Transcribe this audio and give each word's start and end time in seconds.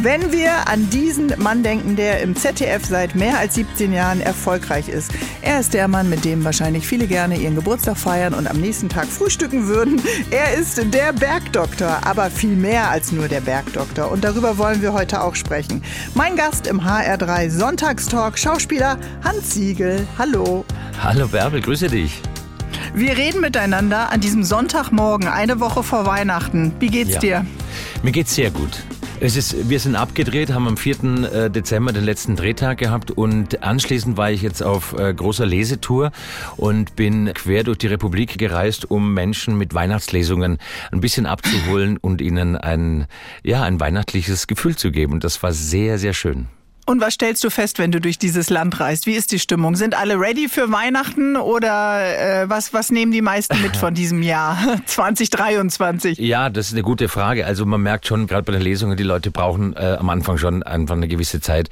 Wenn 0.00 0.30
wir 0.30 0.68
an 0.68 0.88
diesen 0.90 1.32
Mann 1.38 1.64
denken, 1.64 1.96
der 1.96 2.20
im 2.20 2.36
ZDF 2.36 2.84
seit 2.84 3.16
mehr 3.16 3.36
als 3.38 3.56
17 3.56 3.92
Jahren 3.92 4.20
erfolgreich 4.20 4.88
ist. 4.88 5.10
Er 5.42 5.58
ist 5.58 5.74
der 5.74 5.88
Mann, 5.88 6.08
mit 6.08 6.24
dem 6.24 6.44
wahrscheinlich 6.44 6.86
viele 6.86 7.08
gerne 7.08 7.36
ihren 7.36 7.56
Geburtstag 7.56 7.96
feiern 7.98 8.32
und 8.32 8.46
am 8.48 8.58
nächsten 8.60 8.88
Tag 8.88 9.06
frühstücken 9.06 9.66
würden. 9.66 10.00
Er 10.30 10.54
ist 10.54 10.80
der 10.94 11.12
Bergdoktor, 11.12 11.98
aber 12.04 12.30
viel 12.30 12.54
mehr 12.54 12.88
als 12.90 13.10
nur 13.10 13.26
der 13.26 13.40
Bergdoktor. 13.40 14.12
Und 14.12 14.22
darüber 14.22 14.56
wollen 14.56 14.82
wir 14.82 14.92
heute 14.92 15.20
auch 15.20 15.34
sprechen. 15.34 15.82
Mein 16.14 16.36
Gast 16.36 16.68
im 16.68 16.80
HR3 16.80 17.50
Sonntagstalk, 17.50 18.38
Schauspieler 18.38 18.98
Hans 19.24 19.52
Siegel. 19.54 20.06
Hallo. 20.16 20.64
Hallo 21.02 21.26
Bärbel, 21.26 21.60
grüße 21.60 21.88
dich. 21.88 22.22
Wir 22.94 23.16
reden 23.16 23.40
miteinander 23.40 24.12
an 24.12 24.20
diesem 24.20 24.44
Sonntagmorgen, 24.44 25.26
eine 25.26 25.58
Woche 25.58 25.82
vor 25.82 26.06
Weihnachten. 26.06 26.72
Wie 26.78 26.88
geht's 26.88 27.14
Ja. 27.14 27.18
dir? 27.20 27.46
Mir 28.04 28.12
geht's 28.12 28.36
sehr 28.36 28.52
gut. 28.52 28.84
Es 29.20 29.34
ist, 29.36 29.68
wir 29.68 29.80
sind 29.80 29.96
abgedreht, 29.96 30.52
haben 30.52 30.68
am 30.68 30.76
4. 30.76 30.96
äh, 31.32 31.50
Dezember 31.50 31.92
den 31.92 32.04
letzten 32.04 32.36
Drehtag 32.36 32.78
gehabt 32.78 33.10
und 33.10 33.64
anschließend 33.64 34.16
war 34.16 34.30
ich 34.30 34.42
jetzt 34.42 34.62
auf 34.62 34.96
äh, 34.96 35.12
großer 35.12 35.44
Lesetour 35.44 36.12
und 36.56 36.94
bin 36.94 37.32
quer 37.34 37.64
durch 37.64 37.78
die 37.78 37.88
Republik 37.88 38.38
gereist, 38.38 38.88
um 38.88 39.14
Menschen 39.14 39.58
mit 39.58 39.74
Weihnachtslesungen 39.74 40.58
ein 40.92 41.00
bisschen 41.00 41.26
abzuholen 41.26 41.96
und 41.96 42.20
ihnen 42.20 42.56
ein, 42.56 43.06
ja, 43.42 43.64
ein 43.64 43.80
weihnachtliches 43.80 44.46
Gefühl 44.46 44.76
zu 44.76 44.92
geben. 44.92 45.14
Und 45.14 45.24
das 45.24 45.42
war 45.42 45.52
sehr, 45.52 45.98
sehr 45.98 46.12
schön. 46.12 46.46
Und 46.88 47.02
was 47.02 47.12
stellst 47.12 47.44
du 47.44 47.50
fest, 47.50 47.78
wenn 47.78 47.92
du 47.92 48.00
durch 48.00 48.16
dieses 48.16 48.48
Land 48.48 48.80
reist? 48.80 49.04
Wie 49.04 49.12
ist 49.12 49.30
die 49.30 49.38
Stimmung? 49.38 49.76
Sind 49.76 49.94
alle 49.94 50.18
ready 50.18 50.48
für 50.48 50.72
Weihnachten 50.72 51.36
oder 51.36 52.00
äh, 52.00 52.48
was, 52.48 52.72
was 52.72 52.90
nehmen 52.90 53.12
die 53.12 53.20
meisten 53.20 53.60
mit 53.60 53.76
von 53.76 53.92
diesem 53.98 54.22
Jahr 54.22 54.56
2023? 54.86 56.16
Ja, 56.16 56.48
das 56.48 56.68
ist 56.68 56.72
eine 56.72 56.80
gute 56.80 57.10
Frage. 57.10 57.44
Also 57.44 57.66
man 57.66 57.82
merkt 57.82 58.06
schon, 58.06 58.26
gerade 58.26 58.44
bei 58.44 58.52
den 58.52 58.62
Lesungen, 58.62 58.96
die 58.96 59.02
Leute 59.02 59.30
brauchen 59.30 59.76
äh, 59.76 59.98
am 60.00 60.08
Anfang 60.08 60.38
schon 60.38 60.62
einfach 60.62 60.94
eine 60.94 61.08
gewisse 61.08 61.42
Zeit, 61.42 61.68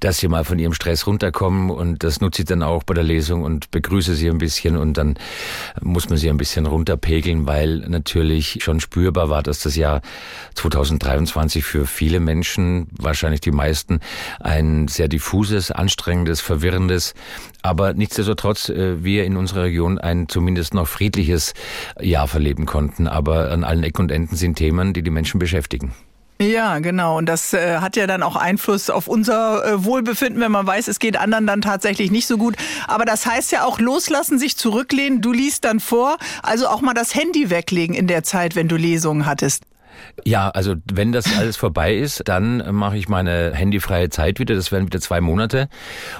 dass 0.00 0.18
sie 0.18 0.26
mal 0.26 0.44
von 0.44 0.58
ihrem 0.58 0.72
Stress 0.72 1.06
runterkommen 1.06 1.70
und 1.70 2.02
das 2.02 2.20
nutze 2.20 2.42
ich 2.42 2.48
dann 2.48 2.64
auch 2.64 2.82
bei 2.82 2.94
der 2.94 3.04
Lesung 3.04 3.44
und 3.44 3.70
begrüße 3.70 4.16
sie 4.16 4.28
ein 4.28 4.38
bisschen 4.38 4.76
und 4.76 4.94
dann 4.94 5.16
muss 5.80 6.08
man 6.08 6.18
sie 6.18 6.28
ein 6.28 6.38
bisschen 6.38 6.66
runterpegeln, 6.66 7.46
weil 7.46 7.84
natürlich 7.86 8.58
schon 8.64 8.80
spürbar 8.80 9.30
war, 9.30 9.44
dass 9.44 9.60
das 9.60 9.76
Jahr 9.76 10.02
2023 10.56 11.64
für 11.64 11.86
viele 11.86 12.18
Menschen, 12.18 12.88
wahrscheinlich 12.90 13.42
die 13.42 13.52
meisten, 13.52 14.00
ein 14.40 14.55
sehr 14.88 15.08
diffuses, 15.08 15.70
anstrengendes, 15.70 16.40
verwirrendes, 16.40 17.14
aber 17.62 17.94
nichtsdestotrotz 17.94 18.68
äh, 18.68 19.02
wir 19.02 19.24
in 19.24 19.36
unserer 19.36 19.64
Region 19.64 19.98
ein 19.98 20.28
zumindest 20.28 20.74
noch 20.74 20.86
friedliches 20.88 21.54
Jahr 22.00 22.28
verleben 22.28 22.66
konnten. 22.66 23.08
Aber 23.08 23.50
an 23.50 23.64
allen 23.64 23.82
Ecken 23.82 24.02
und 24.02 24.10
Enden 24.10 24.36
sind 24.36 24.56
Themen, 24.56 24.92
die 24.92 25.02
die 25.02 25.10
Menschen 25.10 25.38
beschäftigen. 25.38 25.94
Ja, 26.40 26.80
genau. 26.80 27.16
Und 27.16 27.26
das 27.26 27.54
äh, 27.54 27.78
hat 27.78 27.96
ja 27.96 28.06
dann 28.06 28.22
auch 28.22 28.36
Einfluss 28.36 28.90
auf 28.90 29.08
unser 29.08 29.64
äh, 29.64 29.84
Wohlbefinden, 29.84 30.40
wenn 30.42 30.52
man 30.52 30.66
weiß, 30.66 30.86
es 30.88 30.98
geht 30.98 31.16
anderen 31.16 31.46
dann 31.46 31.62
tatsächlich 31.62 32.10
nicht 32.10 32.26
so 32.26 32.36
gut. 32.36 32.56
Aber 32.86 33.06
das 33.06 33.24
heißt 33.24 33.52
ja 33.52 33.64
auch 33.64 33.78
loslassen, 33.78 34.38
sich 34.38 34.56
zurücklehnen. 34.56 35.22
Du 35.22 35.32
liest 35.32 35.64
dann 35.64 35.80
vor. 35.80 36.18
Also 36.42 36.68
auch 36.68 36.82
mal 36.82 36.92
das 36.92 37.14
Handy 37.14 37.48
weglegen 37.48 37.94
in 37.94 38.06
der 38.06 38.22
Zeit, 38.22 38.54
wenn 38.54 38.68
du 38.68 38.76
Lesungen 38.76 39.24
hattest. 39.24 39.62
Ja, 40.24 40.50
also 40.50 40.74
wenn 40.92 41.12
das 41.12 41.26
alles 41.38 41.56
vorbei 41.56 41.94
ist, 41.94 42.22
dann 42.26 42.74
mache 42.74 42.96
ich 42.96 43.08
meine 43.08 43.52
handyfreie 43.54 44.08
Zeit 44.10 44.38
wieder. 44.38 44.54
Das 44.54 44.72
werden 44.72 44.86
wieder 44.86 45.00
zwei 45.00 45.20
Monate. 45.20 45.68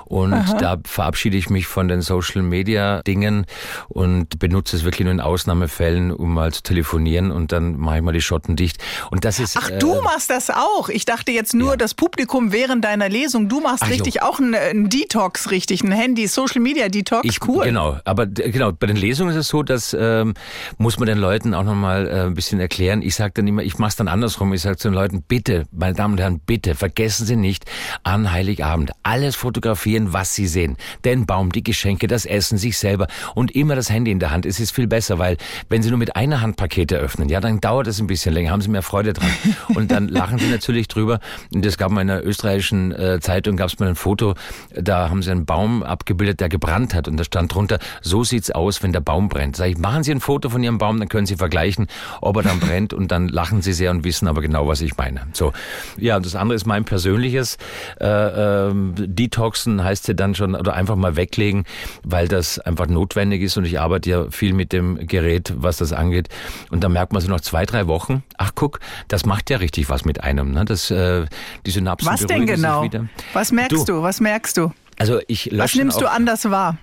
Und 0.05 0.33
da 0.61 0.77
verabschiede 0.85 1.37
ich 1.37 1.51
mich 1.51 1.67
von 1.67 1.89
den 1.89 2.03
Social 2.03 2.43
Media 2.43 3.03
Dingen 3.03 3.47
und 3.89 4.39
benutze 4.39 4.77
es 4.77 4.85
wirklich 4.85 5.05
nur 5.05 5.13
in 5.13 5.21
Ausnahmefällen, 5.21 6.13
um 6.13 6.35
mal 6.35 6.53
zu 6.53 6.63
telefonieren 6.63 7.31
und 7.31 7.53
dann 7.53 7.77
mache 7.77 7.97
ich 7.97 8.03
mal 8.03 8.13
die 8.13 8.21
Schotten 8.21 8.57
dicht. 8.57 8.83
Und 9.11 9.25
das 9.25 9.39
ist. 9.41 9.57
Ach, 9.59 9.71
du 9.79 9.95
äh, 9.95 10.03
machst 10.03 10.31
das 10.31 10.51
auch. 10.51 10.89
Ich 10.89 11.05
dachte 11.05 11.33
jetzt 11.33 11.55
nur, 11.55 11.71
Ja. 11.71 11.77
das 11.77 11.95
Publikum 11.95 12.53
während 12.53 12.85
deiner 12.85 13.09
Lesung. 13.09 13.49
Du 13.49 13.61
machst 13.61 13.83
Ach, 13.85 13.91
richtig 13.91 14.23
auch 14.23 14.39
einen, 14.39 14.55
einen 14.55 14.89
Detox, 14.89 15.51
richtig, 15.51 15.83
ein 15.83 15.93
Handy, 15.93 16.27
Social 16.27 16.61
Media 16.61 16.89
Detox. 16.89 17.23
Ich, 17.25 17.47
cool. 17.47 17.65
Genau, 17.65 17.99
aber 18.05 18.27
genau, 18.27 18.73
bei 18.73 18.87
den 18.87 18.97
Lesungen 18.97 19.31
ist 19.31 19.37
es 19.37 19.49
so, 19.49 19.63
dass 19.63 19.97
ähm, 19.99 20.35
muss 20.79 20.99
man 20.99 21.07
den 21.07 21.19
Leuten 21.19 21.55
auch 21.55 21.65
nochmal 21.65 22.07
äh, 22.09 22.21
ein 22.23 22.35
bisschen 22.35 22.61
erklären. 22.61 23.03
Ich 23.03 23.15
sage 23.15 23.33
dann 23.35 23.47
immer, 23.47 23.63
ich 23.67 23.79
mache 23.79 23.89
es 23.89 23.97
dann 23.97 24.09
andersrum. 24.09 24.53
Ich 24.53 24.63
sage 24.63 24.77
zu 24.77 24.89
den 24.89 24.95
Leuten, 24.95 25.23
bitte, 25.23 25.65
meine 25.73 25.95
Damen 25.95 26.15
und 26.15 26.21
Herren, 26.21 26.39
bitte, 26.39 26.75
vergessen 26.75 27.27
Sie 27.27 27.37
nicht, 27.37 27.65
an 28.05 28.31
Heiligabend 28.31 28.93
alles 29.03 29.35
fotografieren, 29.35 30.13
was 30.13 30.35
Sie 30.35 30.47
sehen. 30.47 30.77
Den 31.05 31.27
Baum, 31.27 31.51
die 31.51 31.65
Geschenke, 31.65 32.07
das 32.07 32.27
Essen, 32.27 32.59
sich 32.59 32.79
selber 32.79 33.09
und 33.35 33.55
immer 33.55 33.75
das 33.75 33.91
Handy 33.91 34.13
in 34.13 34.21
der 34.21 34.31
Hand. 34.31 34.47
Es 34.47 34.61
ist 34.61 34.71
viel 34.71 34.87
besser, 34.87 35.19
weil 35.19 35.37
wenn 35.69 35.83
Sie 35.83 35.91
nur 35.91 35.99
mit 35.99 36.15
einer 36.15 36.41
Hand 36.41 36.57
Pakete 36.57 36.97
öffnen, 36.97 37.29
ja, 37.29 37.41
dann 37.41 37.61
dauert 37.61 37.89
es 37.89 38.01
ein 38.01 38.07
bisschen 38.07 38.33
länger, 38.33 38.53
haben 38.53 38.61
Sie 38.61 38.69
mehr 38.69 38.83
Freude 38.83 39.13
dran. 39.13 39.31
Und 39.75 39.91
dann 39.91 40.09
lachen 40.09 40.39
Sie 40.39 40.49
natürlich 40.49 40.87
drüber. 40.89 41.19
Und 41.53 41.67
es 41.67 41.77
gab 41.77 41.91
mal 41.91 42.03
in 42.03 42.11
einer 42.11 42.25
österreichischen 42.25 42.93
äh, 42.93 43.19
Zeitung, 43.21 43.57
gab 43.57 43.69
es 43.69 43.79
mal 43.79 43.89
ein 43.89 43.97
Foto, 43.97 44.35
da 44.75 45.11
haben 45.11 45.23
sie 45.23 45.31
einen 45.31 45.45
Baum 45.45 45.83
abgebildet, 45.83 46.41
der 46.41 46.49
gebrannt 46.49 46.95
hat. 46.95 47.09
Und 47.09 47.17
da 47.17 47.25
stand 47.25 47.53
drunter, 47.55 47.79
so 48.01 48.23
sieht's 48.23 48.51
aus, 48.51 48.83
wenn 48.83 48.93
der 48.93 49.01
Baum 49.01 49.29
brennt. 49.29 49.57
Sag 49.57 49.69
ich, 49.69 49.79
machen 49.79 50.05
Sie 50.05 50.13
ein 50.13 50.21
Foto 50.21 50.51
von 50.51 50.63
Ihrem 50.63 50.79
Baum, 50.79 50.99
dann 50.99 51.09
können 51.09 51.27
Sie 51.27 51.37
vergleichen, 51.37 51.87
ob 52.21 52.37
er 52.37 52.43
dann 52.43 52.61
brennt. 52.61 52.95
Und 52.95 53.11
dann 53.11 53.29
lachen 53.29 53.56
Sie 53.63 53.73
sehr 53.73 53.91
und 53.91 54.05
wissen 54.05 54.29
aber 54.29 54.41
genau, 54.41 54.67
was 54.67 54.81
ich 54.81 54.97
meine. 54.97 55.23
So, 55.33 55.53
ja, 55.97 56.17
und 56.17 56.27
das 56.27 56.35
andere 56.35 56.57
ist 56.57 56.67
mein 56.67 56.85
persönliches 56.85 57.59
äh, 58.01 58.07
ähm, 58.07 58.95
Detoxen, 58.97 59.83
heißt 59.83 60.09
ja 60.09 60.15
dann 60.15 60.35
schon, 60.35 60.55
oder 60.55 60.75
einfach 60.75 60.97
mal 60.97 61.17
weglegen, 61.17 61.65
weil 62.03 62.29
das 62.29 62.59
einfach 62.59 62.87
notwendig 62.87 63.43
ist. 63.43 63.57
Und 63.57 63.65
ich 63.65 63.81
arbeite 63.81 64.11
ja 64.11 64.31
viel 64.31 64.53
mit 64.53 64.73
dem 64.73 65.07
Gerät, 65.07 65.53
was 65.57 65.79
das 65.79 65.93
angeht. 65.93 66.29
Und 66.71 66.85
dann 66.85 66.93
merkt 66.93 67.13
man 67.13 67.23
so 67.23 67.31
nach 67.31 67.41
zwei, 67.41 67.65
drei 67.65 67.87
Wochen, 67.87 68.23
ach 68.39 68.53
guck, 68.55 68.81
das 69.09 69.27
macht 69.27 69.51
ja 69.51 69.59
richtig 69.59 69.89
was 69.89 70.05
mit 70.05 70.23
einem. 70.23 70.53
Ne? 70.53 70.65
Das, 70.65 70.91
äh, 70.91 71.27
die 71.65 71.71
Synapsen 71.71 72.11
Was 72.11 72.27
denn 72.27 72.47
genau? 72.47 72.89
Was 73.33 73.53
merkst 73.53 73.89
du? 73.89 74.03
Was 74.03 74.21
merkst 74.21 74.57
du? 74.57 74.73
Also 74.99 75.21
ich 75.27 75.51
Was 75.57 75.75
nimmst 75.75 76.01
du 76.01 76.07
anders 76.07 76.51
wahr? 76.51 76.79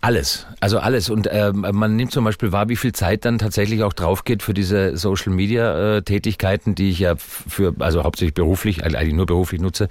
alles, 0.00 0.46
also 0.60 0.78
alles. 0.78 1.10
Und 1.10 1.28
ähm, 1.30 1.66
man 1.72 1.96
nimmt 1.96 2.12
zum 2.12 2.24
Beispiel 2.24 2.52
wahr, 2.52 2.68
wie 2.68 2.76
viel 2.76 2.92
Zeit 2.92 3.24
dann 3.24 3.38
tatsächlich 3.38 3.82
auch 3.82 3.92
drauf 3.92 4.24
geht 4.24 4.42
für 4.42 4.54
diese 4.54 4.96
Social 4.96 5.32
Media 5.32 5.96
äh, 5.96 6.02
Tätigkeiten, 6.02 6.74
die 6.74 6.90
ich 6.90 7.00
ja 7.00 7.16
für, 7.16 7.74
also 7.80 8.04
hauptsächlich 8.04 8.34
beruflich, 8.34 8.84
also 8.84 8.96
eigentlich 8.96 9.14
nur 9.14 9.26
beruflich 9.26 9.60
nutze. 9.60 9.88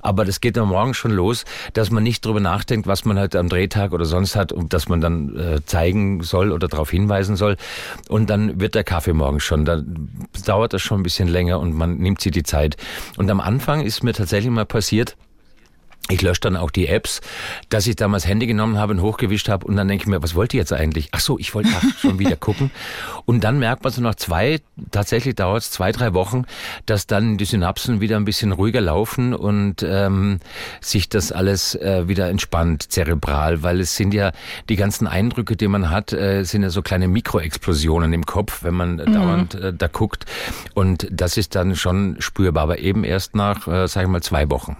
Aber 0.00 0.24
das 0.24 0.40
geht 0.40 0.56
am 0.58 0.68
Morgen 0.68 0.94
schon 0.94 1.12
los, 1.12 1.44
dass 1.74 1.90
man 1.90 2.02
nicht 2.02 2.24
drüber 2.24 2.40
nachdenkt, 2.40 2.86
was 2.86 3.04
man 3.04 3.18
halt 3.18 3.36
am 3.36 3.48
Drehtag 3.48 3.92
oder 3.92 4.04
sonst 4.04 4.36
hat 4.36 4.52
und 4.52 4.72
dass 4.72 4.88
man 4.88 5.00
dann 5.00 5.36
äh, 5.38 5.64
zeigen 5.64 6.22
soll 6.22 6.50
oder 6.52 6.68
darauf 6.68 6.90
hinweisen 6.90 7.36
soll. 7.36 7.56
Und 8.08 8.30
dann 8.30 8.60
wird 8.60 8.74
der 8.74 8.84
Kaffee 8.84 9.12
morgens 9.12 9.42
schon. 9.42 9.64
Dann 9.64 10.08
dauert 10.46 10.72
das 10.72 10.82
schon 10.82 11.00
ein 11.00 11.02
bisschen 11.02 11.28
länger 11.28 11.60
und 11.60 11.74
man 11.74 11.98
nimmt 11.98 12.20
sich 12.20 12.32
die 12.32 12.42
Zeit. 12.42 12.76
Und 13.16 13.30
am 13.30 13.40
Anfang 13.40 13.82
ist 13.82 14.02
mir 14.02 14.14
tatsächlich 14.14 14.50
mal 14.50 14.66
passiert, 14.66 15.16
ich 16.12 16.22
lösche 16.22 16.40
dann 16.42 16.56
auch 16.56 16.70
die 16.70 16.88
Apps, 16.88 17.20
dass 17.68 17.86
ich 17.86 17.96
damals 17.96 18.26
Handy 18.26 18.46
genommen 18.46 18.78
habe 18.78 18.92
und 18.92 19.02
hochgewischt 19.02 19.48
habe 19.48 19.66
und 19.66 19.76
dann 19.76 19.88
denke 19.88 20.04
ich 20.04 20.08
mir, 20.08 20.22
was 20.22 20.34
wollt 20.34 20.54
ihr 20.54 20.60
jetzt 20.60 20.72
eigentlich? 20.72 21.08
Ach 21.12 21.20
so, 21.20 21.38
ich 21.38 21.54
wollte 21.54 21.70
schon 22.00 22.18
wieder 22.18 22.36
gucken. 22.36 22.70
Und 23.24 23.44
dann 23.44 23.58
merkt 23.58 23.84
man 23.84 23.92
so 23.92 24.02
nach 24.02 24.14
zwei, 24.14 24.60
tatsächlich 24.90 25.34
dauert 25.34 25.62
es 25.62 25.70
zwei, 25.70 25.92
drei 25.92 26.14
Wochen, 26.14 26.44
dass 26.86 27.06
dann 27.06 27.38
die 27.38 27.44
Synapsen 27.44 28.00
wieder 28.00 28.16
ein 28.16 28.24
bisschen 28.24 28.52
ruhiger 28.52 28.80
laufen 28.80 29.34
und 29.34 29.82
ähm, 29.82 30.40
sich 30.80 31.08
das 31.08 31.32
alles 31.32 31.74
äh, 31.74 32.08
wieder 32.08 32.28
entspannt 32.28 32.92
zerebral, 32.92 33.62
weil 33.62 33.80
es 33.80 33.96
sind 33.96 34.12
ja 34.14 34.32
die 34.68 34.76
ganzen 34.76 35.06
Eindrücke, 35.06 35.56
die 35.56 35.68
man 35.68 35.90
hat, 35.90 36.12
äh, 36.12 36.44
sind 36.44 36.62
ja 36.62 36.70
so 36.70 36.82
kleine 36.82 37.08
Mikroexplosionen 37.08 38.12
im 38.12 38.26
Kopf, 38.26 38.62
wenn 38.62 38.74
man 38.74 38.98
dauernd 38.98 39.54
äh, 39.54 39.72
da 39.72 39.86
guckt. 39.86 40.26
Und 40.74 41.08
das 41.10 41.36
ist 41.36 41.54
dann 41.54 41.76
schon 41.76 42.16
spürbar, 42.18 42.64
aber 42.64 42.78
eben 42.78 43.04
erst 43.04 43.34
nach, 43.34 43.66
äh, 43.66 43.88
sage 43.88 44.06
ich 44.06 44.12
mal, 44.12 44.22
zwei 44.22 44.50
Wochen. 44.50 44.76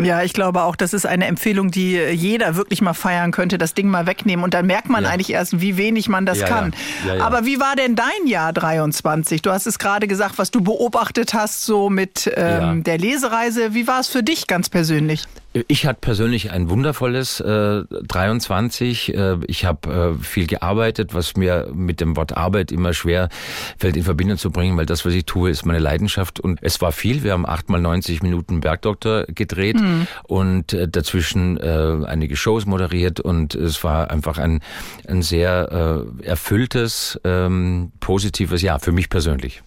Ja, 0.00 0.22
ich 0.22 0.32
glaube 0.32 0.62
auch, 0.62 0.76
das 0.76 0.92
ist 0.94 1.06
eine 1.06 1.26
Empfehlung, 1.26 1.70
die 1.72 1.96
jeder 1.96 2.54
wirklich 2.54 2.80
mal 2.80 2.94
feiern 2.94 3.32
könnte, 3.32 3.58
das 3.58 3.74
Ding 3.74 3.88
mal 3.88 4.06
wegnehmen. 4.06 4.44
Und 4.44 4.54
dann 4.54 4.66
merkt 4.66 4.88
man 4.88 5.02
Ja. 5.04 5.10
eigentlich 5.10 5.30
erst, 5.30 5.60
wie 5.60 5.76
wenig 5.76 6.08
man 6.08 6.24
das 6.24 6.38
Ja, 6.38 6.46
kann. 6.46 6.72
ja. 7.06 7.24
Aber 7.24 7.44
wie 7.44 7.58
war 7.58 7.74
denn 7.74 7.96
dein 7.96 8.26
Jahr 8.26 8.52
23? 8.52 9.42
Du 9.42 9.50
hast 9.50 9.66
es 9.66 9.78
gerade 9.80 10.06
gesagt, 10.06 10.38
was 10.38 10.50
du 10.52 10.60
beobachtet 10.60 11.34
hast, 11.34 11.64
so 11.64 11.90
mit 11.90 12.30
ähm, 12.36 12.84
der 12.84 12.98
Lesereise. 12.98 13.74
Wie 13.74 13.86
war 13.88 13.98
es 14.00 14.06
für 14.08 14.22
dich 14.22 14.46
ganz 14.46 14.68
persönlich? 14.68 15.24
Ich 15.54 15.86
hatte 15.86 16.00
persönlich 16.00 16.50
ein 16.50 16.68
wundervolles 16.68 17.40
äh, 17.40 17.82
23. 17.88 19.14
Äh, 19.14 19.36
ich 19.46 19.64
habe 19.64 20.16
äh, 20.20 20.22
viel 20.22 20.46
gearbeitet, 20.46 21.14
was 21.14 21.36
mir 21.36 21.70
mit 21.72 22.02
dem 22.02 22.16
Wort 22.16 22.36
Arbeit 22.36 22.70
immer 22.70 22.92
schwer 22.92 23.30
fällt 23.78 23.96
in 23.96 24.02
Verbindung 24.02 24.36
zu 24.36 24.50
bringen, 24.50 24.76
weil 24.76 24.84
das, 24.84 25.06
was 25.06 25.14
ich 25.14 25.24
tue, 25.24 25.48
ist 25.48 25.64
meine 25.64 25.78
Leidenschaft. 25.78 26.38
Und 26.38 26.58
es 26.62 26.82
war 26.82 26.92
viel. 26.92 27.22
Wir 27.24 27.32
haben 27.32 27.46
achtmal 27.46 27.80
90 27.80 28.22
Minuten 28.22 28.60
Bergdoktor 28.60 29.24
gedreht 29.26 29.76
und 30.24 30.74
äh, 30.74 30.86
dazwischen 30.86 31.56
äh, 31.56 32.04
einige 32.06 32.36
Shows 32.36 32.66
moderiert. 32.66 33.18
Und 33.18 33.54
es 33.54 33.82
war 33.82 34.10
einfach 34.10 34.36
ein, 34.36 34.60
ein 35.06 35.22
sehr 35.22 36.06
äh, 36.20 36.24
erfülltes, 36.26 37.18
ähm, 37.24 37.92
positives 38.00 38.60
Jahr 38.60 38.80
für 38.80 38.92
mich 38.92 39.08
persönlich. 39.08 39.62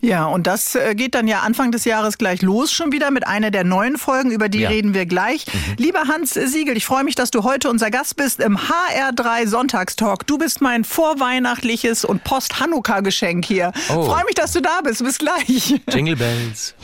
Ja, 0.00 0.26
und 0.26 0.46
das 0.46 0.74
äh, 0.74 0.94
geht 0.94 1.14
dann 1.14 1.28
ja 1.28 1.40
Anfang 1.40 1.70
des 1.70 1.84
Jahres 1.84 2.18
gleich 2.18 2.42
los 2.42 2.72
schon 2.72 2.92
wieder 2.92 3.10
mit 3.10 3.26
einer 3.26 3.50
der 3.50 3.64
neuen 3.64 3.96
Folgen, 3.96 4.30
über 4.30 4.48
die 4.48 4.60
ja. 4.60 4.68
reden 4.68 4.94
wir 4.94 5.06
gleich. 5.06 5.46
Mhm. 5.46 5.74
Lieber 5.76 6.08
Hans 6.08 6.34
Siegel, 6.34 6.76
ich 6.76 6.86
freue 6.86 7.04
mich, 7.04 7.14
dass 7.14 7.30
du 7.30 7.44
heute 7.44 7.70
unser 7.70 7.90
Gast 7.90 8.16
bist 8.16 8.40
im 8.40 8.58
HR3 8.58 9.46
Sonntagstalk. 9.46 10.26
Du 10.26 10.38
bist 10.38 10.60
mein 10.60 10.84
vorweihnachtliches 10.84 12.04
und 12.04 12.24
Post-Hanukkah-Geschenk 12.24 13.44
hier. 13.44 13.72
Oh. 13.90 14.04
Freue 14.04 14.24
mich, 14.24 14.34
dass 14.34 14.52
du 14.52 14.60
da 14.60 14.80
bist. 14.82 15.04
Bis 15.04 15.18
gleich. 15.18 15.80
Jingle 15.88 16.16
Bells. 16.16 16.74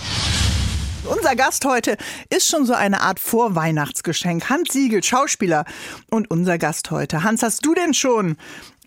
Unser 1.05 1.37
Gast 1.37 1.65
heute 1.65 1.97
ist 2.29 2.49
schon 2.49 2.67
so 2.67 2.75
eine 2.75 3.01
Art 3.01 3.19
Vorweihnachtsgeschenk. 3.19 4.51
Hans 4.51 4.73
Siegel, 4.73 5.03
Schauspieler 5.03 5.65
und 6.11 6.31
unser 6.31 6.59
Gast 6.59 6.91
heute. 6.91 7.23
Hans, 7.23 7.43
hast 7.43 7.65
du 7.65 7.75
denn 7.75 7.95
schon 7.95 8.37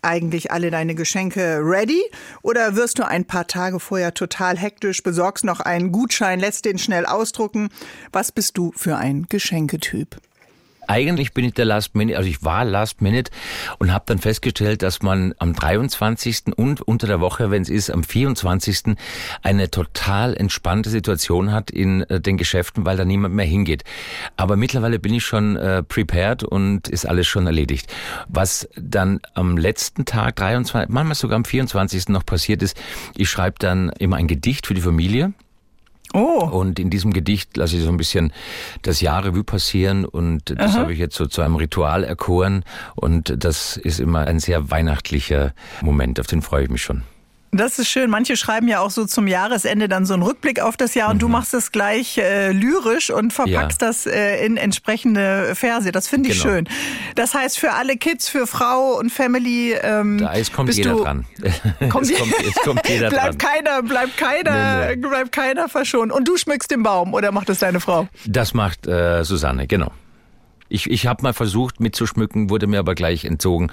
eigentlich 0.02 0.50
alle 0.50 0.70
deine 0.70 0.94
Geschenke 0.94 1.60
ready? 1.62 2.02
Oder 2.42 2.76
wirst 2.76 2.98
du 2.98 3.06
ein 3.06 3.24
paar 3.24 3.46
Tage 3.46 3.80
vorher 3.80 4.14
total 4.14 4.58
hektisch, 4.58 5.02
besorgst 5.02 5.44
noch 5.44 5.60
einen 5.60 5.92
Gutschein, 5.92 6.40
lässt 6.40 6.64
den 6.64 6.78
schnell 6.78 7.06
ausdrucken? 7.06 7.70
Was 8.12 8.32
bist 8.32 8.58
du 8.58 8.72
für 8.76 8.96
ein 8.96 9.26
Geschenketyp? 9.28 10.20
Eigentlich 10.88 11.32
bin 11.32 11.44
ich 11.44 11.54
der 11.54 11.64
Last 11.64 11.94
Minute, 11.94 12.16
also 12.16 12.28
ich 12.28 12.42
war 12.44 12.64
Last 12.64 13.02
Minute 13.02 13.30
und 13.78 13.92
habe 13.92 14.04
dann 14.06 14.18
festgestellt, 14.18 14.82
dass 14.82 15.02
man 15.02 15.34
am 15.38 15.54
23. 15.54 16.56
und 16.56 16.80
unter 16.80 17.06
der 17.06 17.20
Woche, 17.20 17.50
wenn 17.50 17.62
es 17.62 17.68
ist, 17.68 17.90
am 17.90 18.02
24. 18.02 18.96
eine 19.42 19.70
total 19.70 20.36
entspannte 20.36 20.90
Situation 20.90 21.52
hat 21.52 21.70
in 21.70 22.02
äh, 22.02 22.20
den 22.20 22.36
Geschäften, 22.36 22.84
weil 22.84 22.96
da 22.96 23.04
niemand 23.04 23.34
mehr 23.34 23.46
hingeht. 23.46 23.84
Aber 24.36 24.56
mittlerweile 24.56 24.98
bin 24.98 25.14
ich 25.14 25.24
schon 25.24 25.56
äh, 25.56 25.82
prepared 25.82 26.42
und 26.42 26.88
ist 26.88 27.06
alles 27.06 27.26
schon 27.26 27.46
erledigt. 27.46 27.92
Was 28.28 28.68
dann 28.76 29.20
am 29.34 29.56
letzten 29.56 30.04
Tag, 30.04 30.36
23, 30.36 30.88
manchmal 30.92 31.14
sogar 31.14 31.36
am 31.36 31.44
24. 31.44 32.08
noch 32.08 32.26
passiert 32.26 32.62
ist, 32.62 32.76
ich 33.16 33.30
schreibe 33.30 33.56
dann 33.58 33.90
immer 33.98 34.16
ein 34.16 34.26
Gedicht 34.26 34.66
für 34.66 34.74
die 34.74 34.80
Familie 34.80 35.32
Oh. 36.14 36.44
Und 36.50 36.78
in 36.78 36.90
diesem 36.90 37.12
Gedicht 37.12 37.56
lasse 37.56 37.76
ich 37.76 37.82
so 37.82 37.88
ein 37.88 37.96
bisschen 37.96 38.32
das 38.82 39.00
Jahr 39.00 39.24
Revue 39.24 39.44
passieren 39.44 40.04
und 40.04 40.58
das 40.58 40.74
habe 40.74 40.92
ich 40.92 40.98
jetzt 40.98 41.16
so 41.16 41.26
zu 41.26 41.42
einem 41.42 41.56
Ritual 41.56 42.04
erkoren 42.04 42.64
und 42.94 43.34
das 43.44 43.76
ist 43.76 44.00
immer 44.00 44.26
ein 44.26 44.38
sehr 44.38 44.70
weihnachtlicher 44.70 45.54
Moment, 45.80 46.20
auf 46.20 46.26
den 46.26 46.42
freue 46.42 46.64
ich 46.64 46.70
mich 46.70 46.82
schon. 46.82 47.02
Das 47.54 47.78
ist 47.78 47.88
schön. 47.88 48.08
Manche 48.08 48.38
schreiben 48.38 48.66
ja 48.66 48.80
auch 48.80 48.90
so 48.90 49.04
zum 49.04 49.26
Jahresende 49.26 49.86
dann 49.86 50.06
so 50.06 50.14
einen 50.14 50.22
Rückblick 50.22 50.60
auf 50.60 50.78
das 50.78 50.94
Jahr 50.94 51.10
und 51.10 51.16
mhm. 51.16 51.20
du 51.20 51.28
machst 51.28 51.52
es 51.52 51.70
gleich 51.70 52.16
äh, 52.16 52.50
lyrisch 52.50 53.10
und 53.10 53.30
verpackst 53.34 53.82
ja. 53.82 53.88
das 53.88 54.06
äh, 54.06 54.42
in 54.46 54.56
entsprechende 54.56 55.54
Verse. 55.54 55.92
Das 55.92 56.08
finde 56.08 56.30
ich 56.30 56.40
genau. 56.40 56.54
schön. 56.54 56.68
Das 57.14 57.34
heißt, 57.34 57.58
für 57.58 57.74
alle 57.74 57.98
Kids, 57.98 58.30
für 58.30 58.46
Frau 58.46 58.98
und 58.98 59.12
Family. 59.12 59.74
Ähm, 59.74 60.16
da 60.16 60.32
ist, 60.32 60.54
kommt 60.54 60.72
jeder 60.72 60.92
du, 60.92 61.02
dran. 61.02 61.26
Kommt, 61.90 62.10
es, 62.10 62.18
kommt, 62.18 62.34
es 62.48 62.54
kommt 62.54 62.88
jeder 62.88 63.10
bleibt 63.10 63.42
dran. 63.42 63.52
Keiner, 63.52 63.82
bleibt 63.82 64.16
keiner, 64.16 64.86
nee, 64.86 64.96
nee. 64.96 65.08
bleibt 65.08 65.32
keiner 65.32 65.68
verschont. 65.68 66.10
Und 66.10 66.26
du 66.26 66.38
schmückst 66.38 66.70
den 66.70 66.82
Baum 66.82 67.12
oder 67.12 67.32
macht 67.32 67.50
das 67.50 67.58
deine 67.58 67.80
Frau? 67.80 68.08
Das 68.24 68.54
macht 68.54 68.86
äh, 68.86 69.24
Susanne, 69.24 69.66
genau. 69.66 69.92
Ich, 70.70 70.88
ich 70.88 71.06
habe 71.06 71.22
mal 71.22 71.34
versucht 71.34 71.80
mitzuschmücken, 71.80 72.48
wurde 72.48 72.66
mir 72.66 72.78
aber 72.78 72.94
gleich 72.94 73.26
entzogen, 73.26 73.70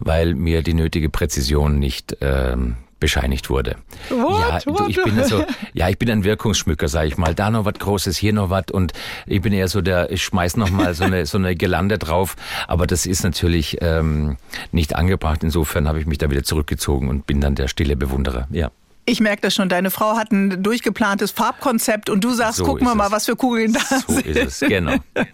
weil 0.00 0.34
mir 0.34 0.62
die 0.62 0.74
nötige 0.74 1.08
Präzision 1.08 1.78
nicht 1.78 2.18
ähm, 2.20 2.76
bescheinigt 3.02 3.50
wurde. 3.50 3.74
What? 4.10 4.64
Ja, 4.64 4.86
ich 4.86 5.02
bin 5.02 5.18
also, 5.18 5.44
ja, 5.74 5.88
ich 5.88 5.98
bin 5.98 6.08
ein 6.08 6.22
Wirkungsschmücker, 6.22 6.86
sage 6.86 7.08
ich 7.08 7.16
mal. 7.16 7.34
Da 7.34 7.50
noch 7.50 7.64
was 7.64 7.74
Großes, 7.74 8.16
hier 8.16 8.32
noch 8.32 8.48
was 8.48 8.66
und 8.70 8.92
ich 9.26 9.42
bin 9.42 9.52
eher 9.52 9.66
so 9.66 9.80
der, 9.80 10.12
ich 10.12 10.22
schmeiß 10.22 10.56
noch 10.56 10.70
mal 10.70 10.94
so 10.94 11.02
eine 11.02 11.26
so 11.26 11.36
eine 11.36 11.56
Gelande 11.56 11.98
drauf, 11.98 12.36
aber 12.68 12.86
das 12.86 13.04
ist 13.04 13.24
natürlich 13.24 13.78
ähm, 13.80 14.36
nicht 14.70 14.94
angebracht. 14.94 15.42
Insofern 15.42 15.88
habe 15.88 15.98
ich 15.98 16.06
mich 16.06 16.18
da 16.18 16.30
wieder 16.30 16.44
zurückgezogen 16.44 17.08
und 17.08 17.26
bin 17.26 17.40
dann 17.40 17.56
der 17.56 17.66
stille 17.66 17.96
Bewunderer. 17.96 18.46
Ja. 18.52 18.70
Ich 19.04 19.18
merke 19.18 19.42
das 19.42 19.54
schon. 19.54 19.68
Deine 19.68 19.90
Frau 19.90 20.16
hat 20.16 20.30
ein 20.30 20.62
durchgeplantes 20.62 21.32
Farbkonzept 21.32 22.08
und 22.08 22.22
du 22.22 22.30
sagst, 22.30 22.58
so 22.58 22.64
gucken 22.64 22.86
wir 22.86 22.94
mal, 22.94 23.10
was 23.10 23.26
für 23.26 23.34
Kugeln 23.34 23.72
da 23.72 23.80
so 23.80 24.12
sind. 24.12 24.24
So 24.24 24.30
ist 24.30 24.62
es, 24.62 24.68
genau. 24.68 24.94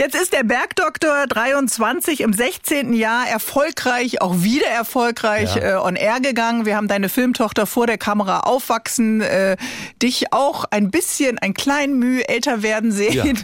Jetzt 0.00 0.14
ist 0.14 0.32
der 0.32 0.44
Bergdoktor 0.44 1.26
23 1.28 2.22
im 2.22 2.32
16. 2.32 2.94
Jahr 2.94 3.28
erfolgreich, 3.28 4.22
auch 4.22 4.42
wieder 4.42 4.68
erfolgreich 4.68 5.56
ja. 5.56 5.76
äh, 5.76 5.86
on 5.86 5.94
air 5.94 6.20
gegangen. 6.20 6.64
Wir 6.64 6.76
haben 6.76 6.88
deine 6.88 7.10
Filmtochter 7.10 7.66
vor 7.66 7.86
der 7.86 7.98
Kamera 7.98 8.40
aufwachsen, 8.40 9.20
äh, 9.20 9.58
dich 10.00 10.32
auch 10.32 10.64
ein 10.70 10.90
bisschen, 10.90 11.36
ein 11.36 11.52
klein 11.52 11.98
Mühe 11.98 12.26
älter 12.26 12.62
werden 12.62 12.92
sehen. 12.92 13.12
Ja. 13.12 13.24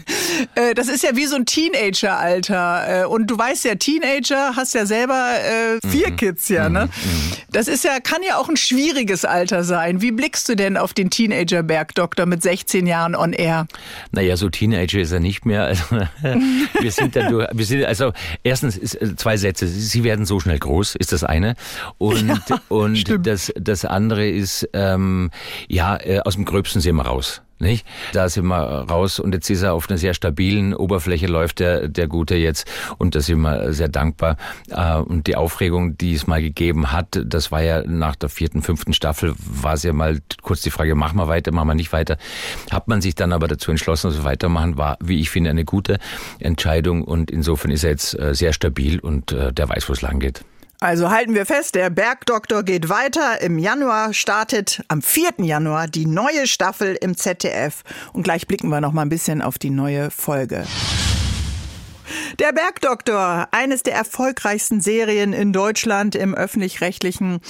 Äh, 0.55 0.75
das 0.75 0.89
ist 0.89 1.03
ja 1.03 1.17
wie 1.17 1.25
so 1.27 1.37
ein 1.37 1.47
Teenager-Alter. 1.47 3.05
Äh, 3.05 3.07
und 3.07 3.29
du 3.29 3.39
weißt 3.39 3.65
ja, 3.65 3.75
Teenager 3.77 4.55
hast 4.55 4.75
ja 4.75 4.85
selber 4.85 5.31
äh, 5.39 5.89
vier 5.89 6.11
mhm. 6.11 6.17
Kids 6.17 6.49
ja, 6.49 6.69
ne? 6.69 6.87
Mhm. 6.87 7.11
mhm. 7.11 7.33
Das 7.53 7.69
ist 7.69 7.85
ja, 7.85 8.01
kann 8.01 8.23
ja 8.23 8.37
auch 8.37 8.49
ein 8.51 8.57
schwieriges 8.57 9.25
Alter 9.25 9.65
sein. 9.65 10.03
Wie 10.03 10.11
blickst 10.11 10.47
du 10.49 10.55
denn 10.55 10.77
auf 10.77 10.93
den 10.93 11.09
Teenager-Bergdoktor 11.09 12.27
mit 12.27 12.43
16 12.43 12.87
Jahren 12.87 13.15
on 13.15 13.33
air? 13.33 13.67
Naja, 14.11 14.37
so 14.37 14.51
Teenager 14.51 14.99
ist 14.99 15.13
er 15.13 15.21
nicht 15.21 15.47
mehr. 15.47 15.65
Also, 15.65 15.85
wir 16.81 16.91
sind 16.91 17.17
dann 17.17 17.31
durch, 17.31 17.49
wir 17.53 17.67
sind, 17.67 17.85
also 17.85 18.13
erstens 18.43 18.77
ist, 18.77 19.01
äh, 19.01 19.17
zwei 19.17 19.37
Sätze. 19.37 19.67
Sie 19.67 20.05
werden 20.05 20.27
so 20.27 20.41
schnell 20.41 20.59
groß, 20.59 20.97
ist 20.97 21.13
das 21.13 21.25
eine. 21.25 21.55
Und, 21.99 22.29
ja, 22.29 22.61
und 22.69 23.27
das, 23.27 23.53
das 23.59 23.85
andere 23.85 24.29
ist, 24.29 24.69
ähm, 24.73 25.31
ja, 25.69 25.97
äh, 25.97 26.21
aus 26.21 26.35
dem 26.35 26.45
Gröbsten 26.45 26.81
sind 26.81 26.97
wir 26.97 27.07
raus. 27.07 27.43
Nicht? 27.59 27.87
Da 28.13 28.29
sind 28.29 28.47
wir 28.47 28.57
raus 28.57 29.19
und 29.19 29.33
jetzt 29.33 29.49
ist 29.49 29.63
er 29.63 29.73
auf 29.73 29.89
einer 29.89 29.97
sehr 29.97 30.13
stabilen 30.13 30.75
Oberfläche 30.75 31.27
läuft 31.27 31.61
der, 31.61 31.89
der 31.89 32.07
Gute 32.07 32.35
jetzt 32.35 32.71
und 32.99 33.15
da 33.15 33.21
sind 33.21 33.41
wir 33.41 33.73
sehr 33.73 33.89
dankbar. 33.89 34.37
Äh, 34.69 34.97
und 34.97 35.27
die 35.27 35.37
Aufregung, 35.37 35.97
die 35.97 36.13
es 36.13 36.27
mal 36.27 36.43
gegeben 36.43 36.93
hat, 36.93 37.19
das 37.25 37.51
war 37.51 37.63
ja 37.63 37.83
nach 37.83 38.15
der 38.15 38.29
vierten, 38.29 38.61
fünften 38.61 38.93
Staffel, 38.93 39.35
war 39.39 39.73
es 39.73 39.85
ja 39.85 39.95
mal 39.95 40.21
kurz 40.43 40.61
die 40.61 40.71
Frage, 40.71 40.95
machen 40.95 41.17
wir 41.17 41.29
weiter, 41.29 41.51
machen 41.51 41.69
wir 41.69 41.75
nicht 41.75 41.93
weiter. 41.95 42.19
Hat 42.71 42.89
man 42.89 43.01
sich 43.01 43.15
dann 43.15 43.33
aber 43.33 43.49
dazu 43.49 43.71
entschlossen, 43.71 44.09
dass 44.09 44.19
wir 44.19 44.25
weitermachen, 44.25 44.77
war, 44.77 44.99
wie 45.01 45.21
ich 45.21 45.31
finde, 45.31 45.49
eine 45.49 45.65
gute 45.65 45.99
Entscheidung 46.39 47.05
und 47.05 47.31
insofern 47.31 47.71
ist 47.71 47.85
er 47.85 47.91
jetzt 47.91 48.19
äh, 48.19 48.35
sehr 48.35 48.53
stabil 48.53 48.99
und 48.99 49.33
äh, 49.33 49.53
der 49.53 49.67
weiß, 49.67 49.89
wo 49.89 49.95
es 49.95 50.03
lang 50.03 50.21
geht. 50.21 50.45
Also 50.81 51.11
halten 51.11 51.35
wir 51.35 51.47
fest, 51.47 51.75
der 51.75 51.89
Bergdoktor 51.89 52.63
geht 52.63 52.89
weiter. 52.89 53.41
Im 53.41 53.59
Januar 53.59 54.13
startet 54.13 54.83
am 54.89 55.01
4. 55.01 55.35
Januar 55.39 55.89
die 55.89 56.07
neue 56.07 56.47
Staffel 56.47 56.97
im 57.01 57.17
ZDF. 57.17 57.83
Und 58.13 58.25
gleich 58.25 58.47
blicken 58.47 58.69
wir 58.69 58.81
noch 58.81 58.93
mal 58.93 59.03
ein 59.03 59.09
bisschen 59.09 59.41
auf 59.41 59.59
die 59.59 59.71
neue 59.71 60.11
Folge. 60.11 60.65
Der 62.39 62.53
Bergdoktor, 62.53 63.49
eines 63.51 63.83
der 63.83 63.95
erfolgreichsten 63.95 64.81
Serien 64.81 65.33
in 65.33 65.53
Deutschland 65.53 66.15
im 66.15 66.35
öffentlich-rechtlichen 66.35 67.41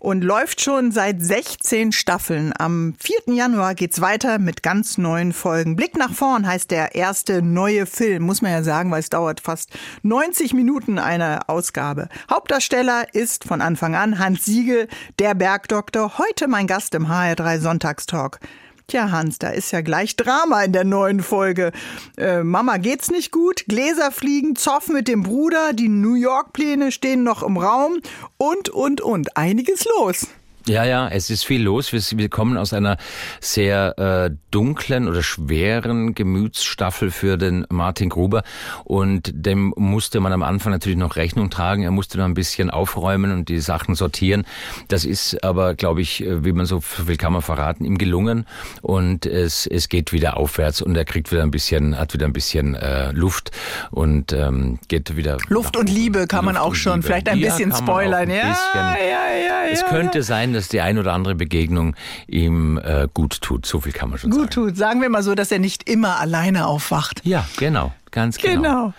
und 0.00 0.22
läuft 0.22 0.60
schon 0.60 0.92
seit 0.92 1.22
16 1.22 1.92
Staffeln. 1.92 2.52
Am 2.58 2.94
4. 2.98 3.34
Januar 3.34 3.74
geht's 3.74 4.00
weiter 4.00 4.38
mit 4.38 4.62
ganz 4.62 4.98
neuen 4.98 5.32
Folgen. 5.32 5.76
Blick 5.76 5.96
nach 5.96 6.12
vorn 6.12 6.46
heißt 6.46 6.70
der 6.70 6.94
erste 6.94 7.42
neue 7.42 7.86
Film, 7.86 8.22
muss 8.22 8.42
man 8.42 8.52
ja 8.52 8.62
sagen, 8.62 8.90
weil 8.90 9.00
es 9.00 9.10
dauert 9.10 9.40
fast 9.40 9.70
90 10.02 10.54
Minuten 10.54 10.98
eine 10.98 11.48
Ausgabe. 11.48 12.08
Hauptdarsteller 12.30 13.14
ist 13.14 13.44
von 13.44 13.60
Anfang 13.60 13.94
an 13.94 14.18
Hans 14.18 14.44
Siegel, 14.44 14.88
der 15.18 15.34
Bergdoktor, 15.34 16.18
heute 16.18 16.48
mein 16.48 16.66
Gast 16.66 16.94
im 16.94 17.08
HR3 17.08 17.58
Sonntagstalk. 17.58 18.40
Tja, 18.88 19.10
Hans, 19.10 19.40
da 19.40 19.48
ist 19.48 19.72
ja 19.72 19.80
gleich 19.80 20.14
Drama 20.14 20.62
in 20.62 20.70
der 20.70 20.84
neuen 20.84 21.20
Folge. 21.20 21.72
Äh, 22.16 22.44
Mama 22.44 22.76
geht's 22.76 23.10
nicht 23.10 23.32
gut, 23.32 23.64
Gläser 23.66 24.12
fliegen, 24.12 24.54
Zoff 24.54 24.86
mit 24.86 25.08
dem 25.08 25.24
Bruder, 25.24 25.72
die 25.72 25.88
New 25.88 26.14
York-Pläne 26.14 26.92
stehen 26.92 27.24
noch 27.24 27.42
im 27.42 27.56
Raum 27.56 28.00
und, 28.36 28.68
und, 28.68 29.00
und. 29.00 29.36
Einiges 29.36 29.86
los. 29.98 30.28
Ja, 30.68 30.82
ja, 30.82 31.06
es 31.06 31.30
ist 31.30 31.44
viel 31.44 31.62
los. 31.62 31.92
Wir, 31.92 32.02
wir 32.18 32.28
kommen 32.28 32.56
aus 32.56 32.72
einer 32.72 32.96
sehr 33.40 33.96
äh, 33.98 34.34
dunklen 34.50 35.06
oder 35.06 35.22
schweren 35.22 36.12
Gemütsstaffel 36.16 37.12
für 37.12 37.38
den 37.38 37.66
Martin 37.70 38.08
Gruber 38.08 38.42
und 38.82 39.30
dem 39.32 39.72
musste 39.76 40.18
man 40.18 40.32
am 40.32 40.42
Anfang 40.42 40.72
natürlich 40.72 40.98
noch 40.98 41.14
Rechnung 41.14 41.50
tragen. 41.50 41.84
Er 41.84 41.92
musste 41.92 42.18
noch 42.18 42.24
ein 42.24 42.34
bisschen 42.34 42.70
aufräumen 42.70 43.30
und 43.30 43.48
die 43.48 43.60
Sachen 43.60 43.94
sortieren. 43.94 44.44
Das 44.88 45.04
ist 45.04 45.44
aber, 45.44 45.76
glaube 45.76 46.00
ich, 46.00 46.24
äh, 46.24 46.44
wie 46.44 46.50
man 46.52 46.66
so 46.66 46.80
viel 46.80 47.16
kann 47.16 47.32
man 47.32 47.42
verraten, 47.42 47.84
ihm 47.84 47.96
gelungen 47.96 48.44
und 48.82 49.24
es, 49.24 49.68
es 49.68 49.88
geht 49.88 50.12
wieder 50.12 50.36
aufwärts 50.36 50.82
und 50.82 50.96
er 50.96 51.04
kriegt 51.04 51.30
wieder 51.30 51.44
ein 51.44 51.52
bisschen, 51.52 51.96
hat 51.96 52.12
wieder 52.12 52.26
ein 52.26 52.32
bisschen 52.32 52.74
äh, 52.74 53.12
Luft 53.12 53.52
und 53.92 54.32
ähm, 54.32 54.80
geht 54.88 55.16
wieder. 55.16 55.36
Luft 55.46 55.76
und 55.76 55.88
Liebe 55.88 56.26
kann 56.26 56.44
Luft 56.44 56.54
man 56.54 56.56
auch 56.56 56.74
schon, 56.74 56.94
Liebe. 56.94 57.06
vielleicht 57.06 57.28
ein 57.28 57.38
ja, 57.38 57.50
bisschen 57.50 57.72
spoilern. 57.72 58.30
Ja, 58.30 58.36
ja, 58.74 58.96
ja, 58.96 59.46
ja, 59.46 59.70
es 59.70 59.84
könnte 59.84 60.24
sein, 60.24 60.55
dass 60.56 60.68
die 60.68 60.80
ein 60.80 60.98
oder 60.98 61.12
andere 61.12 61.34
Begegnung 61.34 61.94
ihm 62.26 62.78
äh, 62.78 63.08
gut 63.12 63.40
tut. 63.40 63.66
So 63.66 63.80
viel 63.80 63.92
kann 63.92 64.10
man 64.10 64.18
schon 64.18 64.30
gut 64.30 64.38
sagen. 64.38 64.46
Gut 64.46 64.54
tut. 64.70 64.76
Sagen 64.76 65.02
wir 65.02 65.08
mal 65.08 65.22
so, 65.22 65.34
dass 65.34 65.52
er 65.52 65.58
nicht 65.58 65.88
immer 65.88 66.18
alleine 66.18 66.66
aufwacht. 66.66 67.20
Ja, 67.24 67.46
genau. 67.56 67.92
Ganz 68.10 68.38
genau. 68.38 68.62
Genau. 68.62 68.94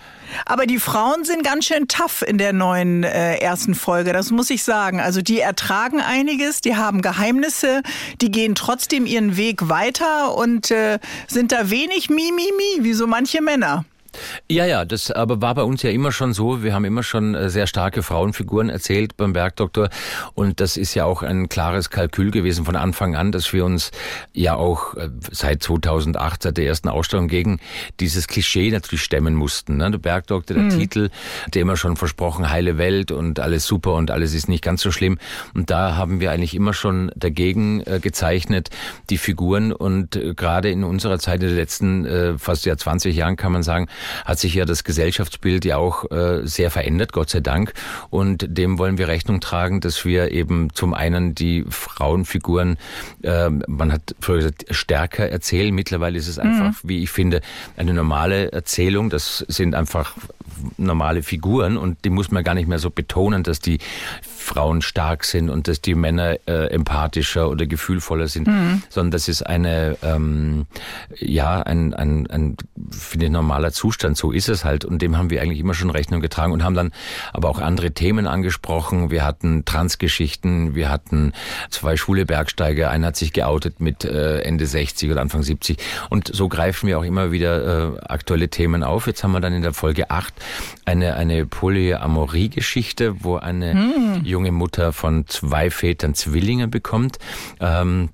Aber 0.46 0.66
die 0.66 0.80
Frauen 0.80 1.24
sind 1.24 1.44
ganz 1.44 1.66
schön 1.66 1.88
tough 1.88 2.22
in 2.22 2.38
der 2.38 2.54
neuen 2.54 3.04
äh, 3.04 3.38
ersten 3.38 3.76
Folge, 3.76 4.14
das 4.14 4.30
muss 4.30 4.50
ich 4.50 4.64
sagen. 4.64 5.00
Also 5.00 5.22
die 5.22 5.40
ertragen 5.40 6.02
einiges, 6.02 6.62
die 6.62 6.76
haben 6.76 7.02
Geheimnisse, 7.02 7.82
die 8.22 8.30
gehen 8.30 8.56
trotzdem 8.56 9.06
ihren 9.06 9.38
Weg 9.38 9.70
weiter 9.70 10.36
und 10.36 10.70
äh, 10.72 11.00
sind 11.28 11.52
da 11.52 11.70
wenig 11.70 12.10
Mimimi, 12.10 12.82
wie 12.82 12.94
so 12.94 13.08
manche 13.08 13.42
Männer. 13.42 13.86
Ja, 14.50 14.66
ja, 14.66 14.86
das 14.86 15.12
aber 15.12 15.42
war 15.42 15.56
bei 15.56 15.64
uns 15.64 15.84
ja 15.84 15.90
immer 15.90 16.12
schon 16.12 16.34
so. 16.34 16.64
Wir 16.64 16.74
haben 16.74 16.86
immer 16.86 17.04
schon 17.04 17.36
äh, 17.36 17.50
sehr 17.50 17.68
starke 17.68 18.04
Frauenfiguren 18.04 18.70
erzählt 18.70 19.18
beim 19.18 19.34
Bergdoktor. 19.34 19.90
Und 20.34 20.60
das 20.62 20.78
ist 20.78 20.94
ja 20.94 21.06
auch 21.06 21.24
ein 21.24 21.50
klares 21.50 21.90
Kalkül 21.90 22.32
gewesen 22.32 22.66
von 22.66 22.76
Anfang 22.76 23.16
an, 23.16 23.32
dass 23.32 23.52
wir 23.54 23.66
uns 23.66 23.92
ja 24.34 24.56
auch 24.56 24.96
äh, 24.96 25.10
seit 25.32 25.64
2008, 25.64 26.44
seit 26.44 26.58
der 26.58 26.66
ersten 26.66 26.90
Ausstellung 26.90 27.28
gegen 27.28 27.60
dieses 28.00 28.28
Klischee 28.28 28.72
natürlich 28.72 29.04
stemmen 29.04 29.36
mussten. 29.36 29.78
Ne? 29.78 29.92
Der 29.92 29.98
Bergdoktor, 29.98 30.56
der 30.56 30.66
mhm. 30.66 30.70
Titel, 30.70 31.10
der 31.54 31.62
immer 31.62 31.78
schon 31.78 31.98
versprochen, 31.98 32.50
heile 32.50 32.78
Welt 32.78 33.12
und 33.12 33.40
alles 33.40 33.66
super 33.66 33.94
und 33.94 34.12
alles 34.12 34.34
ist 34.34 34.48
nicht 34.50 34.64
ganz 34.64 34.82
so 34.82 34.92
schlimm. 34.92 35.18
Und 35.54 35.70
da 35.70 35.96
haben 35.96 36.20
wir 36.20 36.32
eigentlich 36.32 36.56
immer 36.56 36.74
schon 36.74 37.12
dagegen 37.16 37.82
äh, 37.86 38.00
gezeichnet, 38.00 38.70
die 39.10 39.18
Figuren. 39.18 39.72
Und 39.72 40.20
gerade 40.36 40.70
in 40.70 40.84
unserer 40.84 41.20
Zeit, 41.20 41.42
in 41.42 41.50
den 41.50 41.56
letzten 41.56 42.38
fast 42.38 42.66
ja 42.66 42.78
20 42.78 43.16
Jahren 43.16 43.36
kann 43.36 43.52
man 43.52 43.64
sagen, 43.64 43.88
hat 44.26 44.40
sich 44.40 44.54
ja 44.54 44.66
das 44.66 44.84
Gesellschaftsbild 44.84 45.66
ja 45.66 45.78
auch 45.78 46.10
äh, 46.12 46.46
sehr 46.46 46.72
verändert, 46.72 47.14
Gott 47.14 47.30
sei 47.30 47.40
Dank. 47.40 47.74
Und 48.10 48.46
dem 48.48 48.78
wollen 48.78 48.98
wir 48.98 49.08
Rechnung 49.08 49.40
tragen, 49.40 49.82
dass 49.82 50.06
wir 50.06 50.32
eben 50.32 50.74
zum 50.74 50.94
einen 50.94 51.36
die 51.36 51.66
Frauenfiguren, 51.70 52.78
äh, 53.24 53.50
man 53.50 53.92
hat 53.92 54.16
früher 54.20 54.38
gesagt, 54.38 54.66
stärker 54.72 55.30
erzählen. 55.30 55.74
Mittlerweile 55.74 56.18
ist 56.18 56.28
es 56.28 56.40
einfach, 56.40 56.84
mhm. 56.84 56.90
wie 56.90 57.04
ich 57.04 57.10
finde, 57.10 57.42
eine 57.76 57.94
normale 57.94 58.52
Erzählung. 58.52 59.10
Das 59.10 59.46
sind 59.48 59.76
einfach 59.76 60.16
normale 60.78 61.24
Figuren 61.24 61.78
und 61.78 62.04
die 62.06 62.10
muss 62.10 62.32
man 62.32 62.44
gar 62.44 62.56
nicht 62.56 62.68
mehr 62.68 62.80
so 62.80 62.90
betonen, 62.90 63.44
dass 63.44 63.60
die 63.60 63.80
Frauen 64.48 64.82
stark 64.82 65.26
sind 65.26 65.50
und 65.50 65.68
dass 65.68 65.82
die 65.82 65.94
Männer 65.94 66.38
äh, 66.48 66.70
empathischer 66.70 67.50
oder 67.50 67.66
gefühlvoller 67.66 68.30
sind, 68.30 68.48
mhm. 68.48 68.82
sondern 68.90 69.12
das 69.12 69.28
ist 69.28 69.44
eine, 69.44 69.98
ähm, 70.02 70.68
ja, 71.20 71.62
ein, 71.62 71.94
ein, 71.94 72.28
ein 72.28 72.58
finde 72.90 73.26
ich, 73.26 73.32
normaler 73.32 73.74
Zustand. 73.74 74.16
So 74.16 74.32
ist 74.32 74.48
es 74.48 74.64
halt 74.64 74.86
und 74.86 75.02
dem 75.02 75.18
haben 75.18 75.30
wir 75.30 75.42
eigentlich 75.42 75.60
immer 75.60 75.74
schon 75.74 75.90
Rechnung 75.90 76.22
getragen 76.22 76.54
und 76.54 76.64
haben 76.64 76.76
dann 76.76 76.92
aber 77.34 77.50
auch 77.50 77.60
andere 77.60 77.92
Themen 77.92 78.26
angesprochen. 78.26 79.12
Wir 79.12 79.26
hatten 79.26 79.66
Transgeschichten, 79.66 80.76
wir 80.76 80.90
hatten 80.90 81.34
zwei 81.70 81.98
schwule 81.98 82.26
Bergsteiger, 82.26 82.90
einer 82.90 83.08
hat 83.08 83.18
sich 83.18 83.34
geoutet 83.34 83.82
mit 83.82 84.06
äh, 84.06 84.40
Ende 84.40 84.66
60 84.66 85.12
oder 85.12 85.22
Anfang 85.22 85.44
70 85.44 85.78
und 86.10 86.34
so 86.34 86.48
greifen 86.48 86.88
wir 86.88 86.98
auch 86.98 87.04
immer 87.04 87.34
wieder 87.34 87.96
äh, 87.96 88.00
aktuelle 88.08 88.48
Themen 88.48 88.82
auf. 88.84 89.08
Jetzt 89.08 89.24
haben 89.26 89.34
wir 89.34 89.42
dann 89.42 89.54
in 89.54 89.62
der 89.62 89.74
Folge 89.74 90.10
8 90.10 90.34
eine, 90.86 91.16
eine 91.16 91.46
Polyamorie-Geschichte, 91.46 93.24
wo 93.24 93.36
eine 93.36 93.74
hm. 93.74 94.26
Junge 94.38 94.52
Mutter 94.52 94.94
von 94.94 95.26
zwei 95.26 95.72
Vätern 95.72 96.14
Zwillinge 96.14 96.68
bekommt. 96.68 97.18
Ähm, 97.60 98.10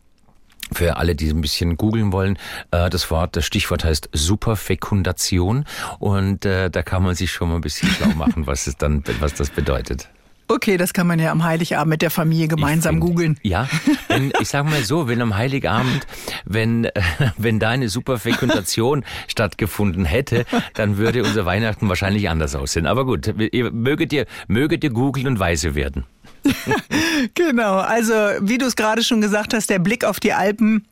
für 0.72 0.96
alle, 0.96 1.16
die 1.16 1.30
ein 1.30 1.42
bisschen 1.42 1.76
googeln 1.76 2.14
wollen, 2.14 2.38
äh, 2.72 2.90
das 2.90 3.12
Wort, 3.12 3.36
das 3.36 3.46
Stichwort 3.46 3.84
heißt 3.84 4.10
Superfekundation 4.14 5.66
und 6.00 6.46
äh, 6.46 6.70
da 6.70 6.82
kann 6.82 7.04
man 7.04 7.14
sich 7.14 7.32
schon 7.32 7.50
mal 7.50 7.56
ein 7.56 7.62
bisschen 7.62 7.90
schlau 7.90 8.08
machen, 8.16 8.48
was 8.48 8.68
es 8.68 8.78
dann, 8.78 9.04
was 9.20 9.34
das 9.34 9.50
bedeutet. 9.50 10.10
Okay, 10.48 10.78
das 10.78 10.94
kann 10.94 11.08
man 11.08 11.20
ja 11.20 11.32
am 11.32 11.44
Heiligabend 11.44 11.90
mit 11.90 12.02
der 12.02 12.12
Familie 12.12 12.48
gemeinsam 12.48 13.00
googeln. 13.00 13.40
Ja, 13.44 13.68
wenn, 14.08 14.32
ich 14.40 14.50
sage 14.50 14.70
mal 14.70 14.84
so, 14.84 15.08
wenn 15.08 15.22
am 15.22 15.36
Heiligabend, 15.36 16.06
wenn, 16.46 16.90
wenn 17.38 17.60
da 17.60 17.70
eine 17.70 17.90
Superfekundation 17.90 19.06
stattgefunden 19.28 20.06
hätte, 20.06 20.46
dann 20.74 20.98
würde 20.98 21.24
unser 21.24 21.46
Weihnachten 21.46 21.90
wahrscheinlich 21.90 22.30
anders 22.30 22.56
aussehen. 22.56 22.88
Aber 22.88 23.06
gut, 23.06 23.34
möget 23.52 24.14
ihr, 24.14 24.26
möget 24.48 24.84
ihr 24.84 24.90
googeln 24.90 25.28
und 25.28 25.40
weise 25.40 25.76
werden. 25.76 26.06
genau, 27.36 27.78
also 27.78 28.14
wie 28.42 28.58
du 28.58 28.66
es 28.66 28.76
gerade 28.76 29.04
schon 29.04 29.22
gesagt 29.22 29.54
hast, 29.54 29.70
der 29.70 29.80
Blick 29.80 30.04
auf 30.04 30.20
die 30.20 30.34
Alpen 30.34 30.86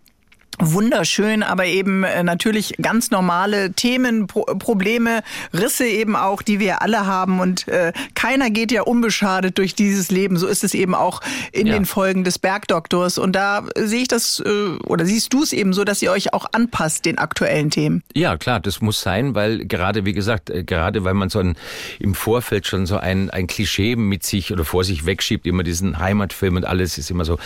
wunderschön, 0.61 1.43
aber 1.43 1.65
eben 1.65 2.03
äh, 2.03 2.23
natürlich 2.23 2.75
ganz 2.81 3.11
normale 3.11 3.73
Themen, 3.73 4.27
Pro 4.27 4.41
Probleme, 4.43 5.21
Risse 5.53 5.85
eben 5.85 6.15
auch, 6.15 6.41
die 6.41 6.59
wir 6.59 6.81
alle 6.81 7.05
haben 7.05 7.39
und 7.39 7.67
äh, 7.67 7.93
keiner 8.15 8.49
geht 8.49 8.71
ja 8.71 8.83
unbeschadet 8.83 9.57
durch 9.57 9.75
dieses 9.75 10.11
Leben. 10.11 10.37
So 10.37 10.47
ist 10.47 10.63
es 10.63 10.73
eben 10.73 10.95
auch 10.95 11.21
in 11.51 11.67
ja. 11.67 11.73
den 11.73 11.85
Folgen 11.85 12.23
des 12.23 12.39
Bergdoktors 12.39 13.17
und 13.17 13.33
da 13.33 13.65
sehe 13.75 14.01
ich 14.01 14.07
das 14.07 14.41
äh, 14.45 14.77
oder 14.85 15.05
siehst 15.05 15.33
du 15.33 15.43
es 15.43 15.53
eben 15.53 15.73
so, 15.73 15.83
dass 15.83 16.01
ihr 16.01 16.11
euch 16.11 16.33
auch 16.33 16.45
anpasst 16.51 17.05
den 17.05 17.17
aktuellen 17.17 17.69
Themen. 17.69 18.03
Ja, 18.13 18.37
klar, 18.37 18.59
das 18.59 18.81
muss 18.81 19.01
sein, 19.01 19.35
weil 19.35 19.65
gerade 19.65 20.05
wie 20.05 20.13
gesagt, 20.13 20.49
äh, 20.49 20.63
gerade 20.63 21.03
weil 21.03 21.13
man 21.13 21.29
so 21.29 21.39
ein, 21.39 21.55
im 21.99 22.15
Vorfeld 22.15 22.67
schon 22.67 22.85
so 22.85 22.97
ein 22.97 23.29
ein 23.29 23.47
Klischee 23.47 23.95
mit 23.95 24.23
sich 24.23 24.51
oder 24.51 24.65
vor 24.65 24.83
sich 24.83 25.05
wegschiebt, 25.05 25.45
immer 25.47 25.63
diesen 25.63 25.99
Heimatfilm 25.99 26.55
und 26.55 26.65
alles 26.65 26.97
ist 26.97 27.09
immer 27.09 27.25
so, 27.25 27.37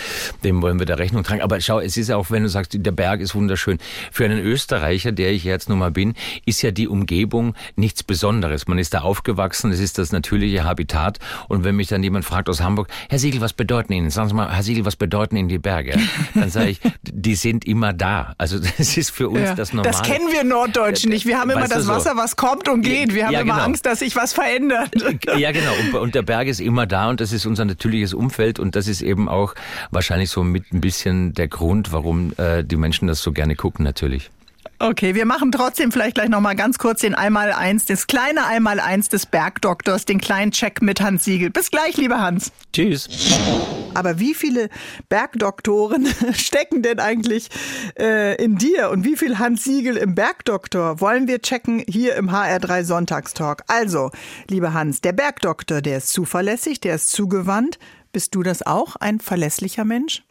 dem 0.44 0.62
wollen 0.62 0.80
wir 0.80 0.86
da 0.86 0.96
Rechnung 0.96 1.24
tragen. 1.24 1.42
Aber 1.42 1.60
schau, 1.62 1.80
es 1.80 1.98
ist 1.98 2.12
auch, 2.12 2.32
wenn 2.32 2.44
du 2.44 2.50
sagst, 2.50 2.76
der 2.76 2.92
Berg 2.92 3.05
ist 3.14 3.36
wunderschön. 3.36 3.80
Für 4.12 4.26
einen 4.26 4.40
Österreicher, 4.40 5.12
der 5.12 5.32
ich 5.32 5.44
jetzt 5.44 5.70
nun 5.70 5.80
mal 5.80 5.92
bin, 5.92 6.16
ist 6.46 6.62
ja 6.62 6.72
die 6.72 6.88
Umgebung 6.88 7.56
nichts 7.76 8.04
Besonderes. 8.04 8.68
Man 8.68 8.78
ist 8.78 8.94
da 8.94 9.00
aufgewachsen, 9.02 9.72
es 9.72 9.80
ist 9.80 9.98
das 9.98 10.12
natürliche 10.12 10.64
Habitat. 10.64 11.20
Und 11.48 11.64
wenn 11.64 11.76
mich 11.76 11.88
dann 11.88 12.04
jemand 12.04 12.26
fragt 12.26 12.50
aus 12.50 12.62
Hamburg, 12.62 12.88
Herr 13.10 13.20
Siegel, 13.20 13.42
was 13.42 13.54
bedeuten 13.54 13.94
Ihnen? 13.94 14.10
Sagen 14.10 14.30
Sie 14.30 14.36
mal, 14.36 14.54
Herr 14.54 14.64
Siegel, 14.64 14.86
was 14.86 14.96
bedeuten 14.96 15.36
Ihnen 15.36 15.50
die 15.50 15.60
Berge? 15.60 15.98
Dann 16.34 16.50
sage 16.50 16.70
ich, 16.70 16.80
die 17.04 17.36
sind 17.36 17.66
immer 17.66 17.94
da. 17.94 18.34
Also 18.38 18.60
das 18.60 18.98
ist 18.98 19.12
für 19.12 19.30
uns 19.30 19.40
ja, 19.40 19.56
das 19.56 19.74
Normale. 19.74 19.92
Das 19.92 20.04
kennen 20.04 20.32
wir 20.32 20.44
Norddeutschen 20.44 21.12
nicht. 21.12 21.26
Wir 21.26 21.40
haben 21.40 21.50
immer 21.50 21.68
das 21.68 21.88
Wasser, 21.88 22.12
so? 22.12 22.18
was 22.18 22.36
kommt 22.36 22.70
und 22.70 22.82
geht. 22.82 23.14
Wir 23.14 23.26
haben 23.26 23.34
ja, 23.34 23.42
immer 23.42 23.54
genau. 23.54 23.66
Angst, 23.66 23.86
dass 23.86 24.00
sich 24.00 24.16
was 24.16 24.34
verändert. 24.34 24.92
Ja, 25.38 25.52
genau. 25.52 25.72
Und, 25.86 25.96
und 25.96 26.16
der 26.16 26.22
Berg 26.22 26.48
ist 26.48 26.60
immer 26.60 26.86
da 26.86 27.10
und 27.10 27.22
das 27.22 27.32
ist 27.32 27.46
unser 27.46 27.66
natürliches 27.66 28.14
Umfeld 28.14 28.60
und 28.60 28.76
das 28.76 28.88
ist 28.88 29.02
eben 29.02 29.28
auch 29.28 29.56
wahrscheinlich 29.92 30.30
so 30.30 30.44
mit 30.44 30.74
ein 30.74 30.82
bisschen 30.82 31.34
der 31.34 31.48
Grund, 31.48 31.92
warum 31.92 32.34
äh, 32.38 32.64
die 32.64 32.76
Menschen 32.76 32.85
das 33.08 33.22
so 33.22 33.32
gerne 33.32 33.56
gucken 33.56 33.84
natürlich. 33.84 34.32
Okay, 34.80 35.16
wir 35.16 35.26
machen 35.26 35.54
trotzdem 35.54 35.92
vielleicht 35.92 36.16
gleich 36.16 36.28
noch 36.28 36.42
mal 36.42 36.56
ganz 36.56 36.78
kurz 36.78 37.00
den 37.00 37.16
Einmaleins, 37.16 37.86
das 37.86 38.08
kleine 38.08 38.46
Einmaleins 38.46 39.08
des 39.08 39.26
Bergdoktors, 39.26 40.04
den 40.04 40.20
kleinen 40.20 40.52
Check 40.52 40.82
mit 40.82 41.00
Hans 41.00 41.24
Siegel. 41.24 41.50
Bis 41.50 41.72
gleich, 41.72 41.96
lieber 41.96 42.20
Hans. 42.20 42.52
Tschüss. 42.74 43.08
Aber 43.94 44.20
wie 44.20 44.34
viele 44.34 44.70
Bergdoktoren 45.08 46.08
stecken 46.34 46.82
denn 46.82 47.00
eigentlich 47.00 47.50
äh, 47.98 48.36
in 48.44 48.58
dir 48.58 48.90
und 48.90 49.06
wie 49.06 49.16
viel 49.16 49.40
Hans 49.40 49.64
Siegel 49.64 49.96
im 49.96 50.14
Bergdoktor 50.14 51.00
wollen 51.00 51.30
wir 51.30 51.42
checken 51.42 51.82
hier 51.88 52.16
im 52.16 52.30
HR3 52.30 52.84
Sonntagstalk? 52.84 53.64
Also, 53.68 54.12
lieber 54.50 54.74
Hans, 54.74 55.00
der 55.00 55.14
Bergdoktor, 55.14 55.82
der 55.82 56.00
ist 56.00 56.10
zuverlässig, 56.10 56.82
der 56.82 56.96
ist 56.96 57.12
zugewandt. 57.12 57.80
Bist 58.12 58.36
du 58.36 58.44
das 58.44 58.62
auch, 58.62 58.98
ein 58.98 59.20
verlässlicher 59.20 59.86
Mensch? 59.86 60.24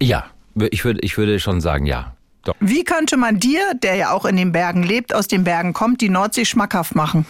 Ja, 0.00 0.30
ich 0.70 0.84
würde, 0.84 1.00
ich 1.02 1.16
würde 1.18 1.40
schon 1.40 1.60
sagen, 1.60 1.86
ja. 1.86 2.14
Doch. 2.44 2.54
Wie 2.58 2.84
könnte 2.84 3.18
man 3.18 3.38
dir, 3.38 3.60
der 3.82 3.96
ja 3.96 4.12
auch 4.12 4.24
in 4.24 4.36
den 4.36 4.50
Bergen 4.50 4.82
lebt, 4.82 5.14
aus 5.14 5.28
den 5.28 5.44
Bergen 5.44 5.74
kommt, 5.74 6.00
die 6.00 6.08
Nordsee 6.08 6.46
schmackhaft 6.46 6.94
machen? 6.94 7.26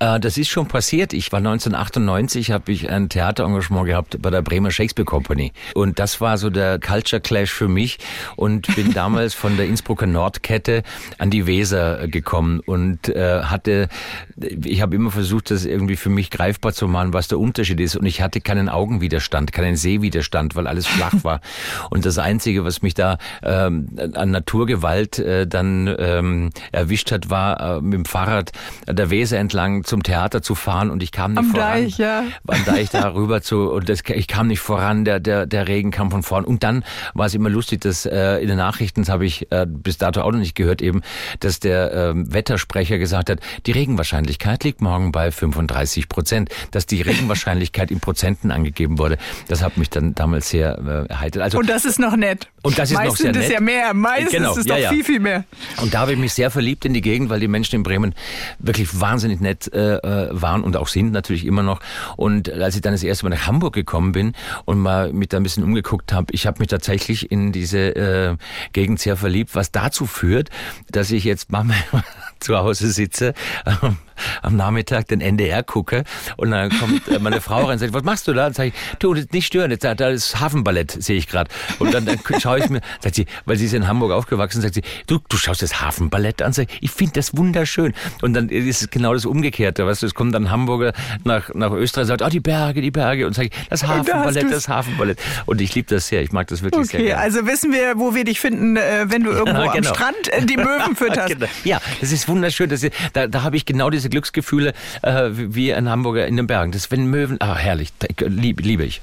Äh, 0.00 0.20
das 0.20 0.36
ist 0.36 0.48
schon 0.48 0.68
passiert. 0.68 1.14
Ich 1.14 1.32
war 1.32 1.38
1998, 1.38 2.50
habe 2.50 2.70
ich 2.70 2.90
ein 2.90 3.08
Theaterengagement 3.08 3.86
gehabt 3.86 4.20
bei 4.20 4.28
der 4.28 4.42
Bremer 4.42 4.70
Shakespeare 4.70 5.06
Company. 5.06 5.52
Und 5.74 5.98
das 5.98 6.20
war 6.20 6.36
so 6.36 6.50
der 6.50 6.78
Culture 6.78 7.22
Clash 7.22 7.50
für 7.50 7.68
mich 7.68 7.98
und 8.36 8.74
bin 8.76 8.92
damals 8.94 9.32
von 9.32 9.56
der 9.56 9.64
Innsbrucker 9.64 10.06
Nordkette 10.06 10.82
an 11.16 11.30
die 11.30 11.46
Weser 11.46 12.06
gekommen 12.08 12.60
und 12.60 13.08
äh, 13.08 13.44
hatte, 13.44 13.88
ich 14.36 14.82
habe 14.82 14.94
immer 14.94 15.10
versucht, 15.10 15.50
das 15.50 15.64
irgendwie 15.64 15.96
für 15.96 16.10
mich 16.10 16.30
greifbar 16.30 16.74
zu 16.74 16.86
machen, 16.86 17.14
was 17.14 17.28
der 17.28 17.38
Unterschied 17.38 17.80
ist. 17.80 17.96
Und 17.96 18.04
ich 18.04 18.20
hatte 18.20 18.42
keinen 18.42 18.68
Augenwiderstand, 18.68 19.52
keinen 19.52 19.76
Sehwiderstand, 19.76 20.54
weil 20.54 20.66
alles 20.66 20.86
flach 20.86 21.14
war. 21.22 21.40
und 21.88 22.04
das 22.04 22.18
Einzige, 22.18 22.62
was 22.64 22.82
mich 22.82 22.92
da 22.92 23.16
ähm, 23.42 23.88
an 24.12 24.30
Natur 24.30 24.49
Naturgewalt 24.50 25.20
äh, 25.20 25.46
dann 25.46 25.94
ähm, 25.98 26.50
erwischt 26.72 27.12
hat, 27.12 27.30
war 27.30 27.76
äh, 27.78 27.80
mit 27.80 27.94
dem 27.94 28.04
Fahrrad 28.04 28.50
der 28.88 29.10
Weser 29.10 29.38
entlang 29.38 29.84
zum 29.84 30.02
Theater 30.02 30.42
zu 30.42 30.56
fahren 30.56 30.90
und 30.90 31.04
ich 31.04 31.12
kam 31.12 31.32
nicht 31.32 31.38
Am 31.38 31.50
voran. 31.50 31.68
Deich, 31.68 31.98
ja. 31.98 32.24
Am 32.48 32.64
Deich 32.64 32.90
da 32.90 33.14
rüber 33.14 33.42
zu 33.42 33.70
und 33.70 33.88
das, 33.88 34.00
ich 34.08 34.26
kam 34.26 34.48
nicht 34.48 34.58
voran, 34.58 35.04
der, 35.04 35.20
der, 35.20 35.46
der 35.46 35.68
Regen 35.68 35.92
kam 35.92 36.10
von 36.10 36.24
vorn. 36.24 36.44
Und 36.44 36.64
dann 36.64 36.84
war 37.14 37.26
es 37.26 37.34
immer 37.34 37.48
lustig, 37.48 37.82
dass 37.82 38.06
äh, 38.06 38.38
in 38.38 38.48
den 38.48 38.56
Nachrichten, 38.56 39.02
das 39.02 39.08
habe 39.08 39.24
ich 39.24 39.50
äh, 39.52 39.66
bis 39.68 39.98
dato 39.98 40.22
auch 40.22 40.32
noch 40.32 40.40
nicht 40.40 40.56
gehört, 40.56 40.82
eben, 40.82 41.02
dass 41.38 41.60
der 41.60 41.92
äh, 41.92 42.12
Wettersprecher 42.14 42.98
gesagt 42.98 43.30
hat, 43.30 43.38
die 43.66 43.72
Regenwahrscheinlichkeit 43.72 44.64
liegt 44.64 44.80
morgen 44.80 45.12
bei 45.12 45.30
35 45.30 46.08
Prozent. 46.08 46.50
Dass 46.72 46.86
die 46.86 47.02
Regenwahrscheinlichkeit 47.02 47.92
in 47.92 48.00
Prozenten 48.00 48.50
angegeben 48.50 48.98
wurde, 48.98 49.16
das 49.46 49.62
hat 49.62 49.76
mich 49.76 49.90
dann 49.90 50.14
damals 50.16 50.50
sehr 50.50 50.76
äh, 50.78 51.08
erheitert. 51.08 51.42
Also, 51.42 51.58
und 51.58 51.68
das 51.68 51.84
ist 51.84 52.00
noch 52.00 52.16
nett. 52.16 52.48
Und 52.62 52.78
das 52.78 52.90
ist 52.90 52.96
Meist 52.96 53.10
noch 53.10 53.16
sehr 53.16 53.32
sind 53.32 53.40
nett. 53.40 53.48
es 53.48 53.52
ja 53.52 53.60
mehr. 53.60 53.94
Meistens 53.94 54.39
genau, 54.40 54.52
ist 54.52 54.58
es 54.58 54.66
ja, 54.66 54.74
doch 54.74 54.82
ja. 54.82 54.90
viel, 54.90 55.04
viel 55.04 55.20
mehr. 55.20 55.44
Und 55.80 55.94
da 55.94 56.00
habe 56.00 56.12
ich 56.12 56.18
mich 56.18 56.32
sehr 56.32 56.50
verliebt 56.50 56.84
in 56.84 56.94
die 56.94 57.00
Gegend, 57.00 57.30
weil 57.30 57.40
die 57.40 57.48
Menschen 57.48 57.76
in 57.76 57.82
Bremen 57.82 58.14
wirklich 58.58 59.00
wahnsinnig 59.00 59.40
nett 59.40 59.72
äh, 59.72 59.96
äh, 59.96 60.28
waren 60.32 60.62
und 60.62 60.76
auch 60.76 60.88
sind 60.88 61.12
natürlich 61.12 61.46
immer 61.46 61.62
noch. 61.62 61.80
Und 62.16 62.50
als 62.52 62.74
ich 62.74 62.80
dann 62.80 62.92
das 62.92 63.02
erste 63.02 63.24
Mal 63.24 63.30
nach 63.30 63.46
Hamburg 63.46 63.74
gekommen 63.74 64.12
bin 64.12 64.32
und 64.64 64.78
mal 64.78 65.12
mit 65.12 65.32
da 65.32 65.38
ein 65.38 65.42
bisschen 65.42 65.64
umgeguckt 65.64 66.12
habe, 66.12 66.32
ich 66.32 66.46
habe 66.46 66.58
mich 66.58 66.68
tatsächlich 66.68 67.30
in 67.30 67.52
diese 67.52 67.78
äh, 67.78 68.36
Gegend 68.72 69.00
sehr 69.00 69.16
verliebt, 69.16 69.54
was 69.54 69.72
dazu 69.72 70.06
führt, 70.06 70.50
dass 70.90 71.10
ich 71.10 71.24
jetzt 71.24 71.50
manchmal 71.50 72.04
zu 72.40 72.56
Hause 72.56 72.90
sitze 72.90 73.34
ähm, 73.66 73.96
am 74.42 74.56
Nachmittag 74.56 75.08
den 75.08 75.20
NDR 75.20 75.62
gucke 75.62 76.04
und 76.36 76.50
dann 76.50 76.70
kommt 76.70 77.08
äh, 77.08 77.18
meine 77.18 77.40
Frau 77.40 77.64
rein 77.64 77.72
und 77.72 77.78
sagt, 77.78 77.92
was 77.92 78.02
machst 78.02 78.28
du 78.28 78.32
da? 78.32 78.48
Und 78.48 78.54
sage 78.54 78.68
ich, 78.68 78.74
du, 78.98 79.14
nicht 79.14 79.46
stören, 79.46 79.70
jetzt, 79.70 79.84
da 79.84 80.08
ist 80.08 80.40
Hafenballett, 80.40 80.90
sehe 81.02 81.16
ich 81.16 81.28
gerade. 81.28 81.50
Und 81.78 81.94
dann, 81.94 82.04
dann 82.06 82.18
schaue 82.40 82.58
ich 82.58 82.68
mir, 82.68 82.80
sagt 83.00 83.14
sie, 83.14 83.26
weil 83.44 83.56
sie 83.56 83.66
ist 83.66 83.74
in 83.74 83.86
Hamburg 83.88 84.12
aufgewachsen, 84.12 84.60
sagt 84.60 84.74
sie, 84.74 84.82
du, 85.06 85.18
du 85.28 85.36
schaust 85.36 85.62
das 85.62 85.80
Hafenballett 85.80 86.42
an, 86.42 86.52
sag 86.52 86.68
ich, 86.70 86.82
ich 86.82 86.90
finde 86.90 87.14
das 87.14 87.36
wunderschön. 87.36 87.94
Und 88.22 88.34
dann 88.34 88.48
ist 88.48 88.82
es 88.82 88.90
genau 88.90 89.14
das 89.14 89.26
Umgekehrte, 89.26 89.86
weißt 89.86 90.02
du, 90.02 90.06
es 90.06 90.14
kommt 90.14 90.34
dann 90.34 90.50
Hamburger 90.50 90.92
nach, 91.24 91.52
nach 91.54 91.72
Österreich 91.72 92.02
und 92.02 92.08
sagt, 92.08 92.22
oh, 92.22 92.28
die 92.28 92.40
Berge, 92.40 92.80
die 92.80 92.90
Berge 92.90 93.26
und 93.26 93.34
sage 93.34 93.48
ich, 93.52 93.68
das 93.68 93.86
Hafenballett, 93.86 94.50
das 94.50 94.68
Hafenballett. 94.68 95.18
Und 95.46 95.60
ich 95.60 95.74
liebe 95.74 95.88
das 95.88 96.08
sehr, 96.08 96.22
ich 96.22 96.32
mag 96.32 96.46
das 96.48 96.62
wirklich 96.62 96.86
okay, 96.86 96.96
sehr 96.96 97.06
gerne. 97.06 97.22
also 97.22 97.46
wissen 97.46 97.72
wir, 97.72 97.98
wo 97.98 98.14
wir 98.14 98.24
dich 98.24 98.40
finden, 98.40 98.76
äh, 98.76 99.06
wenn 99.08 99.22
du 99.22 99.30
irgendwo 99.30 99.62
Ja, 99.62 99.72
genau. 99.72 99.88
am 99.88 99.94
Strand 99.94 100.28
äh, 100.28 100.44
die 100.44 100.56
Möwen 100.56 100.96
fütterst. 100.96 101.20
Genau. 101.30 101.46
Ja, 101.64 101.80
das 102.00 102.10
ist 102.10 102.28
wunderschön. 102.28 102.68
Das 102.70 102.82
ist, 102.82 102.92
da 103.12 103.28
da 103.28 103.42
habe 103.44 103.56
ich 103.56 103.64
genau 103.64 103.88
diese 103.90 104.09
Glücksgefühle 104.10 104.72
äh, 105.02 105.30
wie 105.32 105.72
ein 105.72 105.88
Hamburger 105.88 106.26
in 106.26 106.36
den 106.36 106.46
Bergen. 106.46 106.72
Das 106.72 106.90
wenn 106.90 107.06
Möwen, 107.06 107.40
ah 107.40 107.56
herrlich, 107.56 107.92
da- 107.98 108.08
lieb, 108.26 108.60
liebe 108.60 108.84
ich. 108.84 109.00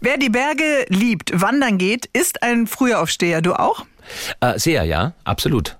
Wer 0.00 0.18
die 0.18 0.28
Berge 0.28 0.86
liebt, 0.88 1.32
wandern 1.40 1.78
geht, 1.78 2.06
ist 2.12 2.42
ein 2.42 2.66
Frühaufsteher. 2.66 3.40
Du 3.42 3.54
auch? 3.58 3.84
Äh, 4.40 4.58
sehr, 4.58 4.84
ja, 4.84 5.12
absolut. 5.24 5.76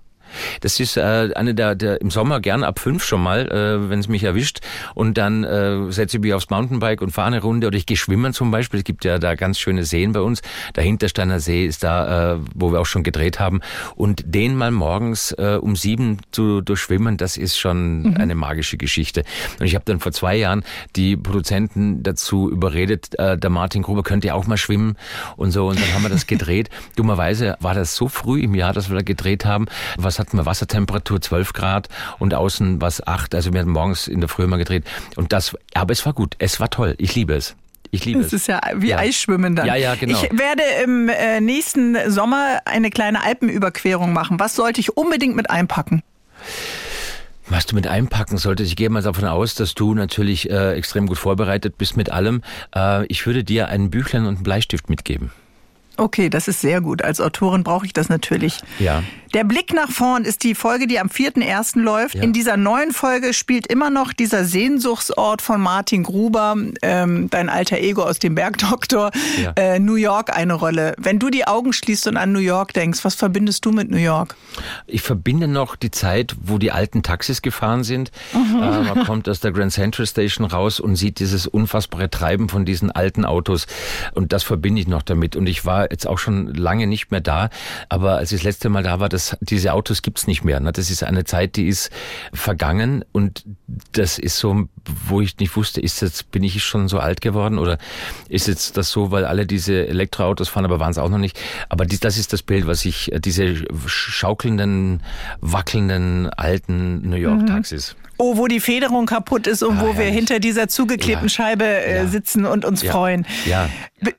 Das 0.60 0.80
ist 0.80 0.96
äh, 0.96 1.30
eine 1.34 1.54
der, 1.54 1.74
der 1.74 2.00
im 2.00 2.10
Sommer 2.10 2.40
gern 2.40 2.64
ab 2.64 2.78
fünf 2.78 3.04
schon 3.04 3.22
mal, 3.22 3.48
äh, 3.48 3.90
wenn 3.90 3.98
es 3.98 4.08
mich 4.08 4.24
erwischt. 4.24 4.60
Und 4.94 5.18
dann 5.18 5.44
äh, 5.44 5.90
setze 5.90 6.16
ich 6.16 6.22
mich 6.22 6.34
aufs 6.34 6.50
Mountainbike 6.50 7.02
und 7.02 7.10
fahre 7.10 7.28
eine 7.28 7.42
Runde. 7.42 7.66
Oder 7.66 7.76
ich 7.76 7.86
gehe 7.86 7.96
schwimmen 7.96 8.32
zum 8.32 8.50
Beispiel. 8.50 8.78
Es 8.78 8.84
gibt 8.84 9.04
ja 9.04 9.18
da 9.18 9.34
ganz 9.34 9.58
schöne 9.58 9.84
Seen 9.84 10.12
bei 10.12 10.20
uns. 10.20 10.42
Der 10.74 10.84
Hintersteiner 10.84 11.40
See 11.40 11.66
ist 11.66 11.82
da, 11.82 12.34
äh, 12.34 12.38
wo 12.54 12.72
wir 12.72 12.80
auch 12.80 12.86
schon 12.86 13.02
gedreht 13.02 13.40
haben. 13.40 13.60
Und 13.94 14.22
den 14.26 14.56
mal 14.56 14.70
morgens 14.70 15.32
äh, 15.32 15.58
um 15.60 15.76
sieben 15.76 16.18
zu 16.32 16.60
durchschwimmen, 16.60 17.16
das 17.16 17.36
ist 17.36 17.58
schon 17.58 18.16
eine 18.18 18.34
magische 18.34 18.76
Geschichte. 18.76 19.24
Und 19.58 19.66
ich 19.66 19.74
habe 19.74 19.84
dann 19.84 20.00
vor 20.00 20.12
zwei 20.12 20.36
Jahren 20.36 20.64
die 20.94 21.16
Produzenten 21.16 22.02
dazu 22.02 22.50
überredet, 22.50 23.18
äh, 23.18 23.36
der 23.36 23.50
Martin 23.50 23.82
Gruber 23.82 24.02
könnte 24.02 24.28
ja 24.28 24.34
auch 24.34 24.46
mal 24.46 24.56
schwimmen 24.56 24.96
und 25.36 25.50
so. 25.50 25.68
Und 25.68 25.80
dann 25.80 25.94
haben 25.94 26.02
wir 26.02 26.08
das 26.08 26.26
gedreht. 26.26 26.70
Dummerweise 26.96 27.56
war 27.60 27.74
das 27.74 27.96
so 27.96 28.08
früh 28.08 28.40
im 28.40 28.54
Jahr, 28.54 28.72
dass 28.72 28.88
wir 28.90 28.96
da 28.96 29.02
gedreht 29.02 29.44
haben. 29.44 29.66
Was 29.96 30.18
hatten 30.26 30.36
wir? 30.38 30.46
Wassertemperatur 30.46 31.20
12 31.20 31.52
Grad 31.52 31.88
und 32.18 32.34
außen 32.34 32.80
was 32.80 33.06
8. 33.06 33.34
Also 33.34 33.52
wir 33.52 33.60
hatten 33.60 33.70
morgens 33.70 34.08
in 34.08 34.20
der 34.20 34.28
Früh 34.28 34.46
mal 34.46 34.56
gedreht. 34.56 34.84
Und 35.16 35.32
das, 35.32 35.56
aber 35.74 35.92
es 35.92 36.04
war 36.06 36.12
gut. 36.12 36.34
Es 36.38 36.60
war 36.60 36.70
toll. 36.70 36.94
Ich 36.98 37.14
liebe 37.14 37.34
es. 37.34 37.54
Ich 37.92 38.04
liebe 38.04 38.18
Das 38.18 38.28
es. 38.28 38.42
ist 38.42 38.46
ja 38.48 38.60
wie 38.74 38.88
Ja. 38.88 38.98
Eisschwimmen 38.98 39.54
dann. 39.56 39.66
Ja, 39.66 39.76
ja, 39.76 39.94
genau. 39.94 40.20
Ich 40.20 40.38
werde 40.38 40.62
im 40.84 41.08
äh, 41.08 41.40
nächsten 41.40 41.96
Sommer 42.10 42.58
eine 42.64 42.90
kleine 42.90 43.22
Alpenüberquerung 43.22 44.12
machen. 44.12 44.40
Was 44.40 44.56
sollte 44.56 44.80
ich 44.80 44.96
unbedingt 44.96 45.36
mit 45.36 45.50
einpacken? 45.50 46.02
Was 47.48 47.64
du 47.66 47.76
mit 47.76 47.86
einpacken 47.86 48.38
solltest, 48.38 48.70
ich 48.70 48.76
gehe 48.76 48.90
mal 48.90 49.02
davon 49.02 49.24
aus, 49.24 49.54
dass 49.54 49.74
du 49.74 49.94
natürlich 49.94 50.50
äh, 50.50 50.72
extrem 50.74 51.06
gut 51.06 51.16
vorbereitet 51.18 51.78
bist 51.78 51.96
mit 51.96 52.10
allem. 52.10 52.42
Äh, 52.74 53.06
ich 53.06 53.24
würde 53.24 53.44
dir 53.44 53.68
einen 53.68 53.90
Büchlein 53.90 54.22
und 54.26 54.34
einen 54.34 54.42
Bleistift 54.42 54.90
mitgeben. 54.90 55.30
Okay, 55.96 56.28
das 56.28 56.48
ist 56.48 56.60
sehr 56.60 56.80
gut. 56.80 57.02
Als 57.02 57.20
Autorin 57.20 57.62
brauche 57.62 57.86
ich 57.86 57.92
das 57.92 58.08
natürlich. 58.08 58.58
Ja. 58.80 59.02
Der 59.36 59.44
Blick 59.44 59.74
nach 59.74 59.90
vorn 59.90 60.24
ist 60.24 60.44
die 60.44 60.54
Folge, 60.54 60.86
die 60.86 60.98
am 60.98 61.08
4.1. 61.08 61.78
läuft. 61.78 62.14
Ja. 62.14 62.22
In 62.22 62.32
dieser 62.32 62.56
neuen 62.56 62.90
Folge 62.92 63.34
spielt 63.34 63.66
immer 63.66 63.90
noch 63.90 64.14
dieser 64.14 64.46
Sehnsuchtsort 64.46 65.42
von 65.42 65.60
Martin 65.60 66.04
Gruber, 66.04 66.56
ähm, 66.80 67.28
dein 67.28 67.50
alter 67.50 67.76
Ego 67.76 68.02
aus 68.04 68.18
dem 68.18 68.34
Bergdoktor, 68.34 69.10
Ja. 69.42 69.52
äh, 69.56 69.78
New 69.78 69.96
York 69.96 70.34
eine 70.34 70.54
Rolle. 70.54 70.94
Wenn 70.96 71.18
du 71.18 71.28
die 71.28 71.46
Augen 71.46 71.74
schließt 71.74 72.06
und 72.06 72.16
an 72.16 72.32
New 72.32 72.38
York 72.38 72.72
denkst, 72.72 73.04
was 73.04 73.14
verbindest 73.14 73.66
du 73.66 73.72
mit 73.72 73.90
New 73.90 73.98
York? 73.98 74.36
Ich 74.86 75.02
verbinde 75.02 75.48
noch 75.48 75.76
die 75.76 75.90
Zeit, 75.90 76.34
wo 76.42 76.56
die 76.56 76.72
alten 76.72 77.02
Taxis 77.02 77.42
gefahren 77.42 77.84
sind. 77.84 78.12
Mhm. 78.32 78.62
Äh, 78.62 78.80
man 78.94 79.04
kommt 79.04 79.28
aus 79.28 79.40
der 79.40 79.52
Grand 79.52 79.70
Central 79.70 80.06
Station 80.06 80.46
raus 80.46 80.80
und 80.80 80.96
sieht 80.96 81.18
dieses 81.20 81.46
unfassbare 81.46 82.08
Treiben 82.08 82.48
von 82.48 82.64
diesen 82.64 82.90
alten 82.90 83.26
Autos. 83.26 83.66
Und 84.14 84.32
das 84.32 84.44
verbinde 84.44 84.80
ich 84.80 84.88
noch 84.88 85.02
damit. 85.02 85.36
Und 85.36 85.46
ich 85.46 85.66
war 85.66 85.90
jetzt 85.90 86.06
auch 86.06 86.16
schon 86.16 86.54
lange 86.54 86.86
nicht 86.86 87.10
mehr 87.10 87.20
da. 87.20 87.50
Aber 87.90 88.16
als 88.16 88.32
ich 88.32 88.38
das 88.38 88.44
letzte 88.44 88.70
Mal 88.70 88.82
da 88.82 88.98
war, 88.98 89.10
das, 89.10 89.25
diese 89.40 89.72
Autos 89.72 90.02
gibt's 90.02 90.26
nicht 90.26 90.44
mehr. 90.44 90.60
Ne? 90.60 90.72
Das 90.72 90.90
ist 90.90 91.02
eine 91.02 91.24
Zeit, 91.24 91.56
die 91.56 91.66
ist 91.66 91.90
vergangen. 92.32 93.04
Und 93.12 93.44
das 93.92 94.18
ist 94.18 94.38
so, 94.38 94.68
wo 95.06 95.20
ich 95.20 95.38
nicht 95.38 95.56
wusste, 95.56 95.80
ist 95.80 96.02
jetzt, 96.02 96.30
bin 96.30 96.42
ich 96.42 96.62
schon 96.62 96.88
so 96.88 96.98
alt 96.98 97.20
geworden? 97.20 97.58
Oder 97.58 97.78
ist 98.28 98.48
jetzt 98.48 98.76
das 98.76 98.90
so, 98.90 99.10
weil 99.10 99.24
alle 99.24 99.46
diese 99.46 99.86
Elektroautos 99.86 100.48
fahren, 100.48 100.64
aber 100.64 100.80
waren 100.80 100.90
es 100.90 100.98
auch 100.98 101.10
noch 101.10 101.18
nicht. 101.18 101.38
Aber 101.68 101.86
dies, 101.86 102.00
das 102.00 102.18
ist 102.18 102.32
das 102.32 102.42
Bild, 102.42 102.66
was 102.66 102.84
ich, 102.84 103.12
äh, 103.12 103.20
diese 103.20 103.64
schaukelnden, 103.86 105.02
wackelnden, 105.40 106.28
alten 106.30 107.08
New 107.08 107.16
York-Taxis. 107.16 107.96
Oh, 108.18 108.36
wo 108.38 108.46
die 108.46 108.60
Federung 108.60 109.06
kaputt 109.06 109.46
ist 109.46 109.62
und 109.62 109.76
Ah, 109.78 109.82
wo 109.82 109.86
wir 109.88 109.94
herrlich. 110.04 110.14
hinter 110.14 110.38
dieser 110.40 110.68
zugeklebten 110.68 111.26
Ja. 111.28 111.34
Scheibe 111.34 111.64
äh, 111.64 111.96
Ja. 111.96 112.06
sitzen 112.06 112.46
und 112.46 112.64
uns 112.64 112.82
Ja. 112.82 112.92
freuen. 112.92 113.26
Ja. 113.44 113.68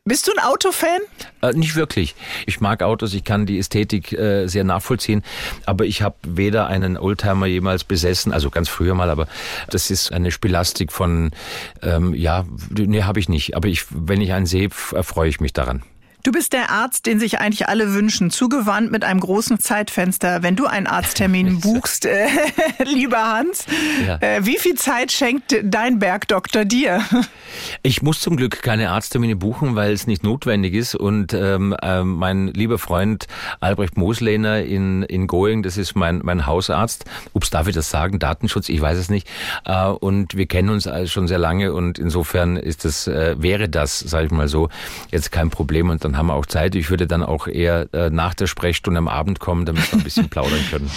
Bist 0.06 0.28
du 0.28 0.32
ein 0.34 0.44
Autofan? 0.44 1.00
Äh, 1.42 1.54
nicht 1.54 1.76
wirklich. 1.76 2.16
Ich 2.46 2.60
mag 2.62 2.84
Autos, 2.84 3.14
ich 3.14 3.24
kann 3.24 3.46
die 3.46 3.58
Ästhetik 3.60 4.14
äh, 4.14 4.48
sehr 4.48 4.64
nachvollziehen, 4.64 5.24
aber 5.66 5.86
ich 5.86 6.02
habe 6.02 6.16
weder 6.24 6.68
einen 6.68 6.98
Oldtimer 6.98 7.46
jemals 7.48 7.84
besessen, 7.84 8.32
also 8.32 8.50
ganz 8.50 8.70
früher 8.70 8.94
mal, 8.96 9.10
aber 9.10 9.28
das 9.70 9.90
ist 9.92 10.12
eine 10.12 10.32
Spielastik 10.32 10.92
von, 10.92 11.32
ähm, 11.82 12.14
ja, 12.14 12.46
nee, 12.70 13.04
habe 13.04 13.20
ich 13.20 13.30
nicht. 13.30 13.56
Aber 13.56 13.68
ich, 13.68 13.86
wenn 13.90 14.22
ich 14.22 14.34
einen 14.34 14.46
sehe, 14.46 14.70
erfreue 14.94 15.30
ich 15.30 15.40
mich 15.40 15.54
daran. 15.54 15.84
Du 16.28 16.34
bist 16.34 16.52
der 16.52 16.72
Arzt, 16.72 17.06
den 17.06 17.22
sich 17.22 17.40
eigentlich 17.40 17.70
alle 17.70 17.94
wünschen, 17.94 18.32
zugewandt 18.32 18.92
mit 18.92 19.06
einem 19.06 19.22
großen 19.22 19.60
Zeitfenster. 19.60 20.44
Wenn 20.44 20.58
du 20.58 20.66
einen 20.66 20.86
Arzttermin 20.86 21.62
buchst, 21.62 22.06
äh, 22.06 22.28
lieber 22.84 23.20
Hans, 23.20 23.66
Ja. 24.06 24.18
äh, 24.18 24.46
wie 24.46 24.58
viel 24.58 24.76
Zeit 24.76 25.14
schenkt 25.14 25.56
dein 25.64 26.00
Bergdoktor 26.00 26.66
dir? 26.66 27.02
Ich 27.82 28.02
muss 28.02 28.20
zum 28.20 28.36
Glück 28.36 28.62
keine 28.62 28.90
Arzttermine 28.90 29.38
buchen, 29.38 29.76
weil 29.76 29.94
es 29.94 30.06
nicht 30.06 30.26
notwendig 30.26 30.74
ist. 30.74 30.96
Und 30.96 31.34
ähm, 31.34 31.74
ähm, 31.82 32.16
mein 32.16 32.48
lieber 32.48 32.78
Freund 32.78 33.28
Albrecht 33.62 33.96
Moslehner 33.96 34.64
in, 34.64 35.04
in 35.04 35.28
Going, 35.28 35.64
das 35.64 35.78
ist 35.78 35.96
mein, 35.96 36.20
mein 36.26 36.46
Hausarzt. 36.46 37.06
Ups, 37.32 37.52
darf 37.52 37.70
ich 37.70 37.74
das 37.74 37.90
sagen? 37.90 38.20
Datenschutz, 38.20 38.68
ich 38.68 38.82
weiß 38.82 38.98
es 38.98 39.10
nicht. 39.10 39.30
Äh, 39.64 39.86
und 39.86 40.36
wir 40.36 40.48
kennen 40.48 40.72
uns 40.72 40.88
also 40.88 41.10
schon 41.10 41.30
sehr 41.30 41.40
lange 41.40 41.72
und 41.72 41.98
insofern 42.00 42.58
ist 42.58 42.84
das, 42.84 43.08
äh, 43.08 43.42
wäre 43.42 43.70
das, 43.70 43.98
sage 44.00 44.26
ich 44.26 44.32
mal 44.34 44.50
so, 44.50 44.68
jetzt 45.10 45.32
kein 45.32 45.50
Problem. 45.50 45.90
Und 45.90 46.04
dann 46.04 46.17
haben 46.18 46.28
wir 46.28 46.34
auch 46.34 46.46
Zeit. 46.46 46.76
Ich 46.76 46.90
würde 46.90 47.08
dann 47.08 47.24
auch 47.24 47.48
eher 47.48 47.88
äh, 47.94 48.10
nach 48.10 48.34
der 48.34 48.48
Sprechstunde 48.48 48.98
am 48.98 49.08
Abend 49.08 49.40
kommen, 49.40 49.66
damit 49.66 49.92
wir 49.92 50.00
ein 50.00 50.04
bisschen 50.04 50.30
plaudern 50.30 50.60
können. 50.70 50.90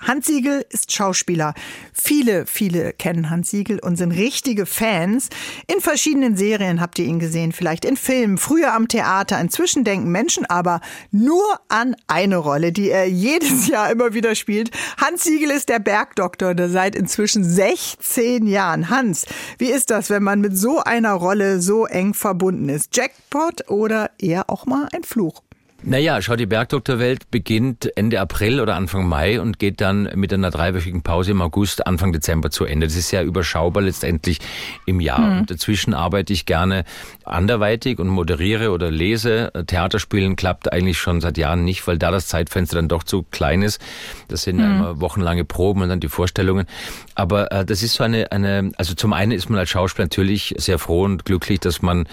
Hans 0.00 0.26
Siegel 0.26 0.64
ist 0.70 0.92
Schauspieler. 0.92 1.52
Viele, 1.92 2.46
viele 2.46 2.94
kennen 2.94 3.28
Hans 3.28 3.50
Siegel 3.50 3.78
und 3.78 3.96
sind 3.96 4.12
richtige 4.12 4.64
Fans. 4.64 5.28
In 5.66 5.80
verschiedenen 5.80 6.36
Serien 6.36 6.80
habt 6.80 6.98
ihr 6.98 7.04
ihn 7.04 7.18
gesehen, 7.18 7.52
vielleicht 7.52 7.84
in 7.84 7.98
Filmen, 7.98 8.38
früher 8.38 8.72
am 8.72 8.88
Theater. 8.88 9.38
Inzwischen 9.38 9.84
denken 9.84 10.10
Menschen 10.10 10.46
aber 10.46 10.80
nur 11.10 11.44
an 11.68 11.94
eine 12.06 12.38
Rolle, 12.38 12.72
die 12.72 12.90
er 12.90 13.06
jedes 13.08 13.66
Jahr 13.68 13.90
immer 13.90 14.14
wieder 14.14 14.34
spielt. 14.34 14.70
Hans 14.96 15.24
Siegel 15.24 15.50
ist 15.50 15.68
der 15.68 15.80
Bergdoktor, 15.80 16.54
der 16.54 16.70
seit 16.70 16.94
inzwischen 16.94 17.44
16 17.44 18.46
Jahren. 18.46 18.88
Hans, 18.88 19.26
wie 19.58 19.70
ist 19.70 19.90
das, 19.90 20.08
wenn 20.08 20.22
man 20.22 20.40
mit 20.40 20.56
so 20.56 20.80
einer 20.80 21.12
Rolle 21.12 21.60
so 21.60 21.84
eng 21.84 22.14
verbunden 22.14 22.70
ist? 22.70 22.96
Jackpot 22.96 23.68
oder 23.68 24.10
eher 24.18 24.48
auch 24.48 24.64
mal 24.64 24.88
ein 24.94 25.04
Fluch? 25.04 25.42
Naja, 25.82 26.20
schau, 26.20 26.36
die 26.36 26.44
Bergdoktorwelt 26.46 27.30
beginnt 27.30 27.96
Ende 27.96 28.20
April 28.20 28.60
oder 28.60 28.76
Anfang 28.76 29.08
Mai 29.08 29.40
und 29.40 29.58
geht 29.58 29.80
dann 29.80 30.10
mit 30.14 30.32
einer 30.32 30.50
dreiwöchigen 30.50 31.02
Pause 31.02 31.30
im 31.30 31.40
August, 31.40 31.86
Anfang 31.86 32.12
Dezember 32.12 32.50
zu 32.50 32.66
Ende. 32.66 32.86
Das 32.86 32.96
ist 32.96 33.10
ja 33.12 33.22
überschaubar 33.22 33.82
letztendlich 33.82 34.40
im 34.84 35.00
Jahr. 35.00 35.38
Und 35.38 35.50
dazwischen 35.50 35.94
arbeite 35.94 36.34
ich 36.34 36.44
gerne 36.44 36.84
anderweitig 37.32 37.98
und 37.98 38.08
moderiere 38.08 38.70
oder 38.70 38.90
lese. 38.90 39.52
Theaterspielen 39.66 40.36
klappt 40.36 40.72
eigentlich 40.72 40.98
schon 40.98 41.20
seit 41.20 41.38
Jahren 41.38 41.64
nicht, 41.64 41.86
weil 41.86 41.98
da 41.98 42.10
das 42.10 42.26
Zeitfenster 42.26 42.76
dann 42.76 42.88
doch 42.88 43.04
zu 43.04 43.24
klein 43.30 43.62
ist. 43.62 43.80
Das 44.28 44.42
sind 44.42 44.58
ja 44.58 44.66
immer 44.66 45.00
wochenlange 45.00 45.44
Proben 45.44 45.82
und 45.82 45.88
dann 45.88 46.00
die 46.00 46.08
Vorstellungen. 46.08 46.66
Aber 47.14 47.52
äh, 47.52 47.64
das 47.64 47.82
ist 47.82 47.94
so 47.94 48.04
eine, 48.04 48.32
eine, 48.32 48.72
also 48.76 48.94
zum 48.94 49.12
einen 49.12 49.32
ist 49.32 49.50
man 49.50 49.58
als 49.58 49.70
Schauspieler 49.70 50.06
natürlich 50.06 50.54
sehr 50.58 50.78
froh 50.78 51.04
und 51.04 51.24
glücklich, 51.24 51.60
dass 51.60 51.82
man 51.82 52.06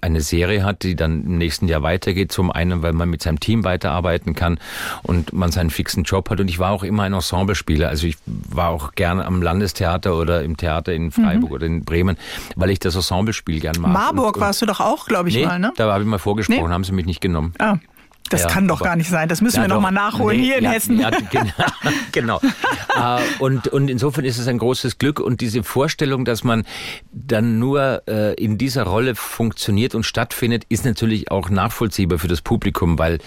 eine 0.00 0.20
Serie 0.20 0.64
hat, 0.64 0.82
die 0.82 0.96
dann 0.96 1.24
im 1.24 1.38
nächsten 1.38 1.68
Jahr 1.68 1.82
weitergeht. 1.82 2.32
Zum 2.32 2.50
einen, 2.50 2.82
weil 2.82 2.92
man 2.92 3.08
mit 3.08 3.22
seinem 3.22 3.40
Team 3.40 3.64
weiterarbeiten 3.64 4.34
kann 4.34 4.58
und 5.02 5.32
man 5.32 5.52
seinen 5.52 5.70
fixen 5.70 6.04
Job 6.04 6.30
hat. 6.30 6.40
Und 6.40 6.48
ich 6.48 6.58
war 6.58 6.72
auch 6.72 6.82
immer 6.82 7.04
ein 7.04 7.12
Ensemblespieler. 7.12 7.88
Also 7.88 8.06
ich 8.06 8.16
war 8.26 8.68
auch 8.70 8.92
gerne 8.92 9.24
am 9.24 9.42
Landestheater 9.42 10.16
oder 10.16 10.42
im 10.42 10.56
Theater 10.56 10.92
in 10.92 11.10
Freiburg 11.12 11.52
oder 11.52 11.66
in 11.66 11.84
Bremen, 11.84 12.16
weil 12.56 12.70
ich 12.70 12.78
das 12.78 12.94
Ensemblespiel 12.96 13.60
gern 13.60 13.76
mag. 13.78 13.92
Marburg 13.92 14.28
und, 14.28 14.34
und, 14.36 14.40
warst 14.40 14.61
du 14.62 14.66
doch 14.66 14.80
auch, 14.80 15.06
glaube 15.06 15.28
ich 15.28 15.34
nee, 15.36 15.44
mal, 15.46 15.58
ne? 15.58 15.72
da 15.76 15.92
habe 15.92 16.02
ich 16.02 16.08
mal 16.08 16.18
vorgesprochen, 16.18 16.66
Nee. 16.68 16.72
haben 16.72 16.84
sie 16.84 16.92
mich 16.92 17.06
nicht 17.06 17.20
genommen. 17.20 17.52
Ah, 17.58 17.76
das 18.30 18.42
Ja, 18.42 18.48
kann 18.48 18.66
doch 18.68 18.80
gar 18.80 18.96
nicht 18.96 19.10
sein. 19.10 19.28
Das 19.28 19.42
müssen 19.42 19.56
wir 19.56 19.62
Ja, 19.68 19.68
noch 19.68 19.80
mal 19.80 19.88
doch. 19.90 19.94
nachholen 20.12 20.38
Nee, 20.38 20.44
hier 20.46 20.56
in 20.58 20.64
ja, 20.64 20.70
Hessen. 20.70 20.98
Ja, 20.98 21.10
genau. 21.30 21.52
genau. 22.12 22.40
Äh, 22.94 23.20
und, 23.38 23.68
und 23.68 23.88
insofern 23.88 24.26
ist 24.26 24.36
es 24.38 24.46
ein 24.48 24.58
großes 24.58 24.98
Glück 24.98 25.18
und 25.18 25.40
diese 25.40 25.62
Vorstellung, 25.62 26.26
dass 26.26 26.44
man 26.44 26.64
dann 27.10 27.58
nur 27.58 28.02
äh, 28.06 28.34
in 28.34 28.58
dieser 28.58 28.82
Rolle 28.82 29.14
funktioniert 29.14 29.94
und 29.94 30.04
stattfindet, 30.04 30.64
ist 30.68 30.84
natürlich 30.84 31.30
auch 31.30 31.48
nachvollziehbar 31.48 32.18
für 32.18 32.28
das 32.28 32.42
Publikum, 32.42 32.98
weil 32.98 33.18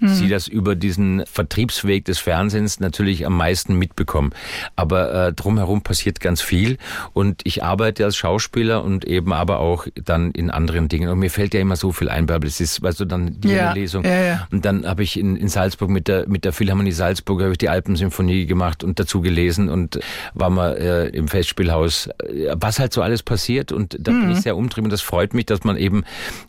mhm. 0.00 0.08
sie 0.08 0.28
das 0.28 0.48
über 0.48 0.74
diesen 0.74 1.24
Vertriebsweg 1.26 2.04
des 2.04 2.18
Fernsehens 2.18 2.80
natürlich 2.80 3.26
am 3.26 3.36
meisten 3.36 3.76
mitbekommen. 3.76 4.32
Aber 4.76 5.28
äh, 5.28 5.32
drumherum 5.32 5.82
passiert 5.82 6.20
ganz 6.20 6.40
viel 6.40 6.78
und 7.12 7.42
ich 7.44 7.62
arbeite 7.62 8.04
als 8.04 8.16
Schauspieler 8.16 8.84
und 8.84 9.04
eben 9.04 9.32
aber 9.32 9.60
auch 9.60 9.86
dann 9.94 10.30
in 10.32 10.50
anderen 10.50 10.88
Dingen. 10.88 11.08
Und 11.08 11.18
mir 11.18 11.30
fällt 11.30 11.54
ja 11.54 11.60
immer 11.60 11.76
so 11.76 11.92
viel 11.92 12.08
ein, 12.08 12.26
Bärbel. 12.26 12.48
Es 12.48 12.60
ist, 12.60 12.82
weißt 12.82 13.00
du, 13.00 13.04
dann 13.04 13.40
die 13.40 13.48
ja, 13.48 13.72
Lesung. 13.72 14.04
Ja, 14.04 14.20
ja. 14.20 14.48
Und 14.50 14.64
dann 14.64 14.86
habe 14.86 15.02
ich 15.02 15.18
in, 15.18 15.36
in 15.36 15.48
Salzburg 15.48 15.90
mit 15.90 16.08
der, 16.08 16.28
mit 16.28 16.44
der 16.44 16.52
Philharmonie 16.52 16.92
Salzburg 16.92 17.42
habe 17.42 17.52
ich 17.52 17.58
die 17.58 17.68
Alpensymphonie 17.68 18.46
gemacht 18.46 18.84
und 18.84 18.98
dazu 18.98 19.20
gelesen 19.20 19.68
und 19.68 20.00
war 20.34 20.50
mal 20.50 20.76
äh, 20.76 21.08
im 21.08 21.28
Festspielhaus. 21.28 22.08
Was 22.54 22.78
halt 22.78 22.92
so 22.92 23.02
alles 23.02 23.22
passiert 23.22 23.72
und 23.72 23.96
da 24.00 24.12
mhm. 24.12 24.20
bin 24.20 24.30
ich 24.32 24.40
sehr 24.40 24.56
umtrieben. 24.56 24.90
Das 24.90 25.00
freut 25.00 25.34
mich, 25.34 25.46
dass 25.46 25.64
man 25.64 25.76
eben 25.76 26.04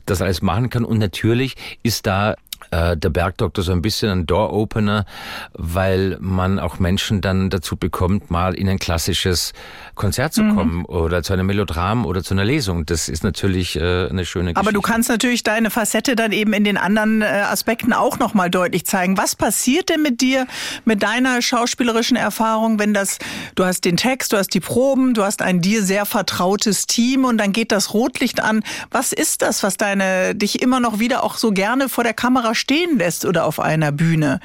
das 0.05 0.21
alles 0.21 0.41
machen 0.41 0.69
kann. 0.69 0.85
Und 0.85 0.97
natürlich 0.97 1.55
ist 1.83 2.05
da 2.05 2.35
der 2.71 2.95
Bergdoktor 2.95 3.63
so 3.63 3.71
ein 3.71 3.81
bisschen 3.81 4.09
ein 4.09 4.25
Door-Opener, 4.25 5.05
weil 5.53 6.17
man 6.19 6.59
auch 6.59 6.79
Menschen 6.79 7.21
dann 7.21 7.49
dazu 7.49 7.77
bekommt, 7.77 8.29
mal 8.29 8.53
in 8.53 8.69
ein 8.69 8.79
klassisches 8.79 9.53
Konzert 9.95 10.33
zu 10.33 10.43
mhm. 10.43 10.55
kommen 10.55 10.75
mhm. 10.77 10.85
oder 10.85 11.23
zu 11.23 11.33
einem 11.33 11.47
Melodram 11.47 12.05
oder 12.05 12.23
zu 12.23 12.33
einer 12.33 12.45
Lesung. 12.45 12.85
Das 12.85 13.09
ist 13.09 13.23
natürlich 13.23 13.75
äh, 13.75 14.07
eine 14.09 14.25
schöne 14.25 14.53
Geschichte. 14.53 14.59
Aber 14.59 14.71
du 14.71 14.81
kannst 14.81 15.09
natürlich 15.09 15.43
deine 15.43 15.69
Facette 15.69 16.15
dann 16.15 16.31
eben 16.31 16.53
in 16.53 16.63
den 16.63 16.77
anderen 16.77 17.21
äh, 17.21 17.25
Aspekten 17.25 17.93
auch 17.93 18.19
nochmal 18.19 18.49
deutlich 18.49 18.85
zeigen. 18.85 19.17
Was 19.17 19.35
passiert 19.35 19.89
denn 19.89 20.01
mit 20.01 20.21
dir, 20.21 20.47
mit 20.85 21.03
deiner 21.03 21.41
schauspielerischen 21.41 22.17
Erfahrung, 22.17 22.79
wenn 22.79 22.93
das, 22.93 23.19
du 23.55 23.65
hast 23.65 23.85
den 23.85 23.97
Text, 23.97 24.33
du 24.33 24.37
hast 24.37 24.53
die 24.53 24.59
Proben, 24.59 25.13
du 25.13 25.23
hast 25.23 25.41
ein 25.41 25.61
dir 25.61 25.83
sehr 25.83 26.05
vertrautes 26.05 26.87
Team 26.87 27.25
und 27.25 27.37
dann 27.37 27.51
geht 27.51 27.71
das 27.71 27.93
Rotlicht 27.93 28.41
an. 28.41 28.63
Was 28.91 29.11
ist 29.13 29.41
das, 29.41 29.63
was 29.63 29.77
deine, 29.77 30.35
dich 30.35 30.61
immer 30.61 30.79
noch 30.79 30.99
wieder 30.99 31.23
auch 31.23 31.35
so 31.37 31.51
gerne 31.51 31.89
vor 31.89 32.03
der 32.03 32.13
Kamera 32.49 32.55
stehen 32.55 32.97
lässt 32.97 33.25
oder 33.25 33.45
auf 33.45 33.59
einer 33.59 33.91
Bühne? 33.91 34.39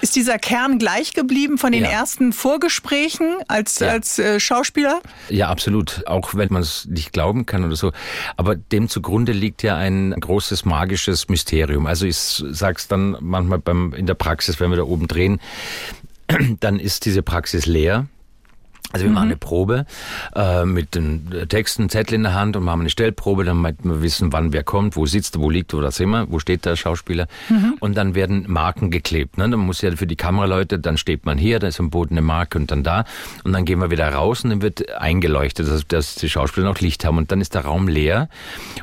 Ist 0.00 0.16
dieser 0.16 0.38
Kern 0.38 0.78
gleich 0.80 1.12
geblieben 1.12 1.58
von 1.58 1.70
den 1.70 1.84
ja. 1.84 1.90
ersten 1.90 2.32
Vorgesprächen 2.32 3.36
als, 3.46 3.78
ja. 3.78 3.88
als 3.88 4.18
äh, 4.18 4.40
Schauspieler? 4.40 5.00
Ja, 5.28 5.48
absolut. 5.48 6.02
Auch 6.06 6.34
wenn 6.34 6.48
man 6.50 6.62
es 6.62 6.86
nicht 6.86 7.12
glauben 7.12 7.46
kann 7.46 7.64
oder 7.64 7.76
so. 7.76 7.92
Aber 8.36 8.56
dem 8.56 8.88
zugrunde 8.88 9.30
liegt 9.30 9.62
ja 9.62 9.76
ein 9.76 10.10
großes 10.18 10.64
magisches 10.64 11.28
Mysterium. 11.28 11.86
Also 11.86 12.06
ich 12.06 12.16
sag's 12.16 12.88
dann 12.88 13.16
manchmal 13.20 13.60
beim, 13.60 13.94
in 13.94 14.06
der 14.06 14.14
Praxis, 14.14 14.58
wenn 14.58 14.70
wir 14.70 14.76
da 14.76 14.82
oben 14.82 15.06
drehen, 15.06 15.40
dann 16.60 16.80
ist 16.80 17.04
diese 17.04 17.22
Praxis 17.22 17.66
leer. 17.66 18.06
Also 18.92 19.04
wir 19.04 19.10
mhm. 19.10 19.14
machen 19.14 19.28
eine 19.28 19.36
Probe 19.36 19.86
äh, 20.34 20.64
mit 20.64 20.94
den 20.94 21.28
Texten, 21.48 21.88
Zettel 21.88 22.14
in 22.14 22.22
der 22.22 22.34
Hand 22.34 22.56
und 22.56 22.64
machen 22.64 22.80
eine 22.80 22.90
Stellprobe, 22.90 23.44
damit 23.44 23.76
wir 23.82 24.02
wissen, 24.02 24.32
wann 24.32 24.52
wer 24.52 24.62
kommt, 24.62 24.96
wo 24.96 25.06
sitzt, 25.06 25.38
wo 25.38 25.50
liegt, 25.50 25.72
wo 25.74 25.80
das 25.80 25.98
immer, 26.00 26.30
wo 26.30 26.38
steht 26.38 26.64
der 26.64 26.76
Schauspieler. 26.76 27.26
Mhm. 27.48 27.76
Und 27.80 27.96
dann 27.96 28.14
werden 28.14 28.44
Marken 28.48 28.90
geklebt. 28.90 29.38
Ne? 29.38 29.48
Dann 29.48 29.60
muss 29.60 29.80
ja 29.80 29.94
für 29.96 30.06
die 30.06 30.16
Kameraleute, 30.16 30.78
dann 30.78 30.96
steht 30.96 31.24
man 31.24 31.38
hier, 31.38 31.58
da 31.58 31.68
ist 31.68 31.80
am 31.80 31.90
Boden 31.90 32.14
eine 32.14 32.22
Marke 32.22 32.58
und 32.58 32.70
dann 32.70 32.82
da. 32.82 33.04
Und 33.44 33.52
dann 33.52 33.64
gehen 33.64 33.78
wir 33.78 33.90
wieder 33.90 34.12
raus 34.12 34.44
und 34.44 34.50
dann 34.50 34.62
wird 34.62 34.90
eingeleuchtet, 34.90 35.68
dass, 35.68 35.86
dass 35.86 36.14
die 36.16 36.28
Schauspieler 36.28 36.66
noch 36.66 36.80
Licht 36.80 37.04
haben. 37.04 37.18
Und 37.18 37.32
dann 37.32 37.40
ist 37.40 37.54
der 37.54 37.62
Raum 37.62 37.88
leer 37.88 38.28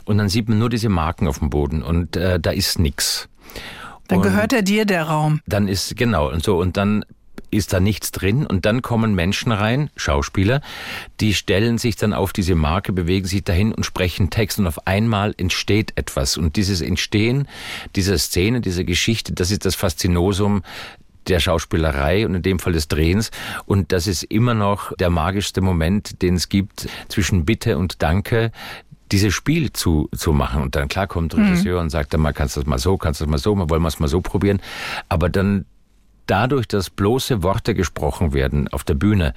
und 0.05 0.17
dann 0.17 0.29
sieht 0.29 0.49
man 0.49 0.57
nur 0.57 0.69
diese 0.69 0.89
Marken 0.89 1.27
auf 1.27 1.39
dem 1.39 1.49
Boden 1.49 1.83
und 1.83 2.15
äh, 2.15 2.39
da 2.39 2.51
ist 2.51 2.79
nix. 2.79 3.29
Dann 4.07 4.21
gehört 4.23 4.53
er 4.53 4.63
dir 4.63 4.85
der 4.85 5.03
Raum. 5.03 5.39
Dann 5.45 5.67
ist 5.67 5.95
genau 5.95 6.31
und 6.31 6.43
so 6.43 6.57
und 6.57 6.77
dann 6.77 7.05
ist 7.51 7.73
da 7.73 7.79
nichts 7.79 8.12
drin 8.12 8.45
und 8.45 8.65
dann 8.65 8.81
kommen 8.81 9.15
Menschen 9.15 9.51
rein, 9.51 9.89
Schauspieler, 9.95 10.62
die 11.19 11.33
stellen 11.33 11.77
sich 11.77 11.95
dann 11.95 12.13
auf 12.13 12.33
diese 12.33 12.55
Marke, 12.55 12.93
bewegen 12.93 13.27
sich 13.27 13.43
dahin 13.43 13.73
und 13.73 13.85
sprechen 13.85 14.29
Text 14.29 14.59
und 14.59 14.67
auf 14.67 14.88
einmal 14.88 15.33
entsteht 15.38 15.93
etwas 15.95 16.38
und 16.38 16.55
dieses 16.55 16.81
Entstehen 16.81 17.47
dieser 17.95 18.17
Szene, 18.17 18.62
dieser 18.62 18.83
Geschichte, 18.83 19.33
das 19.33 19.51
ist 19.51 19.65
das 19.65 19.75
Faszinosum 19.75 20.63
der 21.27 21.39
Schauspielerei 21.39 22.25
und 22.25 22.35
in 22.35 22.41
dem 22.41 22.59
Fall 22.59 22.73
des 22.73 22.88
Drehens. 22.88 23.31
Und 23.65 23.91
das 23.91 24.07
ist 24.07 24.23
immer 24.23 24.53
noch 24.53 24.95
der 24.97 25.09
magischste 25.09 25.62
Moment, 25.62 26.21
den 26.21 26.35
es 26.35 26.49
gibt 26.49 26.88
zwischen 27.07 27.45
Bitte 27.45 27.77
und 27.77 28.01
Danke, 28.01 28.51
dieses 29.12 29.33
Spiel 29.33 29.73
zu, 29.73 30.09
zu 30.15 30.33
machen. 30.33 30.62
Und 30.62 30.75
dann 30.75 30.88
klar 30.88 31.07
kommt 31.07 31.33
der 31.33 31.39
Regisseur 31.39 31.75
mhm. 31.75 31.83
und 31.83 31.89
sagt 31.89 32.13
dann 32.13 32.21
mal, 32.21 32.33
kannst 32.33 32.55
du 32.55 32.62
das 32.62 32.67
mal 32.67 32.77
so, 32.77 32.97
kannst 32.97 33.21
du 33.21 33.25
das 33.25 33.31
mal 33.31 33.38
so, 33.38 33.55
mal 33.55 33.69
wollen 33.69 33.81
wir 33.81 33.88
es 33.88 33.99
mal 33.99 34.07
so 34.07 34.21
probieren. 34.21 34.62
Aber 35.07 35.29
dann 35.29 35.65
dadurch, 36.29 36.67
dass 36.67 36.89
bloße 36.89 37.43
Worte 37.43 37.73
gesprochen 37.73 38.33
werden 38.33 38.67
auf 38.67 38.83
der 38.83 38.93
Bühne, 38.93 39.33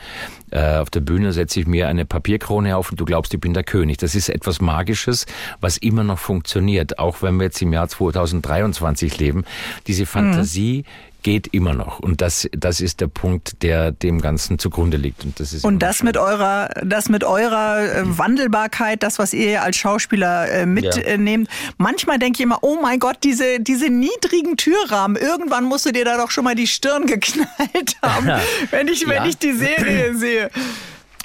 äh, 0.51 0.77
auf 0.77 0.91
der 0.91 1.01
Bühne 1.01 1.33
setze 1.33 1.61
ich 1.61 1.67
mir 1.67 1.89
eine 1.89 2.05
Papierkrone 2.05 2.77
auf 2.77 2.91
und 2.91 3.01
du 3.01 3.05
glaubst, 3.05 3.33
ich 3.35 3.41
bin 3.41 3.55
der 3.55 3.65
König. 3.65 3.99
Das 3.99 4.15
ist 4.15 4.29
etwas 4.29 4.61
Magisches, 4.61 5.27
was 5.61 5.79
immer 5.79 6.05
noch 6.05 6.19
funktioniert, 6.19 6.99
auch 6.99 7.23
wenn 7.23 7.37
wir 7.37 7.45
jetzt 7.45 7.63
im 7.63 7.73
Jahr 7.73 7.89
2023 7.89 9.19
leben. 9.19 9.45
Diese 9.87 10.07
Fantasie 10.07 10.85
mhm 10.87 11.12
geht 11.23 11.49
immer 11.49 11.75
noch. 11.75 12.01
Und 12.01 12.21
das, 12.21 12.49
das 12.53 12.81
ist 12.81 13.01
der 13.01 13.07
Punkt, 13.07 13.63
der 13.63 13.93
dem 13.93 14.21
Ganzen 14.21 14.59
zugrunde 14.59 14.97
liegt. 14.97 15.25
Und 15.25 15.39
das 15.41 15.53
ist 15.53 15.65
und 15.65 15.81
das 15.81 16.03
mit 16.03 16.17
eurer, 16.17 16.71
das 16.85 17.09
mit 17.09 17.25
eurer 17.25 17.83
äh, 17.83 18.19
Wandelbarkeit, 18.19 19.03
das, 19.03 19.19
was 19.19 19.33
ihr 19.33 19.63
als 19.63 19.77
Schauspieler 19.77 20.51
äh, 20.51 20.67
mitnehmt. 20.67 21.49
Ja. 21.49 21.55
Manchmal 21.79 22.19
denke 22.19 22.39
ich 22.39 22.45
immer, 22.45 22.59
oh 22.63 22.79
mein 22.81 22.99
Gott, 22.99 23.19
diese, 23.25 23.61
diese 23.61 23.89
niedrigen 23.89 24.57
Türrahmen, 24.57 25.17
irgendwann 25.17 25.65
musst 25.65 25.87
du 25.87 25.93
dir 25.93 26.05
da 26.05 26.17
doch 26.17 26.31
schon 26.31 26.45
mal 26.45 26.55
die 26.55 26.67
Stirn 26.67 27.07
geknallt 27.07 27.97
haben, 28.03 28.31
wenn 28.71 28.89
ich, 28.89 29.07
wenn 29.09 29.25
ich 29.25 29.39
die 29.39 29.53
Serie 29.53 30.15
sehe. 30.15 30.51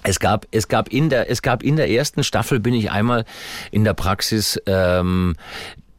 Es 0.03 0.19
gab, 0.19 0.47
es 0.51 0.69
gab 0.69 0.88
in 0.89 1.10
der, 1.10 1.29
es 1.29 1.41
gab 1.41 1.63
in 1.63 1.75
der 1.75 1.89
ersten 1.89 2.23
Staffel 2.23 2.62
bin 2.62 2.73
ich 2.73 2.91
einmal 2.91 3.25
in 3.71 3.83
der 3.83 3.93
Praxis 3.93 4.57
ähm, 4.65 5.36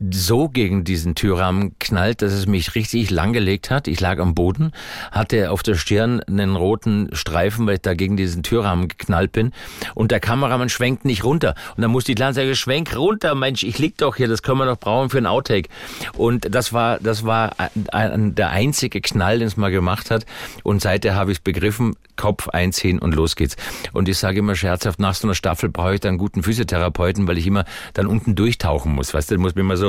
so 0.00 0.48
gegen 0.48 0.84
diesen 0.84 1.14
Türrahmen 1.14 1.76
knallt, 1.78 2.22
dass 2.22 2.32
es 2.32 2.46
mich 2.46 2.74
richtig 2.74 3.11
langgelegt 3.11 3.70
hat. 3.70 3.88
Ich 3.88 4.00
lag 4.00 4.18
am 4.18 4.34
Boden, 4.34 4.72
hatte 5.11 5.50
auf 5.50 5.62
der 5.62 5.74
Stirn 5.74 6.20
einen 6.20 6.56
roten 6.56 7.08
Streifen, 7.12 7.66
weil 7.66 7.74
ich 7.74 7.82
da 7.82 7.94
gegen 7.94 8.16
diesen 8.16 8.42
Türrahmen 8.42 8.88
geknallt 8.88 9.32
bin. 9.32 9.52
Und 9.94 10.11
der 10.11 10.20
Kameramann 10.20 10.68
schwenkt 10.68 11.04
nicht 11.04 11.24
runter. 11.24 11.54
Und 11.76 11.82
dann 11.82 11.90
musste 11.90 12.12
ich 12.12 12.16
klar 12.16 12.32
sagen, 12.32 12.54
schwenk 12.54 12.96
runter, 12.96 13.34
Mensch, 13.34 13.64
ich 13.64 13.78
lieg 13.78 13.96
doch 13.98 14.16
hier, 14.16 14.28
das 14.28 14.42
können 14.42 14.58
wir 14.58 14.66
doch 14.66 14.78
brauchen 14.78 15.11
für 15.11 15.18
ein 15.18 15.26
Outtake. 15.26 15.68
Und 16.16 16.54
das 16.54 16.72
war, 16.72 16.98
das 17.00 17.24
war 17.24 17.54
der 17.74 18.50
einzige 18.50 19.00
Knall, 19.00 19.40
den 19.40 19.48
es 19.48 19.56
mal 19.56 19.70
gemacht 19.70 20.11
hat. 20.11 20.26
Und 20.62 20.80
seither 20.80 21.14
habe 21.14 21.32
ich 21.32 21.38
es 21.38 21.42
begriffen, 21.42 21.96
Kopf 22.16 22.48
einziehen 22.48 22.98
und 22.98 23.14
los 23.14 23.37
geht's. 23.37 23.56
Und 23.92 24.08
ich 24.08 24.18
sage 24.18 24.40
immer 24.40 24.54
scherzhaft, 24.54 25.00
nach 25.00 25.14
so 25.14 25.26
einer 25.26 25.34
Staffel 25.34 25.68
brauche 25.68 25.94
ich 25.94 26.00
dann 26.00 26.11
einen 26.11 26.18
guten 26.18 26.42
Physiotherapeuten, 26.42 27.26
weil 27.26 27.38
ich 27.38 27.46
immer 27.46 27.64
dann 27.94 28.06
unten 28.06 28.34
durchtauchen 28.34 28.92
muss. 28.92 29.14
Weißt 29.14 29.30
du, 29.30 29.38
muss 29.38 29.54
mir 29.54 29.62
immer 29.62 29.76
so 29.76 29.88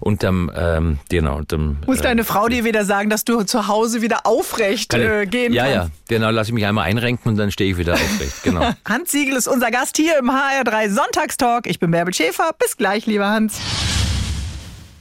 unterm, 0.00 0.50
ähm, 0.54 0.98
genau, 1.08 1.36
unterm. 1.36 1.78
Muss 1.86 2.00
äh, 2.00 2.02
deine 2.02 2.24
Frau 2.24 2.48
dir 2.48 2.64
wieder 2.64 2.84
sagen, 2.84 3.10
dass 3.10 3.24
du 3.24 3.42
zu 3.42 3.68
Hause 3.68 4.02
wieder 4.02 4.26
aufrecht 4.26 4.92
äh, 4.94 5.26
gehen 5.26 5.52
ja, 5.52 5.62
kannst? 5.62 5.76
Ja, 5.76 5.82
ja, 5.84 5.90
genau, 6.08 6.30
lass 6.30 6.48
ich 6.48 6.54
mich 6.54 6.66
einmal 6.66 6.84
einrenken 6.84 7.30
und 7.30 7.36
dann 7.36 7.50
stehe 7.50 7.70
ich 7.70 7.78
wieder 7.78 7.94
aufrecht, 7.94 8.42
genau. 8.42 8.72
Hans 8.88 9.12
Siegel 9.12 9.36
ist 9.36 9.48
unser 9.48 9.70
Gast 9.70 9.96
hier 9.96 10.18
im 10.18 10.30
HR3 10.30 10.90
Sonntagstalk. 10.90 11.66
Ich 11.66 11.78
bin 11.78 11.90
Bärbel 11.90 12.14
Schäfer. 12.14 12.50
Bis 12.58 12.76
gleich, 12.76 13.06
lieber 13.06 13.28
Hans. 13.28 13.58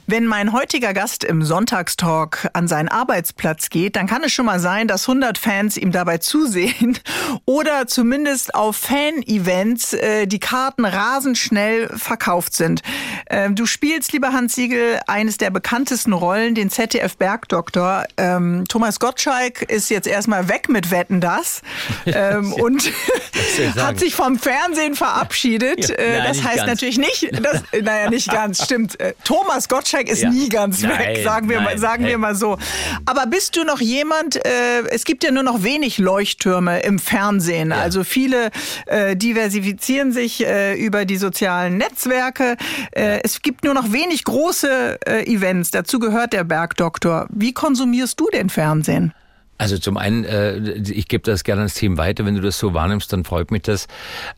Wenn 0.10 0.26
mein 0.26 0.54
heutiger 0.54 0.94
Gast 0.94 1.26
im 1.26 1.44
Sonntagstalk 1.44 2.50
an 2.54 2.70
seinen 2.70 2.88
Arbeitsplatz 2.88 3.70
geht, 3.70 3.98
dann 3.98 4.08
kann 4.08 4.24
es 4.24 4.32
schon 4.32 4.46
mal 4.46 4.62
sein, 4.62 4.88
dass 4.88 5.06
100 5.10 5.38
Fans 5.38 5.76
ihm 5.76 5.92
dabei 5.92 6.18
zusehen 6.18 6.98
oder 7.46 7.88
zumindest 7.88 8.56
auf 8.56 8.78
Fan-Events 8.78 9.92
äh, 9.96 10.26
die 10.26 10.40
Karten 10.40 10.86
rasend 10.86 11.38
schnell 11.38 11.90
verkauft 11.90 12.56
sind. 12.56 12.84
Ähm, 13.30 13.56
du 13.56 13.66
spielst, 13.66 14.14
lieber 14.14 14.32
Hans 14.32 14.56
Siegel, 14.56 15.02
eines 15.08 15.40
der 15.40 15.50
bekanntesten 15.50 16.14
Rollen, 16.14 16.56
den 16.56 16.70
ZDF-Bergdoktor. 16.70 18.06
Ähm, 18.16 18.64
Thomas 18.70 19.02
Gottschalk 19.02 19.64
ist 19.64 19.90
jetzt 19.90 20.08
erstmal 20.08 20.48
weg 20.48 20.70
mit 20.70 20.90
Wetten, 20.90 21.20
das 21.20 21.62
ähm, 22.06 22.54
und 22.54 22.90
hat 23.76 24.00
sich 24.00 24.16
vom 24.16 24.40
Fernsehen 24.40 24.96
verabschiedet. 24.96 25.90
Ja, 25.90 25.96
äh, 25.96 26.18
nein, 26.20 26.28
das 26.30 26.44
heißt 26.46 26.58
ganz. 26.60 26.68
natürlich 26.70 26.98
nicht, 26.98 27.30
dass, 27.44 27.62
naja, 27.74 28.10
nicht 28.10 28.32
ganz, 28.32 28.64
stimmt. 28.64 28.98
Äh, 29.02 29.14
Thomas 29.26 29.68
Gottschalk 29.68 29.97
Soundtrack 29.98 30.10
ist 30.10 30.24
ja. 30.24 30.30
nie 30.30 30.50
ganz 30.50 30.82
nein, 30.82 31.00
weg, 31.00 31.24
sagen 31.24 31.50
wir, 31.50 31.58
nein, 31.58 31.66
mal, 31.66 31.78
sagen 31.78 32.06
wir 32.06 32.18
mal 32.18 32.36
so. 32.36 32.58
Aber 33.06 33.26
bist 33.26 33.56
du 33.56 33.64
noch 33.64 33.80
jemand, 33.80 34.36
äh, 34.36 34.84
es 34.90 35.06
gibt 35.06 35.24
ja 35.24 35.32
nur 35.32 35.44
noch 35.44 35.64
wenig 35.64 35.98
Leuchttürme 35.98 36.80
im 36.82 37.00
Fernsehen. 37.00 37.72
Ja. 37.72 37.78
Also 37.78 38.04
viele 38.04 38.52
äh, 38.86 39.16
diversifizieren 39.16 40.12
sich 40.12 40.46
äh, 40.46 40.76
über 40.76 41.06
die 41.06 41.18
sozialen 41.18 41.78
Netzwerke. 41.78 42.58
Äh, 42.92 43.20
es 43.24 43.42
gibt 43.42 43.64
nur 43.64 43.74
noch 43.74 43.92
wenig 43.92 44.24
große 44.24 45.00
äh, 45.06 45.26
Events. 45.26 45.72
Dazu 45.72 46.00
gehört 46.00 46.34
der 46.34 46.44
Bergdoktor. 46.44 47.28
Wie 47.30 47.54
konsumierst 47.54 48.20
du 48.20 48.28
den 48.32 48.50
Fernsehen? 48.50 49.14
Also 49.58 49.78
zum 49.78 49.98
einen, 49.98 50.24
äh, 50.24 50.58
ich 50.58 51.08
gebe 51.08 51.24
das 51.24 51.44
gerne 51.44 51.62
ans 51.62 51.74
Team 51.74 51.98
weiter. 51.98 52.26
Wenn 52.26 52.36
du 52.36 52.42
das 52.42 52.60
so 52.60 52.74
wahrnimmst, 52.74 53.12
dann 53.12 53.24
freut 53.24 53.52
mich 53.52 53.64
das. 53.64 53.88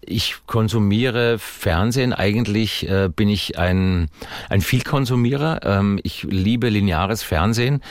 Ich 0.01 0.36
konsumiere 0.47 1.39
Fernsehen. 1.39 2.13
Eigentlich 2.13 2.88
äh, 2.89 3.10
bin 3.13 3.29
ich 3.29 3.58
ein, 3.58 4.10
ein 4.49 4.62
Vielkonsumierer. 4.62 5.62
Ähm, 5.63 5.99
ich 6.03 6.23
liebe 6.23 6.69
lineares 6.69 7.23
Fernsehen 7.23 7.82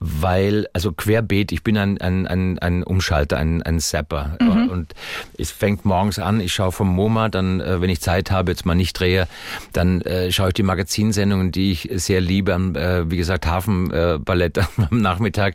weil, 0.00 0.66
also 0.72 0.92
querbeet, 0.92 1.52
ich 1.52 1.62
bin 1.62 1.76
ein, 1.76 1.98
ein, 1.98 2.26
ein, 2.26 2.58
ein 2.58 2.82
Umschalter, 2.82 3.36
ein, 3.38 3.62
ein 3.62 3.80
Zapper. 3.80 4.36
Mhm. 4.40 4.68
und 4.68 4.94
es 5.38 5.50
fängt 5.50 5.84
morgens 5.84 6.18
an, 6.18 6.40
ich 6.40 6.52
schaue 6.52 6.72
vom 6.72 6.88
MoMA, 6.88 7.28
dann, 7.28 7.60
äh, 7.60 7.80
wenn 7.80 7.90
ich 7.90 8.00
Zeit 8.00 8.30
habe, 8.30 8.52
jetzt 8.52 8.66
mal 8.66 8.74
nicht 8.74 8.98
drehe, 8.98 9.26
dann 9.72 10.00
äh, 10.02 10.30
schaue 10.30 10.48
ich 10.48 10.54
die 10.54 10.62
Magazinsendungen, 10.62 11.52
die 11.52 11.72
ich 11.72 11.88
sehr 11.94 12.20
liebe, 12.20 12.52
äh, 12.52 13.10
wie 13.10 13.16
gesagt, 13.16 13.46
Hafenballett 13.46 14.58
am 14.90 15.00
Nachmittag. 15.00 15.54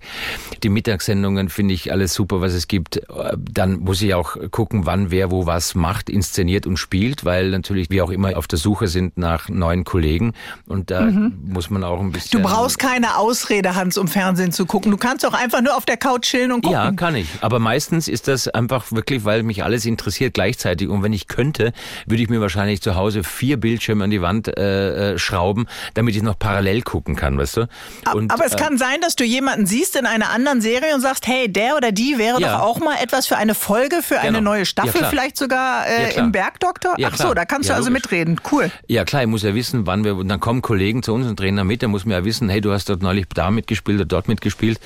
Die 0.63 0.69
Mittagssendungen 0.69 1.49
finde 1.49 1.73
ich 1.73 1.91
alles 1.91 2.13
super, 2.13 2.41
was 2.41 2.53
es 2.53 2.67
gibt. 2.67 2.97
Äh, 2.97 3.37
dann 3.37 3.79
muss 3.79 4.01
ich 4.01 4.13
auch 4.13 4.35
gucken, 4.51 4.85
wann 4.85 5.11
wer 5.11 5.31
wo 5.31 5.45
was 5.45 5.75
macht, 5.75 6.09
inszeniert 6.09 6.65
und 6.65 6.77
spielt, 6.77 7.25
weil 7.25 7.51
natürlich 7.51 7.89
wir 7.89 8.03
auch 8.03 8.11
immer 8.11 8.37
auf 8.37 8.47
der 8.47 8.59
Suche 8.59 8.87
sind 8.87 9.17
nach 9.17 9.49
neuen 9.49 9.83
Kollegen 9.83 10.33
und 10.67 10.91
da 10.91 11.01
mhm. 11.01 11.33
muss 11.43 11.69
man 11.69 11.83
auch 11.83 11.99
ein 11.99 12.11
bisschen... 12.11 12.41
Du 12.41 12.47
brauchst 12.47 12.79
keine 12.79 13.17
Ausrede, 13.17 13.75
Hans, 13.75 13.97
um 13.97 14.07
Fernsehen 14.07 14.30
zu 14.35 14.65
gucken. 14.65 14.91
Du 14.91 14.97
kannst 14.97 15.25
auch 15.25 15.33
einfach 15.33 15.61
nur 15.61 15.75
auf 15.75 15.85
der 15.85 15.97
Couch 15.97 16.23
chillen 16.23 16.51
und 16.51 16.63
gucken. 16.63 16.79
Ja, 16.79 16.91
kann 16.91 17.15
ich. 17.15 17.27
Aber 17.41 17.59
meistens 17.59 18.07
ist 18.07 18.27
das 18.27 18.47
einfach 18.47 18.91
wirklich, 18.91 19.25
weil 19.25 19.43
mich 19.43 19.63
alles 19.63 19.85
interessiert 19.85 20.33
gleichzeitig 20.33 20.89
und 20.89 21.03
wenn 21.03 21.13
ich 21.13 21.27
könnte, 21.27 21.73
würde 22.05 22.23
ich 22.23 22.29
mir 22.29 22.41
wahrscheinlich 22.41 22.81
zu 22.81 22.95
Hause 22.95 23.23
vier 23.23 23.57
Bildschirme 23.57 24.03
an 24.03 24.09
die 24.09 24.21
Wand 24.21 24.47
äh, 24.57 25.13
äh 25.13 25.17
schrauben, 25.17 25.67
damit 25.93 26.15
ich 26.15 26.23
noch 26.23 26.37
parallel 26.37 26.81
gucken 26.81 27.15
kann, 27.15 27.37
weißt 27.37 27.57
du? 27.57 27.67
Und, 28.13 28.31
aber 28.31 28.45
es 28.45 28.53
äh, 28.53 28.57
kann 28.57 28.77
sein, 28.77 29.01
dass 29.01 29.15
du 29.15 29.23
jemanden 29.23 29.65
siehst 29.65 29.95
in 29.95 30.05
einer 30.05 30.29
anderen 30.29 30.61
Serie 30.61 30.93
und 30.95 31.01
sagst, 31.01 31.27
hey, 31.27 31.51
der 31.51 31.75
oder 31.77 31.91
die 31.91 32.17
wäre 32.17 32.39
ja. 32.39 32.57
doch 32.57 32.63
auch 32.63 32.79
mal 32.79 32.95
etwas 33.01 33.27
für 33.27 33.37
eine 33.37 33.55
Folge, 33.55 34.01
für 34.01 34.15
genau. 34.15 34.27
eine 34.27 34.41
neue 34.41 34.65
Staffel, 34.65 35.01
ja, 35.01 35.09
vielleicht 35.09 35.37
sogar 35.37 35.87
äh, 35.87 36.15
ja, 36.15 36.21
im 36.21 36.31
Bergdoktor. 36.31 36.95
Ach 37.03 37.17
so, 37.17 37.33
da 37.33 37.45
kannst 37.45 37.69
du 37.69 37.73
also 37.73 37.89
logisch. 37.89 38.03
mitreden. 38.03 38.39
Cool. 38.51 38.71
Ja 38.87 39.05
klar, 39.05 39.23
ich 39.23 39.27
muss 39.27 39.43
ja 39.43 39.53
wissen, 39.55 39.85
wann 39.87 40.03
wir, 40.03 40.15
und 40.15 40.27
dann 40.27 40.39
kommen 40.39 40.61
Kollegen 40.61 41.03
zu 41.03 41.13
uns 41.13 41.27
und 41.27 41.39
drehen 41.39 41.55
da 41.55 41.63
mit, 41.63 41.83
da 41.83 41.87
muss 41.87 42.05
man 42.05 42.17
ja 42.17 42.25
wissen, 42.25 42.49
hey, 42.49 42.61
du 42.61 42.71
hast 42.71 42.89
dort 42.89 43.01
neulich 43.01 43.25
da 43.33 43.51
mitgespielt 43.51 43.99
oder 43.99 44.05
dort 44.05 44.20
mitgespielt 44.27 44.79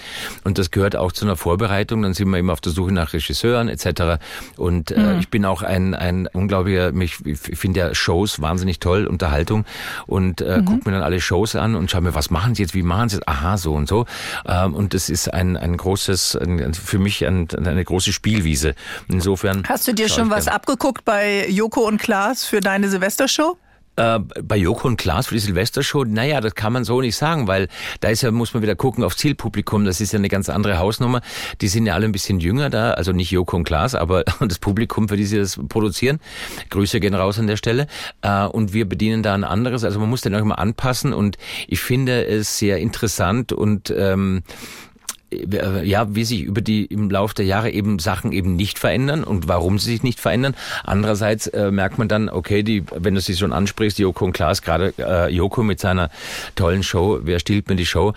und 0.43 0.57
das 0.57 0.71
gehört 0.71 0.95
auch 0.95 1.11
zu 1.11 1.25
einer 1.25 1.35
Vorbereitung, 1.35 2.01
dann 2.01 2.13
sind 2.13 2.29
wir 2.29 2.37
immer 2.37 2.53
auf 2.53 2.61
der 2.61 2.71
Suche 2.71 2.93
nach 2.93 3.13
Regisseuren 3.13 3.69
etc. 3.69 4.21
Und 4.57 4.91
äh, 4.91 4.99
mhm. 4.99 5.19
ich 5.19 5.29
bin 5.29 5.45
auch 5.45 5.61
ein, 5.61 5.93
ein 5.93 6.27
unglaublicher, 6.27 6.91
mich, 6.91 7.25
ich 7.25 7.39
finde 7.39 7.79
ja 7.79 7.95
Shows 7.95 8.41
wahnsinnig 8.41 8.79
toll, 8.79 9.07
Unterhaltung 9.07 9.65
und 10.07 10.41
äh, 10.41 10.57
mhm. 10.57 10.65
gucke 10.65 10.89
mir 10.89 10.95
dann 10.95 11.03
alle 11.03 11.21
Shows 11.21 11.55
an 11.55 11.75
und 11.75 11.91
schaue 11.91 12.01
mir, 12.01 12.15
was 12.15 12.29
machen 12.29 12.55
sie 12.55 12.63
jetzt, 12.63 12.73
wie 12.73 12.83
machen 12.83 13.09
sie 13.09 13.17
jetzt, 13.17 13.27
aha, 13.27 13.57
so 13.57 13.73
und 13.73 13.87
so. 13.87 14.05
Ähm, 14.47 14.73
und 14.73 14.93
das 14.93 15.09
ist 15.09 15.33
ein, 15.33 15.57
ein 15.57 15.77
großes, 15.77 16.35
ein, 16.35 16.73
für 16.73 16.99
mich 16.99 17.25
ein, 17.25 17.47
eine 17.51 17.83
große 17.83 18.13
Spielwiese. 18.13 18.75
Insofern. 19.07 19.63
Hast 19.67 19.87
du 19.87 19.93
dir 19.93 20.09
schon 20.09 20.29
was 20.29 20.47
abgeguckt 20.47 21.05
bei 21.05 21.47
Joko 21.49 21.87
und 21.87 21.99
Klaas 21.99 22.45
für 22.45 22.59
deine 22.59 22.89
Silvestershow? 22.89 23.57
Äh, 23.97 24.19
bei 24.19 24.58
Joko 24.58 24.88
und 24.88 24.97
Klaas 24.97 25.27
für 25.27 25.36
die 25.36 25.39
Silvestershow, 25.39 26.03
naja, 26.03 26.41
das 26.41 26.55
kann 26.55 26.73
man 26.73 26.84
so 26.84 26.99
nicht 26.99 27.15
sagen, 27.15 27.47
weil 27.47 27.69
da 28.01 28.10
ist 28.10 28.23
ja, 28.23 28.31
muss 28.31 28.53
man 28.53 28.62
wieder 28.62 28.75
gucken 28.75 29.03
auf 29.03 29.15
Zielpublikum, 29.15 29.86
das 29.86 30.01
ist 30.01 30.12
ja 30.12 30.19
eine 30.19 30.27
ganz 30.27 30.49
andere 30.49 30.79
Hausnummer. 30.79 31.21
Die 31.62 31.67
sind 31.67 31.86
ja 31.86 31.93
alle 31.93 32.05
ein 32.05 32.12
bisschen 32.12 32.39
jünger 32.39 32.69
da, 32.69 32.91
also 32.91 33.13
nicht 33.13 33.31
Joko 33.31 33.55
und 33.55 33.63
Klaas, 33.63 33.95
aber 33.95 34.23
das 34.41 34.60
Publikum, 34.60 35.08
für 35.08 35.17
die 35.17 35.25
sie 35.25 35.38
das 35.38 35.60
produzieren. 35.69 36.19
Grüße 36.69 36.99
gehen 36.99 37.13
raus 37.13 37.39
an 37.39 37.47
der 37.47 37.58
Stelle. 37.58 37.88
Äh, 38.21 38.45
und 38.45 38.73
wir 38.73 38.88
bedienen 38.88 39.23
da 39.23 39.34
ein 39.34 39.43
anderes, 39.43 39.84
also 39.84 39.99
man 39.99 40.10
muss 40.10 40.21
den 40.21 40.36
auch 40.36 40.39
immer 40.39 40.60
anpassen 40.60 41.13
und 41.13 41.38
ich 41.67 41.79
finde 41.79 42.25
es 42.25 42.58
sehr 42.58 42.79
interessant 42.79 43.53
und 43.53 43.93
ähm, 43.95 44.43
äh, 44.45 44.94
ja, 45.83 46.15
wie 46.15 46.23
sich 46.23 46.41
über 46.41 46.61
die 46.61 46.85
im 46.85 47.09
Laufe 47.09 47.35
der 47.35 47.45
Jahre 47.45 47.71
eben 47.71 47.99
Sachen 47.99 48.31
eben 48.31 48.55
nicht 48.55 48.79
verändern 48.79 49.23
und 49.23 49.47
warum 49.47 49.79
sie 49.79 49.91
sich 49.91 50.03
nicht 50.03 50.19
verändern. 50.19 50.55
Andererseits 50.83 51.47
äh, 51.47 51.71
merkt 51.71 51.97
man 51.97 52.07
dann, 52.07 52.29
okay, 52.29 52.63
die, 52.63 52.83
wenn 52.95 53.15
du 53.15 53.21
sie 53.21 53.35
schon 53.35 53.53
ansprichst, 53.53 53.99
Joko 53.99 54.25
und 54.25 54.33
Klaas, 54.33 54.61
gerade 54.61 54.93
äh, 54.97 55.31
Joko 55.31 55.63
mit 55.63 55.79
seiner 55.79 56.09
tollen 56.55 56.83
Show, 56.83 57.19
wer 57.23 57.39
stiehlt 57.39 57.69
mir 57.69 57.75
die 57.75 57.85
Show, 57.85 58.13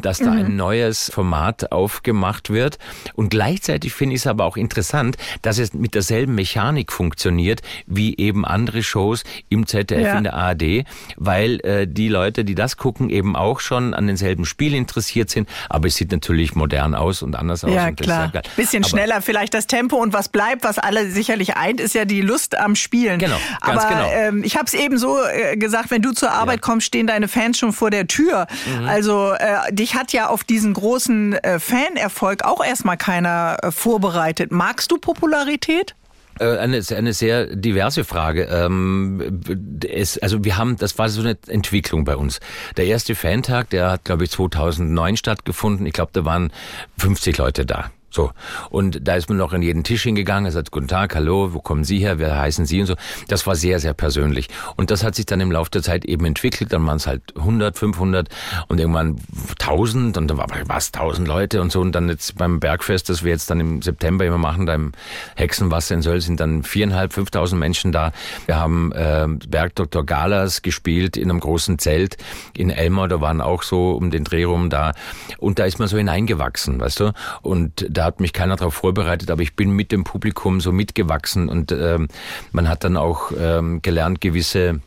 dass 0.00 0.18
da 0.18 0.30
mhm. 0.30 0.38
ein 0.38 0.56
neues 0.56 1.10
Format 1.10 1.72
aufgemacht 1.72 2.50
wird. 2.50 2.78
Und 3.14 3.30
gleichzeitig 3.30 3.92
finde 3.92 4.14
ich 4.14 4.22
es 4.22 4.26
aber 4.26 4.44
auch 4.44 4.56
interessant, 4.56 5.16
dass 5.42 5.58
es 5.58 5.72
mit 5.72 5.94
derselben 5.94 6.34
Mechanik 6.34 6.92
funktioniert 6.92 7.62
wie 7.86 8.16
eben 8.16 8.44
andere 8.44 8.82
Shows 8.82 9.24
im 9.48 9.66
ZDF 9.66 10.02
ja. 10.02 10.18
in 10.18 10.24
der 10.24 10.34
ARD, 10.34 10.84
weil 11.16 11.60
äh, 11.60 11.86
die 11.86 12.08
Leute, 12.08 12.44
die 12.44 12.54
das 12.54 12.76
gucken, 12.76 13.10
eben 13.10 13.36
auch 13.36 13.60
schon 13.60 13.94
an 13.94 14.06
denselben 14.06 14.44
Spiel 14.44 14.74
interessiert 14.74 15.30
sind. 15.30 15.48
Aber 15.68 15.88
es 15.88 15.96
sieht 15.96 16.12
natürlich 16.12 16.41
natürlich 16.42 16.54
modern 16.54 16.94
aus 16.94 17.22
und 17.22 17.36
anders 17.36 17.64
aus. 17.64 17.72
Ja, 17.72 17.92
klar. 17.92 18.32
Bisschen 18.56 18.82
Aber 18.82 18.90
schneller 18.90 19.22
vielleicht 19.22 19.54
das 19.54 19.66
Tempo 19.66 19.96
und 19.96 20.12
was 20.12 20.28
bleibt, 20.28 20.64
was 20.64 20.78
alle 20.78 21.10
sicherlich 21.10 21.56
eint, 21.56 21.80
ist 21.80 21.94
ja 21.94 22.04
die 22.04 22.20
Lust 22.20 22.58
am 22.58 22.74
Spielen. 22.74 23.18
Genau, 23.18 23.36
ganz 23.60 23.84
Aber 23.84 23.94
genau. 23.94 24.10
Ähm, 24.12 24.44
ich 24.44 24.56
habe 24.56 24.66
es 24.66 24.74
eben 24.74 24.98
so 24.98 25.18
äh, 25.24 25.56
gesagt, 25.56 25.90
wenn 25.90 26.02
du 26.02 26.12
zur 26.12 26.32
Arbeit 26.32 26.56
ja. 26.56 26.60
kommst, 26.60 26.86
stehen 26.86 27.06
deine 27.06 27.28
Fans 27.28 27.58
schon 27.58 27.72
vor 27.72 27.90
der 27.90 28.06
Tür. 28.06 28.46
Mhm. 28.66 28.88
Also 28.88 29.32
äh, 29.32 29.72
dich 29.72 29.94
hat 29.94 30.12
ja 30.12 30.28
auf 30.28 30.44
diesen 30.44 30.74
großen 30.74 31.34
äh, 31.34 31.58
Fanerfolg 31.58 32.44
auch 32.44 32.64
erstmal 32.64 32.96
keiner 32.96 33.58
äh, 33.62 33.70
vorbereitet. 33.70 34.50
Magst 34.50 34.90
du 34.90 34.98
Popularität? 34.98 35.94
Äh, 36.42 36.58
eine, 36.58 36.82
eine 36.96 37.12
sehr 37.12 37.46
diverse 37.54 38.04
Frage. 38.04 38.44
Ähm, 38.50 39.40
es, 39.88 40.18
also 40.18 40.44
wir 40.44 40.56
haben, 40.56 40.76
das 40.76 40.98
war 40.98 41.08
so 41.08 41.20
eine 41.20 41.38
Entwicklung 41.46 42.04
bei 42.04 42.16
uns. 42.16 42.40
Der 42.76 42.86
erste 42.86 43.14
Fantag, 43.14 43.70
der 43.70 43.92
hat, 43.92 44.04
glaube 44.04 44.24
ich, 44.24 44.30
2009 44.30 45.16
stattgefunden. 45.16 45.86
Ich 45.86 45.92
glaube, 45.92 46.10
da 46.12 46.24
waren 46.24 46.52
50 46.98 47.38
Leute 47.38 47.64
da. 47.64 47.90
So. 48.12 48.30
Und 48.70 49.06
da 49.06 49.16
ist 49.16 49.28
man 49.28 49.38
noch 49.38 49.52
in 49.52 49.62
jeden 49.62 49.84
Tisch 49.84 50.02
hingegangen, 50.02 50.44
er 50.46 50.52
sagt, 50.52 50.70
guten 50.70 50.88
Tag, 50.88 51.14
hallo, 51.14 51.54
wo 51.54 51.60
kommen 51.60 51.84
Sie 51.84 51.98
her, 51.98 52.18
wer 52.18 52.38
heißen 52.38 52.66
Sie 52.66 52.80
und 52.80 52.86
so. 52.86 52.94
Das 53.28 53.46
war 53.46 53.56
sehr, 53.56 53.80
sehr 53.80 53.94
persönlich. 53.94 54.48
Und 54.76 54.90
das 54.90 55.02
hat 55.02 55.14
sich 55.14 55.26
dann 55.26 55.40
im 55.40 55.50
Laufe 55.50 55.70
der 55.70 55.82
Zeit 55.82 56.04
eben 56.04 56.24
entwickelt. 56.26 56.72
Dann 56.72 56.86
waren 56.86 56.96
es 56.96 57.06
halt 57.06 57.22
100, 57.36 57.78
500 57.78 58.28
und 58.68 58.78
irgendwann 58.78 59.16
1000 59.60 60.16
und 60.16 60.30
dann 60.30 60.36
war 60.36 60.46
was, 60.66 60.92
1000 60.92 61.26
Leute 61.26 61.60
und 61.62 61.72
so. 61.72 61.80
Und 61.80 61.92
dann 61.92 62.08
jetzt 62.08 62.36
beim 62.36 62.60
Bergfest, 62.60 63.08
das 63.08 63.22
wir 63.22 63.32
jetzt 63.32 63.50
dann 63.50 63.60
im 63.60 63.82
September 63.82 64.24
immer 64.24 64.38
machen, 64.38 64.66
da 64.66 64.74
im 64.74 64.92
Hexenwasser 65.36 65.94
in 65.94 66.02
Söll, 66.02 66.20
sind 66.20 66.38
dann 66.40 66.62
viereinhalb, 66.62 67.12
5000 67.12 67.58
Menschen 67.58 67.92
da. 67.92 68.12
Wir 68.46 68.56
haben 68.56 68.92
äh, 68.92 69.26
Berg 69.48 69.74
Dr. 69.76 70.04
Galas 70.04 70.62
gespielt 70.62 71.16
in 71.16 71.30
einem 71.30 71.40
großen 71.40 71.78
Zelt 71.78 72.18
in 72.54 72.70
Elmar, 72.70 73.08
da 73.08 73.20
waren 73.20 73.40
auch 73.40 73.62
so 73.62 73.92
um 73.92 74.10
den 74.10 74.24
Dreh 74.24 74.44
rum 74.44 74.70
da. 74.70 74.92
Und 75.38 75.58
da 75.58 75.64
ist 75.64 75.78
man 75.78 75.88
so 75.88 75.96
hineingewachsen, 75.96 76.80
weißt 76.80 77.00
du. 77.00 77.12
Und 77.40 77.86
da 77.88 78.01
hat 78.04 78.20
mich 78.20 78.32
keiner 78.32 78.56
darauf 78.56 78.74
vorbereitet, 78.74 79.30
aber 79.30 79.42
ich 79.42 79.56
bin 79.56 79.70
mit 79.70 79.92
dem 79.92 80.04
Publikum 80.04 80.60
so 80.60 80.72
mitgewachsen 80.72 81.48
und 81.48 81.72
ähm, 81.72 82.08
man 82.52 82.68
hat 82.68 82.84
dann 82.84 82.96
auch 82.96 83.32
ähm, 83.38 83.82
gelernt, 83.82 84.20
gewisse 84.20 84.80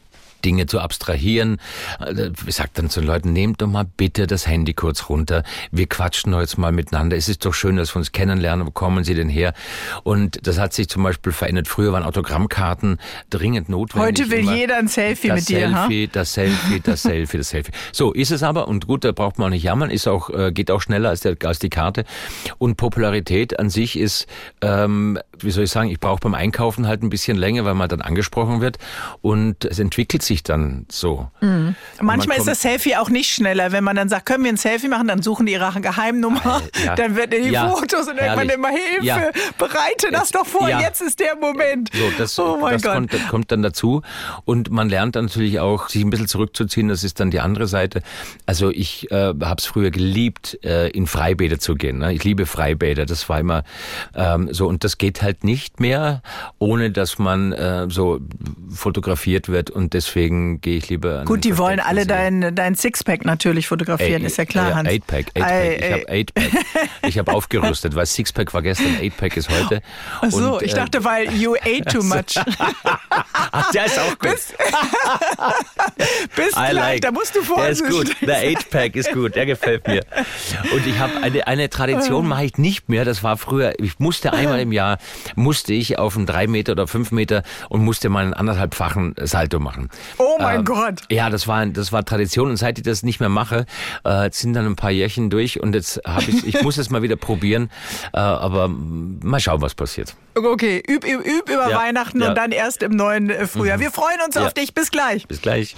Dinge 0.44 0.66
zu 0.66 0.80
abstrahieren. 0.80 1.60
Äh, 2.00 2.32
ich 2.46 2.56
sage 2.56 2.70
dann 2.74 2.90
zu 2.90 3.00
den 3.02 3.08
Leuten, 3.08 3.34
nehmt 3.34 3.62
doch 3.62 3.68
mal 3.68 3.86
bitte 3.98 4.28
das 4.28 4.48
Handy 4.48 4.74
kurz 4.74 5.10
runter. 5.10 5.44
Wir 5.72 5.88
quatschen 5.88 6.34
jetzt 6.34 6.58
mal 6.58 6.72
miteinander. 6.72 7.16
Es 7.16 7.30
ist 7.30 7.46
doch 7.46 7.54
schön, 7.54 7.78
dass 7.78 7.94
wir 7.96 8.00
uns 8.00 8.12
kennenlernen. 8.12 8.68
Wo 8.68 8.72
kommen 8.72 9.04
Sie 9.04 9.14
denn 9.14 9.30
her? 9.30 9.54
Und 10.04 10.46
das 10.48 10.60
hat 10.60 10.74
sich 10.74 10.90
zum 10.90 11.04
Beispiel 11.04 11.32
verändert. 11.32 11.68
Früher 11.68 11.94
waren 11.94 12.04
Autogrammkarten 12.04 13.00
dringend 13.30 13.70
notwendig. 13.70 14.08
Heute 14.08 14.32
will 14.32 14.40
Immer 14.40 14.56
jeder 14.56 14.78
ein 14.78 14.88
Selfie 14.88 15.32
mit 15.32 15.48
dir. 15.50 15.70
Selfie, 15.70 16.08
das 16.08 16.34
Selfie, 16.34 16.80
das 16.82 17.02
Selfie, 17.02 17.38
das 17.38 17.50
Selfie. 17.50 17.72
So 17.92 18.12
ist 18.12 18.32
es 18.32 18.44
aber 18.44 18.68
und 18.68 18.88
gut, 18.88 19.04
da 19.04 19.12
braucht 19.12 19.38
man 19.38 19.48
auch 19.48 19.52
nicht 19.52 19.64
jammern. 19.64 19.90
Ist 19.90 20.08
auch 20.08 20.30
äh, 20.30 20.52
geht 20.52 20.70
auch 20.72 20.82
schneller 20.82 21.10
als, 21.10 21.22
der, 21.22 21.38
als 21.44 21.60
die 21.60 21.70
Karte. 21.70 22.06
Und 22.58 22.78
Popularität 22.78 23.60
an 23.60 23.70
sich 23.70 23.98
ist, 23.98 24.28
ähm, 24.62 25.20
wie 25.40 25.52
soll 25.52 25.64
ich 25.64 25.72
sagen, 25.72 25.90
ich 25.90 26.00
brauche 26.00 26.20
beim 26.20 26.34
Einkaufen 26.34 26.88
halt 26.88 27.04
ein 27.04 27.10
bisschen 27.10 27.38
länger, 27.38 27.66
weil 27.66 27.74
man 27.74 27.90
dann 27.90 28.02
angesprochen 28.02 28.62
wird 28.62 28.78
und 29.22 29.66
es 29.66 29.80
entwickelt 29.80 30.24
sich 30.24 30.44
dann 30.44 30.86
so. 30.92 31.30
Mhm. 31.42 31.76
Manchmal 32.02 32.38
ist 32.38 32.48
das 32.48 32.62
Selfie 32.62 32.96
auch 32.96 33.10
nicht 33.10 33.32
schneller. 33.32 33.72
Wenn 33.72 33.84
man 33.84 33.96
dann 33.96 34.10
sagt, 34.10 34.26
können 34.26 34.44
wir 34.44 34.52
ein 34.52 34.58
Selfie 34.58 34.88
machen, 34.88 35.08
dann 35.08 35.22
suchen 35.22 35.46
die 35.46 35.54
ihre 35.54 35.82
Geheimnummer. 35.82 36.62
Ja. 36.86 36.96
Dann 36.96 37.16
werden 37.16 37.44
die 37.44 37.50
ja. 37.50 37.70
Fotos 37.70 38.08
und 38.08 38.18
irgendwann 38.18 38.50
immer 38.50 38.70
Hilfe. 38.70 39.06
Ja. 39.06 39.32
Bereite 39.58 40.12
das 40.12 40.32
doch 40.32 40.46
vor, 40.46 40.70
jetzt 40.70 41.02
ist 41.02 41.20
der 41.20 41.36
Moment. 41.36 41.90
So, 41.94 42.12
das, 42.18 42.38
oh 42.40 42.58
mein 42.62 42.74
das 42.74 42.84
Gott. 42.84 42.94
Kommt, 42.94 43.30
kommt 43.30 43.52
dann 43.52 43.62
dazu. 43.62 44.02
Und 44.46 44.70
man 44.70 44.90
lernt 44.90 45.16
dann 45.16 45.26
natürlich 45.26 45.60
auch, 45.60 45.90
sich 45.90 46.04
ein 46.04 46.10
bisschen 46.10 46.28
zurückzuziehen. 46.28 46.88
Das 46.88 47.04
ist 47.04 47.20
dann 47.20 47.32
die 47.32 47.40
andere 47.40 47.68
Seite. 47.68 48.02
Also 48.46 48.70
ich 48.70 49.12
äh, 49.12 49.34
habe 49.42 49.56
es 49.58 49.66
früher 49.66 49.92
geliebt, 49.92 50.60
äh, 50.64 50.90
in 50.90 51.08
Freibäder 51.08 51.60
zu 51.60 51.76
gehen. 51.76 52.00
Ne? 52.00 52.14
Ich 52.14 52.24
liebe 52.24 52.46
Freibäder. 52.46 53.06
Das 53.06 53.28
war 53.30 53.40
immer 53.40 53.64
ähm, 54.16 54.54
so. 54.54 54.68
Und 54.68 54.84
das 54.84 54.98
geht 54.98 55.22
halt 55.22 55.25
nicht 55.44 55.80
mehr, 55.80 56.22
ohne 56.60 56.92
dass 56.92 57.20
man 57.20 57.52
äh, 57.52 57.88
so 57.90 58.20
fotografiert 58.70 59.50
wird. 59.50 59.70
Und 59.70 59.94
deswegen 59.94 60.62
gehe 60.62 60.78
ich 60.78 60.90
lieber 60.90 61.26
Gut, 61.26 61.44
die 61.44 61.58
wollen 61.58 61.80
alle 61.80 62.06
dein, 62.06 62.56
dein 62.56 62.76
Sixpack 62.76 63.26
natürlich 63.26 63.68
fotografieren, 63.68 64.22
Ey, 64.22 64.28
ist 64.28 64.38
ja 64.38 64.46
klar, 64.46 64.70
ja, 64.70 64.76
Hans. 64.76 64.90
Eightpack, 64.90 65.28
Eightpack. 65.36 65.82
Ich 65.82 65.92
habe 65.92 66.10
Eightpack. 66.10 66.52
Ich 67.08 67.18
habe 67.20 67.32
aufgerüstet, 67.34 67.96
weil 67.96 68.06
Sixpack 68.06 68.54
war 68.54 68.62
gestern, 68.62 68.98
Eightpack 69.00 69.38
ist 69.38 69.50
heute. 69.50 69.82
Ach 70.22 70.32
so, 70.32 70.56
Und, 70.56 70.64
ich 70.64 70.74
äh, 70.74 70.76
dachte, 70.76 71.04
weil 71.04 71.32
you 71.34 71.56
ate 71.56 71.86
too 71.86 72.04
much. 72.04 72.36
Ach, 73.52 73.72
der 73.72 73.86
ist 73.86 74.00
auch 74.00 74.18
gut. 74.18 74.32
Bist, 74.32 74.56
bist 76.36 76.54
klein, 76.54 76.76
like. 76.76 77.02
da 77.02 77.12
musst 77.12 77.36
du 77.36 77.42
vorsichtig 77.42 77.90
Der 77.90 78.02
ist 78.02 78.10
gut, 78.20 78.28
der 78.28 78.38
Eightpack 78.38 78.96
ist 78.96 79.12
gut, 79.14 79.36
der 79.36 79.46
gefällt 79.46 79.88
mir. 79.88 80.04
Und 80.74 80.86
ich 80.88 80.98
habe 81.00 81.22
eine, 81.22 81.48
eine 81.48 81.70
Tradition 81.70 82.28
mache 82.28 82.46
ich 82.46 82.58
nicht 82.58 82.90
mehr, 82.90 83.06
das 83.06 83.24
war 83.24 83.38
früher, 83.38 83.74
ich 83.80 84.00
musste 84.00 84.34
einmal 84.34 84.60
im 84.60 84.72
Jahr, 84.72 84.98
musste 85.36 85.74
ich 85.74 86.00
auf 86.00 86.16
einen 86.16 86.26
drei 86.26 86.48
Meter 86.48 86.74
oder 86.74 86.88
fünf 86.88 87.12
Meter 87.12 87.44
und 87.70 87.84
musste 87.84 88.10
mal 88.10 88.24
einen 88.24 88.34
anderthalbfachen 88.34 89.16
Salto 89.22 89.60
machen. 89.60 89.90
Oh 90.18 90.38
mein 90.40 90.60
ähm, 90.60 90.66
Gott. 90.66 91.02
Ja, 91.10 91.30
das 91.30 91.48
war, 91.48 91.66
das 91.66 91.92
war 91.92 92.06
Tradition 92.06 92.50
und 92.50 92.58
seit 92.58 92.78
ich 92.78 92.84
das 92.84 93.04
nicht 93.04 93.20
mehr 93.20 93.30
mache, 93.30 93.66
äh, 94.04 94.30
sind 94.32 94.54
dann 94.54 94.66
ein 94.66 94.76
paar 94.76 94.92
Jährchen 94.92 95.30
durch 95.30 95.62
und 95.62 95.76
jetzt 95.76 96.02
habe 96.06 96.26
ich, 96.28 96.46
ich 96.46 96.62
muss 96.64 96.78
es 96.78 96.90
mal 96.90 97.02
wieder 97.02 97.16
probieren, 97.16 97.70
äh, 98.14 98.18
aber 98.18 98.68
mal 98.70 99.40
schauen, 99.40 99.62
was 99.62 99.76
passiert. 99.76 100.16
Okay, 100.36 100.84
üb, 100.88 101.06
üb, 101.06 101.26
üb 101.26 101.50
über 101.50 101.70
ja, 101.70 101.78
Weihnachten 101.78 102.22
ja. 102.22 102.30
und 102.30 102.36
dann 102.36 102.52
erst 102.52 102.84
im 102.84 102.92
neuen 102.92 103.30
äh, 103.30 103.48
Frühjahr. 103.48 103.78
Mhm. 103.78 103.82
Wir 103.82 103.92
freuen 103.92 104.20
uns 104.26 104.36
ja. 104.36 104.46
auf 104.46 104.54
dich. 104.54 104.74
Bis 104.74 104.92
gleich. 104.92 105.28
Bis 105.28 105.42
gleich. 105.42 105.76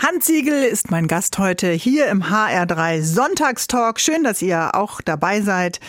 Hans 0.00 0.26
Siegel 0.26 0.62
ist 0.62 0.92
mein 0.92 1.08
Gast 1.08 1.38
heute 1.38 1.72
hier 1.72 2.06
im 2.06 2.22
HR3 2.22 3.02
Sonntagstalk. 3.02 3.98
Schön, 3.98 4.22
dass 4.22 4.40
ihr 4.42 4.76
auch 4.76 5.00
dabei 5.00 5.40
seid. 5.40 5.80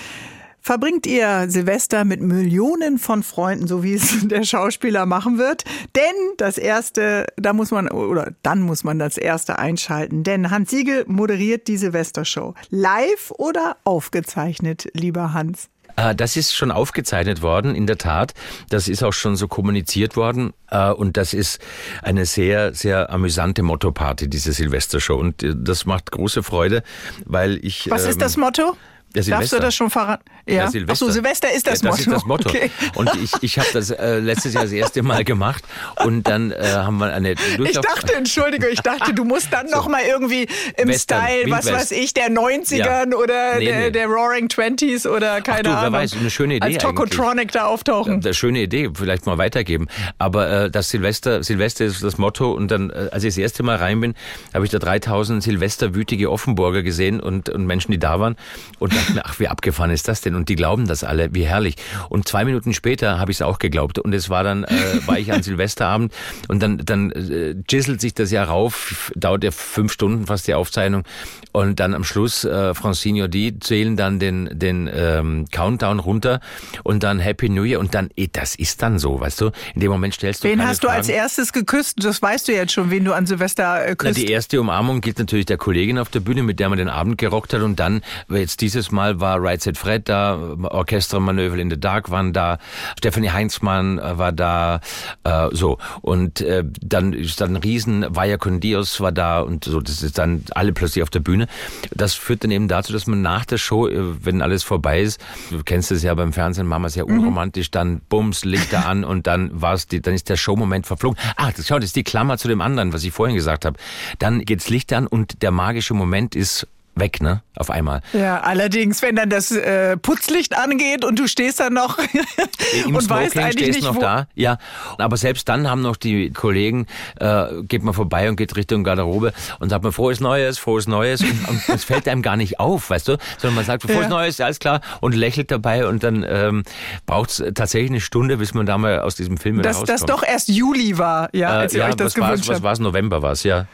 Verbringt 0.62 1.06
ihr 1.08 1.46
Silvester 1.50 2.06
mit 2.06 2.22
Millionen 2.22 2.98
von 2.98 3.24
Freunden, 3.24 3.68
so 3.68 3.84
wie 3.84 3.94
es 3.94 4.16
der 4.28 4.44
Schauspieler 4.44 5.06
machen 5.06 5.38
wird? 5.38 5.64
Denn 5.96 6.04
das 6.38 6.58
erste, 6.58 7.28
da 7.38 7.54
muss 7.54 7.72
man, 7.72 7.90
oder 7.90 8.34
dann 8.44 8.62
muss 8.62 8.84
man 8.84 9.00
das 9.00 9.18
erste 9.18 9.60
einschalten. 9.60 10.24
Denn 10.24 10.52
Hans 10.52 10.70
Siegel 10.70 11.06
moderiert 11.08 11.68
die 11.68 11.78
Silvestershow. 11.78 12.54
Live 12.70 13.32
oder 13.38 13.78
aufgezeichnet, 13.84 14.90
lieber 14.94 15.34
Hans? 15.34 15.70
Äh, 16.00 16.16
das 16.16 16.38
ist 16.38 16.56
schon 16.56 16.72
aufgezeichnet 16.72 17.42
worden, 17.42 17.76
in 17.76 17.88
der 17.88 17.98
Tat. 17.98 18.34
Das 18.70 18.88
ist 18.88 19.04
auch 19.04 19.14
schon 19.14 19.36
so 19.36 19.48
kommuniziert 19.48 20.16
worden. 20.16 20.54
Äh, 20.70 20.92
und 20.92 21.18
das 21.18 21.34
ist 21.34 21.60
eine 22.02 22.26
sehr, 22.26 22.74
sehr 22.74 23.10
amüsante 23.12 23.64
Motto-Party, 23.64 24.30
diese 24.30 24.54
Silvestershow. 24.54 25.16
Und 25.16 25.44
äh, 25.44 25.54
das 25.56 25.86
macht 25.86 26.12
große 26.12 26.44
Freude, 26.44 26.84
weil 27.26 27.60
ich. 27.66 27.90
Was 27.90 28.04
ist 28.04 28.14
ähm, 28.14 28.20
das 28.20 28.38
Motto? 28.38 28.76
Ja, 29.16 29.24
Darfst 29.24 29.54
du 29.54 29.60
das 29.60 29.74
schon 29.74 29.90
verraten? 29.90 30.24
Ja. 30.46 30.56
ja 30.56 30.68
Silvester. 30.68 30.94
Ach 30.94 31.08
so, 31.08 31.12
Silvester 31.12 31.52
ist 31.52 31.66
das, 31.66 31.82
ja, 31.82 31.90
das 31.90 31.98
Motto. 31.98 31.98
Das 31.98 32.08
ist 32.08 32.14
das 32.14 32.26
Motto. 32.26 32.50
Okay. 32.50 32.72
Und 32.94 33.10
ich, 33.16 33.32
ich 33.42 33.58
habe 33.58 33.68
das 33.74 33.90
äh, 33.90 34.20
letztes 34.20 34.54
Jahr 34.54 34.64
das 34.64 34.72
erste 34.72 35.02
Mal 35.02 35.24
gemacht 35.24 35.64
und 36.06 36.28
dann 36.28 36.52
äh, 36.52 36.58
haben 36.74 37.00
wir 37.00 37.12
eine 37.12 37.32
Ich 37.32 37.80
dachte, 37.80 38.14
entschuldige, 38.16 38.68
ich 38.68 38.82
dachte, 38.82 39.14
du 39.14 39.24
musst 39.26 39.52
dann 39.52 39.68
so. 39.70 39.78
noch 39.78 39.88
mal 39.88 40.04
irgendwie 40.08 40.48
im 40.78 40.90
Western, 40.90 41.24
Style, 41.24 41.52
was 41.52 41.66
West. 41.66 41.76
weiß 41.76 41.92
ich, 41.92 42.14
der 42.14 42.30
90ern 42.30 42.78
ja. 42.78 43.18
oder 43.18 43.58
nee, 43.58 43.66
der, 43.66 43.80
nee. 43.80 43.92
der, 43.92 44.06
Roaring 44.06 44.48
Twenties 44.48 45.08
oder 45.08 45.42
keine 45.42 45.60
Ach 45.60 45.64
du, 45.64 45.70
Ahnung. 45.70 45.94
Wer 45.94 46.00
weiß, 46.02 46.14
eine 46.14 46.30
schöne 46.30 46.56
Idee 46.56 46.66
Als 46.66 46.78
Tokotronic 46.78 47.52
da 47.52 47.66
auftauchen. 47.66 48.22
Eine 48.24 48.34
schöne 48.36 48.62
Idee, 48.62 48.92
vielleicht 48.94 49.26
mal 49.26 49.40
weitergeben. 49.40 49.88
Aber 50.20 50.66
äh, 50.66 50.72
das 50.72 50.90
Silvester, 50.90 51.44
Silvester 51.44 51.86
ist 51.86 52.04
das 52.04 52.20
Motto 52.20 52.52
und 52.52 52.70
dann, 52.70 52.92
äh, 52.92 53.10
als 53.12 53.24
ich 53.24 53.30
das 53.30 53.38
erste 53.40 53.64
Mal 53.64 53.78
rein 53.78 54.02
bin, 54.02 54.14
habe 54.54 54.66
ich 54.66 54.72
da 54.72 54.78
3000 54.78 55.42
Silvesterwütige 55.42 56.30
Offenburger 56.30 56.84
gesehen 56.84 57.20
und, 57.20 57.50
und 57.50 57.66
Menschen, 57.66 57.92
die 57.92 58.00
da 58.00 58.20
waren 58.20 58.36
und 58.78 58.99
dachte 59.00 59.14
mir, 59.14 59.26
ach, 59.26 59.40
wie 59.40 59.48
abgefahren 59.48 59.92
ist 59.92 60.08
das 60.08 60.22
denn? 60.22 60.36
Und 60.36 60.50
die 60.50 60.56
glauben 60.56 60.88
das 60.88 61.04
alle, 61.04 61.34
wie 61.34 61.46
herrlich. 61.46 61.76
Und 62.10 62.28
zwei 62.28 62.46
Minuten 62.46 62.74
später 62.74 63.20
habe 63.20 63.32
ich 63.32 63.38
es 63.38 63.42
auch 63.42 63.60
geglaubt. 63.60 64.00
Und 64.00 64.14
es 64.14 64.30
war 64.30 64.44
dann, 64.44 64.64
äh, 64.64 64.78
war 65.06 65.18
ich 65.18 65.32
an 65.32 65.44
Silvesterabend 65.50 66.14
und 66.48 66.62
dann, 66.62 66.78
dann 66.78 67.12
äh, 67.12 67.56
gisselt 67.68 68.02
sich 68.02 68.14
das 68.14 68.32
ja 68.32 68.44
rauf, 68.44 69.12
dauert 69.16 69.44
ja 69.44 69.52
fünf 69.52 69.92
Stunden 69.92 70.28
fast 70.28 70.48
die 70.48 70.54
Aufzeichnung. 70.54 71.04
Und 71.52 71.80
dann 71.80 71.94
am 71.94 72.04
Schluss, 72.04 72.44
äh, 72.44 72.74
Francine 72.74 73.30
die 73.30 73.60
zählen 73.60 73.98
dann 73.98 74.20
den, 74.20 74.50
den 74.52 74.90
ähm, 74.94 75.46
Countdown 75.52 76.00
runter 76.00 76.40
und 76.84 77.04
dann 77.04 77.20
Happy 77.20 77.50
New 77.50 77.64
Year 77.64 77.80
und 77.80 77.96
dann, 77.96 78.10
eh, 78.16 78.28
das 78.32 78.56
ist 78.56 78.82
dann 78.82 79.00
so, 79.00 79.20
weißt 79.20 79.42
du? 79.42 79.52
In 79.74 79.82
dem 79.82 79.92
Moment 79.92 80.14
stellst 80.14 80.44
du 80.44 80.48
Wen 80.48 80.64
hast 80.64 80.82
Fragen. 80.82 80.94
du 80.94 80.98
als 80.98 81.10
erstes 81.10 81.54
geküsst? 81.54 82.04
Das 82.04 82.22
weißt 82.22 82.48
du 82.48 82.54
jetzt 82.54 82.74
schon, 82.74 82.92
wen 82.92 83.04
du 83.04 83.14
an 83.14 83.26
Silvester 83.26 83.86
äh, 83.86 83.96
küsst. 83.96 84.18
Na, 84.18 84.26
die 84.26 84.32
erste 84.32 84.62
Umarmung 84.62 85.02
gilt 85.02 85.20
natürlich 85.20 85.46
der 85.46 85.58
Kollegin 85.58 85.98
auf 85.98 86.10
der 86.10 86.20
Bühne, 86.20 86.44
mit 86.44 86.60
der 86.60 86.70
man 86.70 86.78
den 86.78 86.90
Abend 86.90 87.18
gerockt 87.18 87.54
hat 87.54 87.62
und 87.62 87.80
dann, 87.80 88.02
jetzt 88.30 88.62
dieses 88.62 88.89
Mal 88.92 89.20
war 89.20 89.42
Right 89.42 89.62
Set 89.62 89.78
Fred 89.78 90.10
da, 90.10 90.56
Orchestermanöver 90.64 91.58
in 91.58 91.70
the 91.70 91.80
Dark 91.80 92.12
waren 92.12 92.34
da, 92.34 92.58
Stephanie 92.98 93.30
Heinzmann 93.32 94.00
äh, 94.00 94.18
war 94.18 94.32
da, 94.32 94.82
äh, 95.24 95.48
so. 95.52 95.78
Und 96.02 96.42
äh, 96.42 96.64
dann 96.82 97.14
ist 97.14 97.42
dann 97.42 97.56
ein 97.56 97.62
Riesen, 97.62 98.06
Vaya 98.10 98.38
con 98.38 98.60
Dios 98.60 99.02
war 99.02 99.12
da 99.12 99.42
und 99.42 99.66
so, 99.66 99.82
das 99.82 100.04
ist 100.04 100.18
dann 100.18 100.44
alle 100.52 100.74
plötzlich 100.74 101.04
auf 101.04 101.10
der 101.10 101.20
Bühne. 101.20 101.48
Das 101.92 102.14
führt 102.14 102.44
dann 102.44 102.52
eben 102.52 102.68
dazu, 102.68 102.94
dass 102.94 103.08
man 103.08 103.22
nach 103.22 103.46
der 103.46 103.58
Show, 103.58 103.88
äh, 103.88 104.26
wenn 104.26 104.42
alles 104.42 104.64
vorbei 104.64 105.02
ist, 105.02 105.22
du 105.50 105.64
kennst 105.64 105.92
es 105.92 106.04
ja 106.04 106.14
beim 106.14 106.34
Fernsehen, 106.34 106.68
machen 106.68 106.84
wir 106.84 106.88
es 106.88 106.96
ja 106.96 107.06
mhm. 107.06 107.20
unromantisch, 107.20 107.72
dann 107.72 108.02
bums, 108.10 108.46
Lichter 108.46 108.86
an 108.88 109.04
und 109.04 109.28
dann 109.28 109.50
war's 109.62 109.88
die, 109.88 110.02
dann 110.02 110.14
ist 110.14 110.30
der 110.30 110.38
Showmoment 110.38 110.86
verflogen. 110.86 111.18
Ah, 111.36 111.52
das, 111.56 111.68
schau, 111.68 111.76
das 111.76 111.86
ist 111.86 111.96
die 111.96 112.04
Klammer 112.04 112.38
zu 112.38 112.48
dem 112.48 112.62
anderen, 112.62 112.94
was 112.94 113.04
ich 113.04 113.12
vorhin 113.12 113.36
gesagt 113.36 113.66
habe. 113.66 113.78
Dann 114.20 114.42
geht's 114.46 114.70
Licht 114.70 114.92
an 114.94 115.08
und 115.08 115.42
der 115.42 115.52
magische 115.52 115.94
Moment 115.94 116.36
ist 116.36 116.68
weg, 117.00 117.22
ne? 117.22 117.42
Auf 117.56 117.70
einmal. 117.70 118.02
Ja, 118.14 118.40
allerdings, 118.40 119.02
wenn 119.02 119.16
dann 119.16 119.30
das 119.30 119.52
äh, 119.52 119.98
Putzlicht 119.98 120.58
angeht 120.58 121.04
und 121.04 121.20
du 121.20 121.28
stehst 121.28 121.60
dann 121.60 121.74
noch 121.74 121.98
Im 122.86 122.96
und 122.96 123.10
weißt 123.10 123.38
eigentlich 123.38 123.76
nicht, 123.76 123.84
noch 123.84 123.98
wo 123.98 124.02
da. 124.02 124.28
Ja, 124.36 124.58
aber 124.98 125.18
selbst 125.18 125.50
dann 125.50 125.70
haben 125.70 125.82
noch 125.82 125.98
die 125.98 126.32
Kollegen, 126.32 126.88
äh, 127.20 127.64
geht 127.64 127.84
man 127.84 127.94
vorbei 127.94 128.30
und 128.30 128.36
geht 128.36 128.56
Richtung 128.56 128.84
Garderobe 128.84 129.34
und 129.60 129.70
sagt 129.70 129.84
man 129.84 129.92
frohes 129.92 130.20
Neues, 130.20 130.58
frohes 130.58 130.88
Neues 130.88 131.22
und, 131.22 131.50
und 131.50 131.62
das 131.68 131.84
fällt 131.84 132.08
einem 132.08 132.22
gar 132.22 132.38
nicht 132.38 132.60
auf, 132.60 132.90
weißt 132.90 133.10
du? 133.10 133.18
Sondern 133.38 133.56
man 133.56 133.66
sagt 133.66 133.84
frohes 133.84 134.04
ja. 134.04 134.10
Neues, 134.10 134.40
alles 134.40 134.60
klar 134.60 134.82
und 135.02 135.14
lächelt 135.14 135.52
dabei 135.52 135.88
und 135.88 136.04
dann 136.04 136.26
ähm, 136.28 136.64
braucht 137.06 137.32
es 137.32 137.44
tatsächlich 137.54 137.92
eine 137.92 138.02
Stunde, 138.02 138.38
bis 138.38 138.54
man 138.54 138.66
da 138.66 138.78
mal 138.78 139.00
aus 139.00 139.16
diesem 139.16 139.38
Film 139.38 139.62
dass, 139.62 139.78
rauskommt. 139.78 139.90
Das 139.90 140.06
doch 140.06 140.24
erst 140.24 140.48
Juli 140.48 140.98
war, 140.98 141.30
ja, 141.34 141.56
äh, 141.56 141.60
als 141.60 141.74
ihr 141.74 141.82
ja, 141.82 141.88
euch 141.88 141.96
das 141.96 142.14
gewünscht 142.14 142.48
habt. 142.48 142.58
Was 142.58 142.64
war 142.64 142.74
es? 142.74 142.80
November 142.80 143.22
war 143.22 143.34
es, 143.34 143.44
ja. 143.44 143.68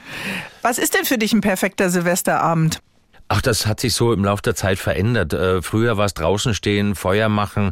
Was 0.62 0.78
ist 0.78 0.96
denn 0.96 1.06
für 1.06 1.18
dich 1.18 1.34
ein 1.34 1.42
perfekter 1.42 1.90
Silvesterabend? 1.90 2.82
Ach, 3.28 3.42
das 3.42 3.66
hat 3.66 3.80
sich 3.80 3.96
so 3.96 4.14
im 4.14 4.24
Laufe 4.24 4.44
der 4.44 4.54
Zeit 4.54 4.78
verändert. 4.78 5.34
Äh, 5.34 5.64
früher 5.64 5.98
war 5.98 6.06
es 6.06 6.14
draußen 6.14 6.54
stehen, 6.54 6.94
Feuer 6.94 7.28
machen, 7.28 7.72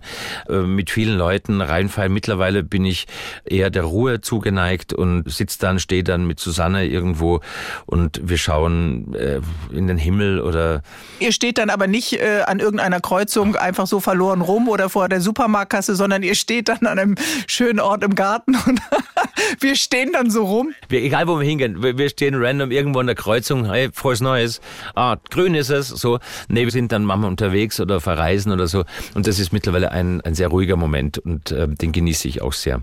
äh, 0.50 0.62
mit 0.62 0.90
vielen 0.90 1.16
Leuten 1.16 1.62
reinfallen. 1.62 2.12
Mittlerweile 2.12 2.64
bin 2.64 2.86
ich 2.86 3.06
eher 3.46 3.70
der 3.70 3.84
Ruhe 3.84 4.22
zugeneigt 4.22 4.94
und 4.94 5.30
sitze 5.30 5.60
dann, 5.60 5.78
stehe 5.78 6.04
dann 6.04 6.26
mit 6.26 6.40
Susanne 6.40 6.88
irgendwo 6.88 7.42
und 7.86 8.20
wir 8.24 8.40
schauen 8.40 9.14
äh, 9.14 9.42
in 9.72 9.86
den 9.86 10.00
Himmel 10.00 10.42
oder. 10.42 10.82
Ihr 11.20 11.32
steht 11.32 11.60
dann 11.60 11.70
aber 11.70 11.86
nicht 11.86 12.20
an 12.24 12.60
irgendeiner 12.60 13.00
Kreuzung 13.00 13.56
einfach 13.56 13.88
so 13.88 14.00
verloren 14.00 14.42
rum 14.42 14.68
oder 14.68 14.90
vor 14.90 15.08
der 15.08 15.22
Supermarktkasse, 15.22 15.96
sondern 15.96 16.24
ihr 16.24 16.36
steht 16.36 16.70
dann 16.70 16.80
an 16.80 17.00
einem 17.00 17.16
schönen 17.48 17.80
Ort 17.80 18.04
im 18.04 18.16
Garten 18.16 18.56
und 18.56 18.82
wir 19.60 19.76
stehen 19.76 20.12
dann 20.14 20.30
so 20.30 20.46
rum. 20.46 20.74
Wir, 20.90 21.02
egal 21.02 21.28
wo 21.28 21.40
wir 21.40 21.48
hingehen, 21.48 21.82
wir, 21.84 21.98
wir 21.98 22.10
stehen 22.10 22.36
random 22.36 22.72
irgendwo 22.72 23.00
an 23.00 23.08
der 23.08 23.16
Kreuzung, 23.16 23.70
hey, 23.70 23.90
frohes 23.94 24.22
Neues. 24.22 24.62
Ah, 24.96 25.18
grün 25.30 25.43
grün 25.44 25.56
ist 25.56 25.70
es, 25.70 25.90
so. 25.90 26.20
Nee, 26.48 26.64
wir 26.64 26.72
sind 26.72 26.92
dann 26.92 27.04
manchmal 27.04 27.30
unterwegs 27.30 27.80
oder 27.80 28.00
verreisen 28.00 28.52
oder 28.52 28.68
so. 28.68 28.86
Und 29.14 29.28
das 29.28 29.40
ist 29.40 29.52
mittlerweile 29.52 29.92
ein, 29.92 30.22
ein 30.22 30.36
sehr 30.36 30.48
ruhiger 30.48 30.78
Moment 30.78 31.18
und 31.18 31.52
äh, 31.52 31.68
den 31.68 31.92
genieße 31.92 32.28
ich 32.28 32.42
auch 32.42 32.54
sehr. 32.54 32.82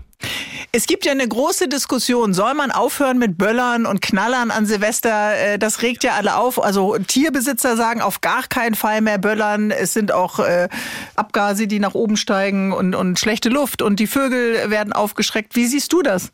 Es 0.71 0.87
gibt 0.87 1.05
ja 1.05 1.11
eine 1.11 1.27
große 1.27 1.67
Diskussion. 1.67 2.33
Soll 2.33 2.53
man 2.53 2.71
aufhören 2.71 3.17
mit 3.17 3.37
Böllern 3.37 3.85
und 3.85 4.01
Knallern 4.01 4.51
an 4.51 4.65
Silvester? 4.65 5.35
Äh, 5.35 5.59
das 5.59 5.81
regt 5.81 6.03
ja 6.03 6.13
alle 6.13 6.37
auf. 6.37 6.63
Also 6.63 6.97
Tierbesitzer 6.97 7.75
sagen 7.75 8.01
auf 8.01 8.21
gar 8.21 8.43
keinen 8.47 8.75
Fall 8.75 9.01
mehr 9.01 9.17
Böllern. 9.17 9.71
Es 9.71 9.93
sind 9.93 10.11
auch 10.11 10.39
äh, 10.39 10.69
Abgase, 11.15 11.67
die 11.67 11.79
nach 11.79 11.93
oben 11.93 12.15
steigen 12.15 12.71
und, 12.71 12.95
und 12.95 13.19
schlechte 13.19 13.49
Luft 13.49 13.81
und 13.81 13.99
die 13.99 14.07
Vögel 14.07 14.69
werden 14.69 14.93
aufgeschreckt. 14.93 15.55
Wie 15.55 15.65
siehst 15.65 15.91
du 15.91 16.01
das? 16.01 16.31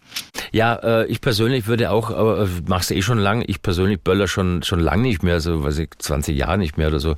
Ja, 0.52 0.76
äh, 0.76 1.06
ich 1.08 1.22
persönlich 1.22 1.68
würde 1.68 1.90
auch, 1.90 2.12
aber 2.12 2.44
äh, 2.44 2.48
mach's 2.68 2.92
eh 2.92 3.02
schon 3.02 3.18
lang. 3.18 3.44
Ich 3.48 3.62
persönlich 3.62 4.02
Böller 4.02 4.28
schon 4.28 4.62
schon 4.64 4.80
lang 4.80 5.02
nicht 5.02 5.24
mehr, 5.24 5.40
so 5.40 5.64
weiß 5.64 5.80
ich 5.80 5.90
20 5.98 6.38
Jahre 6.38 6.58
nicht 6.58 6.78
mehr 6.78 6.90
oder 6.90 7.00
so. 7.00 7.16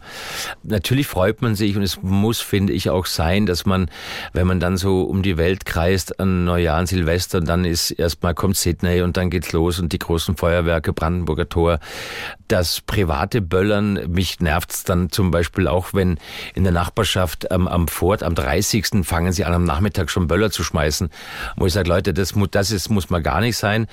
Natürlich 0.64 1.08
freut 1.08 1.42
man 1.42 1.56
sich 1.56 1.76
und 1.76 1.84
es 1.84 2.02
muss, 2.02 2.40
finde 2.40 2.74
ich, 2.74 2.90
auch 2.90 3.06
sein, 3.06 3.46
dass 3.46 3.66
man, 3.66 3.90
wenn 4.34 4.48
man 4.48 4.60
dann 4.60 4.78
so 4.78 5.04
um 5.04 5.22
die 5.22 5.38
Welt 5.38 5.66
kreist 5.66 6.20
an 6.20 6.46
Neujahr, 6.46 6.59
an 6.68 6.86
Silvester 6.86 7.10
Silvester, 7.10 7.42
dann 7.42 7.66
ist 7.66 7.92
erstmal 7.92 8.34
kommt 8.34 8.58
Sydney 8.58 9.02
und 9.02 9.18
dann 9.18 9.30
geht's 9.30 9.52
los 9.52 9.80
und 9.80 9.94
die 9.94 10.00
großen 10.00 10.36
Feuerwerke, 10.38 10.94
Brandenburger 10.94 11.50
Tor. 11.50 11.80
Das 12.48 12.82
private 12.82 13.42
Böllern, 13.42 14.12
mich 14.12 14.40
nervt's 14.40 14.84
dann 14.84 15.12
zum 15.12 15.32
Beispiel 15.32 15.68
auch, 15.68 15.94
wenn 15.94 16.18
in 16.56 16.64
der 16.64 16.74
Nachbarschaft 16.74 17.52
am, 17.52 17.68
am 17.68 17.88
Fort, 17.88 18.24
am 18.24 18.36
30. 18.36 19.04
fangen 19.04 19.32
sie 19.34 19.46
an, 19.46 19.54
am 19.54 19.64
Nachmittag 19.64 20.10
schon 20.10 20.28
Böller 20.28 20.52
zu 20.52 20.64
schmeißen. 20.64 21.10
Wo 21.56 21.66
ich 21.66 21.74
sage, 21.74 21.90
Leute, 21.90 22.14
das, 22.14 22.34
das 22.52 22.72
ist, 22.72 22.90
muss 22.90 23.10
mal 23.10 23.22
gar 23.22 23.42
nicht 23.42 23.58
sein. 23.58 23.88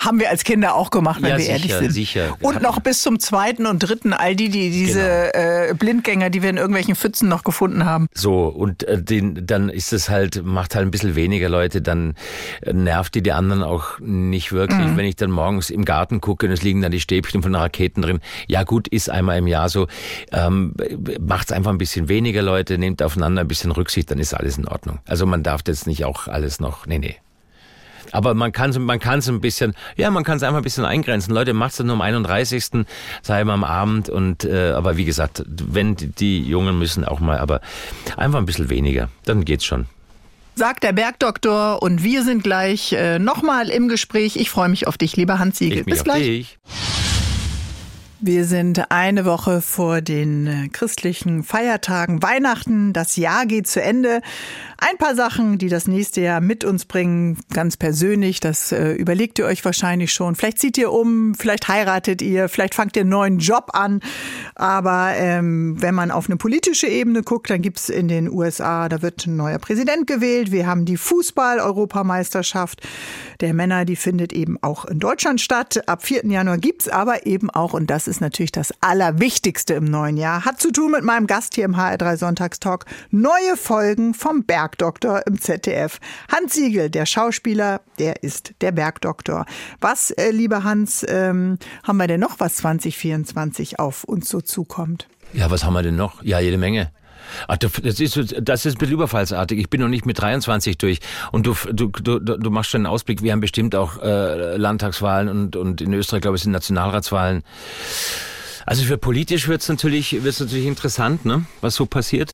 Haben 0.00 0.18
wir 0.18 0.30
als 0.30 0.44
Kinder 0.44 0.74
auch 0.74 0.90
gemacht, 0.90 1.20
wenn 1.20 1.30
ja, 1.30 1.36
wir 1.36 1.44
sicher, 1.44 1.52
ehrlich 1.52 1.74
sind. 1.74 1.92
Sicher. 1.92 2.36
Und 2.40 2.62
noch 2.62 2.80
bis 2.80 3.02
zum 3.02 3.20
zweiten 3.20 3.66
und 3.66 3.80
dritten, 3.80 4.14
all 4.14 4.34
die, 4.34 4.48
die 4.48 4.70
diese 4.70 5.30
genau. 5.32 5.70
äh, 5.70 5.74
Blindgänger, 5.74 6.30
die 6.30 6.42
wir 6.42 6.48
in 6.48 6.56
irgendwelchen 6.56 6.96
Pfützen 6.96 7.28
noch 7.28 7.44
gefunden 7.44 7.84
haben. 7.84 8.08
So, 8.14 8.46
und 8.46 8.82
äh, 8.84 9.02
den, 9.02 9.46
dann 9.46 9.68
ist 9.68 9.92
es 9.92 10.08
halt, 10.08 10.42
macht 10.42 10.74
halt 10.74 10.86
ein 10.86 10.90
bisschen 10.90 11.16
weniger 11.16 11.50
Leute, 11.50 11.82
dann 11.82 12.14
äh, 12.62 12.72
nervt 12.72 13.14
die 13.14 13.22
die 13.22 13.32
anderen 13.32 13.62
auch 13.62 13.98
nicht 14.00 14.52
wirklich. 14.52 14.88
Mhm. 14.88 14.96
Wenn 14.96 15.04
ich 15.04 15.16
dann 15.16 15.30
morgens 15.30 15.68
im 15.68 15.84
Garten 15.84 16.22
gucke 16.22 16.46
und 16.46 16.52
es 16.52 16.62
liegen 16.62 16.80
dann 16.80 16.92
die 16.92 17.00
Stäbchen 17.00 17.42
von 17.42 17.54
Raketen 17.54 18.00
drin, 18.00 18.20
ja 18.48 18.62
gut, 18.64 18.88
ist 18.88 19.10
einmal 19.10 19.36
im 19.36 19.46
Jahr 19.46 19.68
so, 19.68 19.86
ähm, 20.32 20.74
macht 21.20 21.48
es 21.48 21.52
einfach 21.52 21.72
ein 21.72 21.78
bisschen 21.78 22.08
weniger 22.08 22.40
Leute, 22.40 22.78
nehmt 22.78 23.02
aufeinander 23.02 23.42
ein 23.42 23.48
bisschen 23.48 23.70
Rücksicht, 23.70 24.10
dann 24.10 24.18
ist 24.18 24.32
alles 24.32 24.56
in 24.56 24.66
Ordnung. 24.66 25.00
Also 25.06 25.26
man 25.26 25.42
darf 25.42 25.60
jetzt 25.66 25.86
nicht 25.86 26.06
auch 26.06 26.26
alles 26.26 26.58
noch, 26.58 26.86
nee, 26.86 26.98
nee. 26.98 27.16
Aber 28.12 28.34
man 28.34 28.52
kann 28.52 28.70
es 28.70 28.78
man 28.78 28.98
kann's 28.98 29.28
ein 29.28 29.40
bisschen, 29.40 29.74
ja, 29.96 30.10
man 30.10 30.24
kann 30.24 30.36
es 30.36 30.42
einfach 30.42 30.58
ein 30.58 30.64
bisschen 30.64 30.84
eingrenzen. 30.84 31.34
Leute, 31.34 31.52
macht 31.52 31.72
es 31.72 31.80
nur 31.80 31.94
am 31.94 32.00
31. 32.00 32.84
sei 33.22 33.44
mal 33.44 33.54
am 33.54 33.64
Abend 33.64 34.08
und 34.08 34.44
äh, 34.44 34.70
aber 34.70 34.96
wie 34.96 35.04
gesagt, 35.04 35.44
wenn 35.46 35.96
die, 35.96 36.08
die 36.08 36.42
Jungen 36.42 36.78
müssen 36.78 37.04
auch 37.04 37.20
mal, 37.20 37.38
aber 37.38 37.60
einfach 38.16 38.38
ein 38.38 38.46
bisschen 38.46 38.70
weniger, 38.70 39.08
dann 39.24 39.44
geht's 39.44 39.64
schon. 39.64 39.86
sagt 40.54 40.82
der 40.82 40.92
Bergdoktor 40.92 41.82
und 41.82 42.02
wir 42.02 42.24
sind 42.24 42.42
gleich 42.42 42.92
äh, 42.92 43.18
nochmal 43.18 43.70
im 43.70 43.88
Gespräch. 43.88 44.36
Ich 44.36 44.50
freue 44.50 44.68
mich 44.68 44.86
auf 44.86 44.98
dich, 44.98 45.16
lieber 45.16 45.38
Hans 45.38 45.58
Siegel. 45.58 45.84
Bis 45.84 46.04
gleich. 46.04 46.22
Dich. 46.22 46.58
Wir 48.22 48.44
sind 48.44 48.90
eine 48.90 49.24
Woche 49.24 49.62
vor 49.62 50.02
den 50.02 50.46
äh, 50.46 50.68
christlichen 50.68 51.42
Feiertagen 51.42 52.22
Weihnachten. 52.22 52.92
Das 52.92 53.16
Jahr 53.16 53.46
geht 53.46 53.66
zu 53.66 53.80
Ende. 53.80 54.20
Ein 54.76 54.98
paar 54.98 55.14
Sachen, 55.14 55.56
die 55.56 55.68
das 55.68 55.86
nächste 55.88 56.20
Jahr 56.20 56.42
mit 56.42 56.62
uns 56.64 56.84
bringen, 56.84 57.38
ganz 57.52 57.78
persönlich, 57.78 58.40
das 58.40 58.72
äh, 58.72 58.92
überlegt 58.92 59.38
ihr 59.38 59.46
euch 59.46 59.64
wahrscheinlich 59.64 60.12
schon. 60.12 60.34
Vielleicht 60.34 60.58
zieht 60.58 60.76
ihr 60.76 60.92
um, 60.92 61.34
vielleicht 61.34 61.68
heiratet 61.68 62.20
ihr, 62.20 62.50
vielleicht 62.50 62.74
fangt 62.74 62.94
ihr 62.96 63.02
einen 63.02 63.10
neuen 63.10 63.38
Job 63.38 63.70
an. 63.72 64.00
Aber 64.54 65.12
ähm, 65.16 65.80
wenn 65.80 65.94
man 65.94 66.10
auf 66.10 66.28
eine 66.28 66.36
politische 66.36 66.88
Ebene 66.88 67.22
guckt, 67.22 67.48
dann 67.48 67.62
gibt's 67.62 67.88
in 67.88 68.08
den 68.08 68.30
USA, 68.30 68.90
da 68.90 69.00
wird 69.00 69.26
ein 69.26 69.36
neuer 69.36 69.58
Präsident 69.58 70.06
gewählt. 70.06 70.52
Wir 70.52 70.66
haben 70.66 70.84
die 70.84 70.98
Fußball-Europameisterschaft 70.98 72.86
der 73.40 73.54
Männer, 73.54 73.86
die 73.86 73.96
findet 73.96 74.34
eben 74.34 74.62
auch 74.62 74.84
in 74.84 74.98
Deutschland 74.98 75.40
statt. 75.40 75.88
Ab 75.88 76.04
4. 76.04 76.26
Januar 76.26 76.58
gibt's 76.58 76.88
aber 76.88 77.26
eben 77.26 77.48
auch, 77.48 77.72
und 77.72 77.88
das 77.88 78.09
ist 78.10 78.20
natürlich 78.20 78.52
das 78.52 78.74
Allerwichtigste 78.80 79.74
im 79.74 79.84
neuen 79.84 80.16
Jahr, 80.16 80.44
hat 80.44 80.60
zu 80.60 80.70
tun 80.70 80.90
mit 80.92 81.04
meinem 81.04 81.26
Gast 81.26 81.54
hier 81.54 81.64
im 81.64 81.76
HR3 81.76 82.16
Sonntagstalk, 82.16 82.84
neue 83.10 83.56
Folgen 83.56 84.14
vom 84.14 84.44
Berg. 84.44 84.60
Bergdoktor 84.60 85.22
im 85.26 85.40
ZDF. 85.40 86.00
Hans 86.30 86.54
Siegel, 86.54 86.90
der 86.90 87.06
Schauspieler, 87.06 87.80
der 87.98 88.22
ist 88.22 88.52
der 88.60 88.72
Bergdoktor. 88.72 89.46
Was, 89.80 90.10
äh, 90.10 90.30
lieber 90.30 90.64
Hans, 90.64 91.04
ähm, 91.08 91.58
haben 91.82 91.96
wir 91.96 92.06
denn 92.06 92.20
noch, 92.20 92.40
was 92.40 92.56
2024 92.56 93.78
auf 93.78 94.04
uns 94.04 94.28
so 94.28 94.40
zukommt? 94.40 95.08
Ja, 95.32 95.50
was 95.50 95.64
haben 95.64 95.72
wir 95.72 95.82
denn 95.82 95.96
noch? 95.96 96.22
Ja, 96.22 96.40
jede 96.40 96.58
Menge. 96.58 96.90
Ach, 97.48 97.56
das 97.56 97.78
ist, 97.78 98.34
das 98.40 98.66
ist 98.66 98.74
ein 98.74 98.78
bisschen 98.78 98.94
überfallsartig. 98.94 99.58
Ich 99.58 99.70
bin 99.70 99.80
noch 99.80 99.88
nicht 99.88 100.06
mit 100.06 100.20
23 100.20 100.78
durch. 100.78 101.00
Und 101.32 101.46
du, 101.46 101.54
du, 101.72 101.88
du, 101.88 102.18
du 102.18 102.50
machst 102.50 102.70
schon 102.70 102.80
einen 102.80 102.86
Ausblick. 102.86 103.22
Wir 103.22 103.32
haben 103.32 103.40
bestimmt 103.40 103.74
auch 103.74 104.02
äh, 104.02 104.56
Landtagswahlen 104.56 105.28
und, 105.28 105.56
und 105.56 105.80
in 105.80 105.92
Österreich, 105.92 106.22
glaube 106.22 106.36
ich, 106.36 106.42
sind 106.42 106.52
Nationalratswahlen. 106.52 107.42
Also 108.66 108.84
für 108.84 108.98
politisch 108.98 109.48
wird 109.48 109.62
es 109.62 109.68
natürlich, 109.68 110.22
wird's 110.22 110.40
natürlich 110.40 110.66
interessant, 110.66 111.24
ne? 111.24 111.44
was 111.60 111.74
so 111.74 111.86
passiert. 111.86 112.30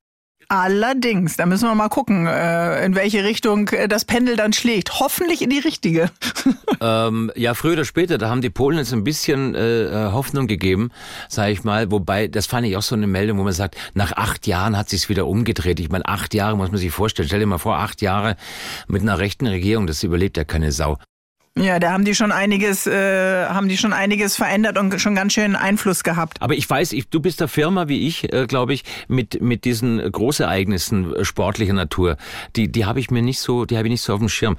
Allerdings, 0.48 1.36
da 1.36 1.44
müssen 1.44 1.68
wir 1.68 1.74
mal 1.74 1.88
gucken, 1.88 2.26
äh, 2.26 2.84
in 2.84 2.94
welche 2.94 3.24
Richtung 3.24 3.68
äh, 3.70 3.88
das 3.88 4.04
Pendel 4.04 4.36
dann 4.36 4.52
schlägt. 4.52 5.00
Hoffentlich 5.00 5.42
in 5.42 5.50
die 5.50 5.58
richtige. 5.58 6.10
ähm, 6.80 7.32
ja, 7.34 7.54
früher 7.54 7.72
oder 7.72 7.84
später, 7.84 8.16
da 8.16 8.28
haben 8.28 8.42
die 8.42 8.50
Polen 8.50 8.78
jetzt 8.78 8.92
ein 8.92 9.02
bisschen 9.02 9.56
äh, 9.56 9.84
äh 9.84 10.12
Hoffnung 10.12 10.46
gegeben, 10.46 10.90
sage 11.28 11.52
ich 11.52 11.64
mal. 11.64 11.90
Wobei, 11.90 12.28
das 12.28 12.46
fand 12.46 12.66
ich 12.66 12.76
auch 12.76 12.82
so 12.82 12.94
eine 12.94 13.08
Meldung, 13.08 13.38
wo 13.38 13.42
man 13.42 13.52
sagt, 13.52 13.76
nach 13.94 14.12
acht 14.12 14.46
Jahren 14.46 14.76
hat 14.76 14.88
sich's 14.88 15.08
wieder 15.08 15.26
umgedreht. 15.26 15.80
Ich 15.80 15.90
meine, 15.90 16.06
acht 16.06 16.32
Jahre 16.32 16.56
muss 16.56 16.70
man 16.70 16.78
sich 16.78 16.92
vorstellen. 16.92 17.28
Stell 17.28 17.40
dir 17.40 17.46
mal 17.46 17.58
vor, 17.58 17.78
acht 17.78 18.00
Jahre 18.00 18.36
mit 18.86 19.02
einer 19.02 19.18
rechten 19.18 19.46
Regierung, 19.46 19.88
das 19.88 20.04
überlebt 20.04 20.36
ja 20.36 20.44
keine 20.44 20.70
Sau. 20.70 20.96
Ja, 21.58 21.78
da 21.78 21.92
haben 21.92 22.04
die 22.04 22.14
schon 22.14 22.32
einiges, 22.32 22.86
äh, 22.86 23.46
haben 23.46 23.68
die 23.68 23.78
schon 23.78 23.94
einiges 23.94 24.36
verändert 24.36 24.76
und 24.76 25.00
schon 25.00 25.14
ganz 25.14 25.32
schön 25.32 25.56
Einfluss 25.56 26.04
gehabt. 26.04 26.42
Aber 26.42 26.54
ich 26.54 26.68
weiß, 26.68 26.92
ich, 26.92 27.08
du 27.08 27.20
bist 27.20 27.40
der 27.40 27.48
Firma 27.48 27.88
wie 27.88 28.06
ich, 28.06 28.30
äh, 28.32 28.46
glaube 28.46 28.74
ich, 28.74 28.84
mit 29.08 29.40
mit 29.40 29.64
diesen 29.64 29.98
Großereignissen 30.12 31.14
äh, 31.14 31.24
sportlicher 31.24 31.72
Natur. 31.72 32.18
Die 32.56 32.70
die 32.70 32.84
habe 32.84 33.00
ich 33.00 33.10
mir 33.10 33.22
nicht 33.22 33.40
so, 33.40 33.64
die 33.64 33.78
habe 33.78 33.88
ich 33.88 33.92
nicht 33.92 34.02
so 34.02 34.12
auf 34.12 34.18
dem 34.18 34.28
Schirm, 34.28 34.58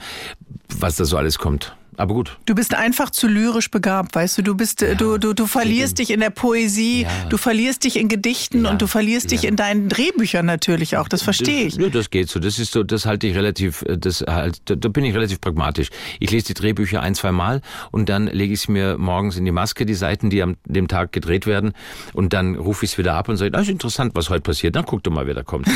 was 0.79 0.95
da 0.95 1.05
so 1.05 1.17
alles 1.17 1.37
kommt. 1.37 1.75
Aber 1.97 2.13
gut. 2.13 2.37
Du 2.45 2.53
bist 2.53 2.75
einfach 2.75 3.09
zu 3.09 3.27
lyrisch 3.27 3.71
begabt, 3.71 4.15
weißt 4.15 4.37
du. 4.37 4.41
Du 4.43 4.55
bist, 4.55 4.81
ja, 4.81 4.93
du, 4.93 5.17
du, 5.17 5.33
du 5.33 5.47
verlierst 5.47 5.97
dich 5.97 6.11
in 6.11 6.19
der 6.19 6.29
Poesie, 6.29 7.01
ja. 7.01 7.09
du 7.27 7.37
verlierst 7.37 7.83
dich 7.83 7.97
in 7.97 8.07
Gedichten 8.07 8.65
ja, 8.65 8.71
und 8.71 8.81
du 8.83 8.87
verlierst 8.87 9.31
dich 9.31 9.45
in 9.45 9.55
deinen 9.55 9.89
Drehbüchern 9.89 10.45
natürlich 10.45 10.95
auch. 10.97 11.07
Das 11.07 11.23
verstehe 11.23 11.65
ich. 11.65 11.75
Ja, 11.75 11.89
das 11.89 12.11
geht 12.11 12.29
so. 12.29 12.39
Das 12.39 12.59
ist 12.59 12.71
so, 12.71 12.83
das 12.83 13.07
halte 13.07 13.25
ich 13.25 13.35
relativ, 13.35 13.81
äh, 13.81 13.97
das 13.97 14.21
halt, 14.21 14.61
da, 14.65 14.75
da 14.75 14.89
bin 14.89 15.05
ich 15.05 15.15
relativ 15.15 15.41
pragmatisch. 15.41 15.89
Ich 16.19 16.29
lese 16.29 16.45
die 16.45 16.53
Drehbücher 16.53 17.01
ein, 17.01 17.15
zwei 17.15 17.31
Mal 17.31 17.61
und 17.91 18.09
dann 18.09 18.27
lege 18.27 18.53
ich 18.53 18.61
es 18.61 18.67
mir 18.67 18.97
morgens 18.99 19.35
in 19.35 19.45
die 19.45 19.51
Maske, 19.51 19.87
die 19.87 19.95
Seiten, 19.95 20.29
die 20.29 20.43
am 20.43 20.57
dem 20.65 20.87
Tag 20.87 21.11
gedreht 21.11 21.47
werden, 21.47 21.73
und 22.13 22.33
dann 22.33 22.55
rufe 22.55 22.85
ich 22.85 22.91
es 22.91 22.97
wieder 22.97 23.15
ab 23.15 23.27
und 23.29 23.37
sage, 23.37 23.51
das 23.51 23.63
ist 23.63 23.69
interessant, 23.69 24.13
was 24.15 24.29
heute 24.29 24.41
passiert. 24.41 24.75
Dann 24.75 24.85
guck 24.85 25.03
doch 25.03 25.11
mal, 25.11 25.25
wer 25.25 25.33
da 25.33 25.43
kommt. 25.43 25.67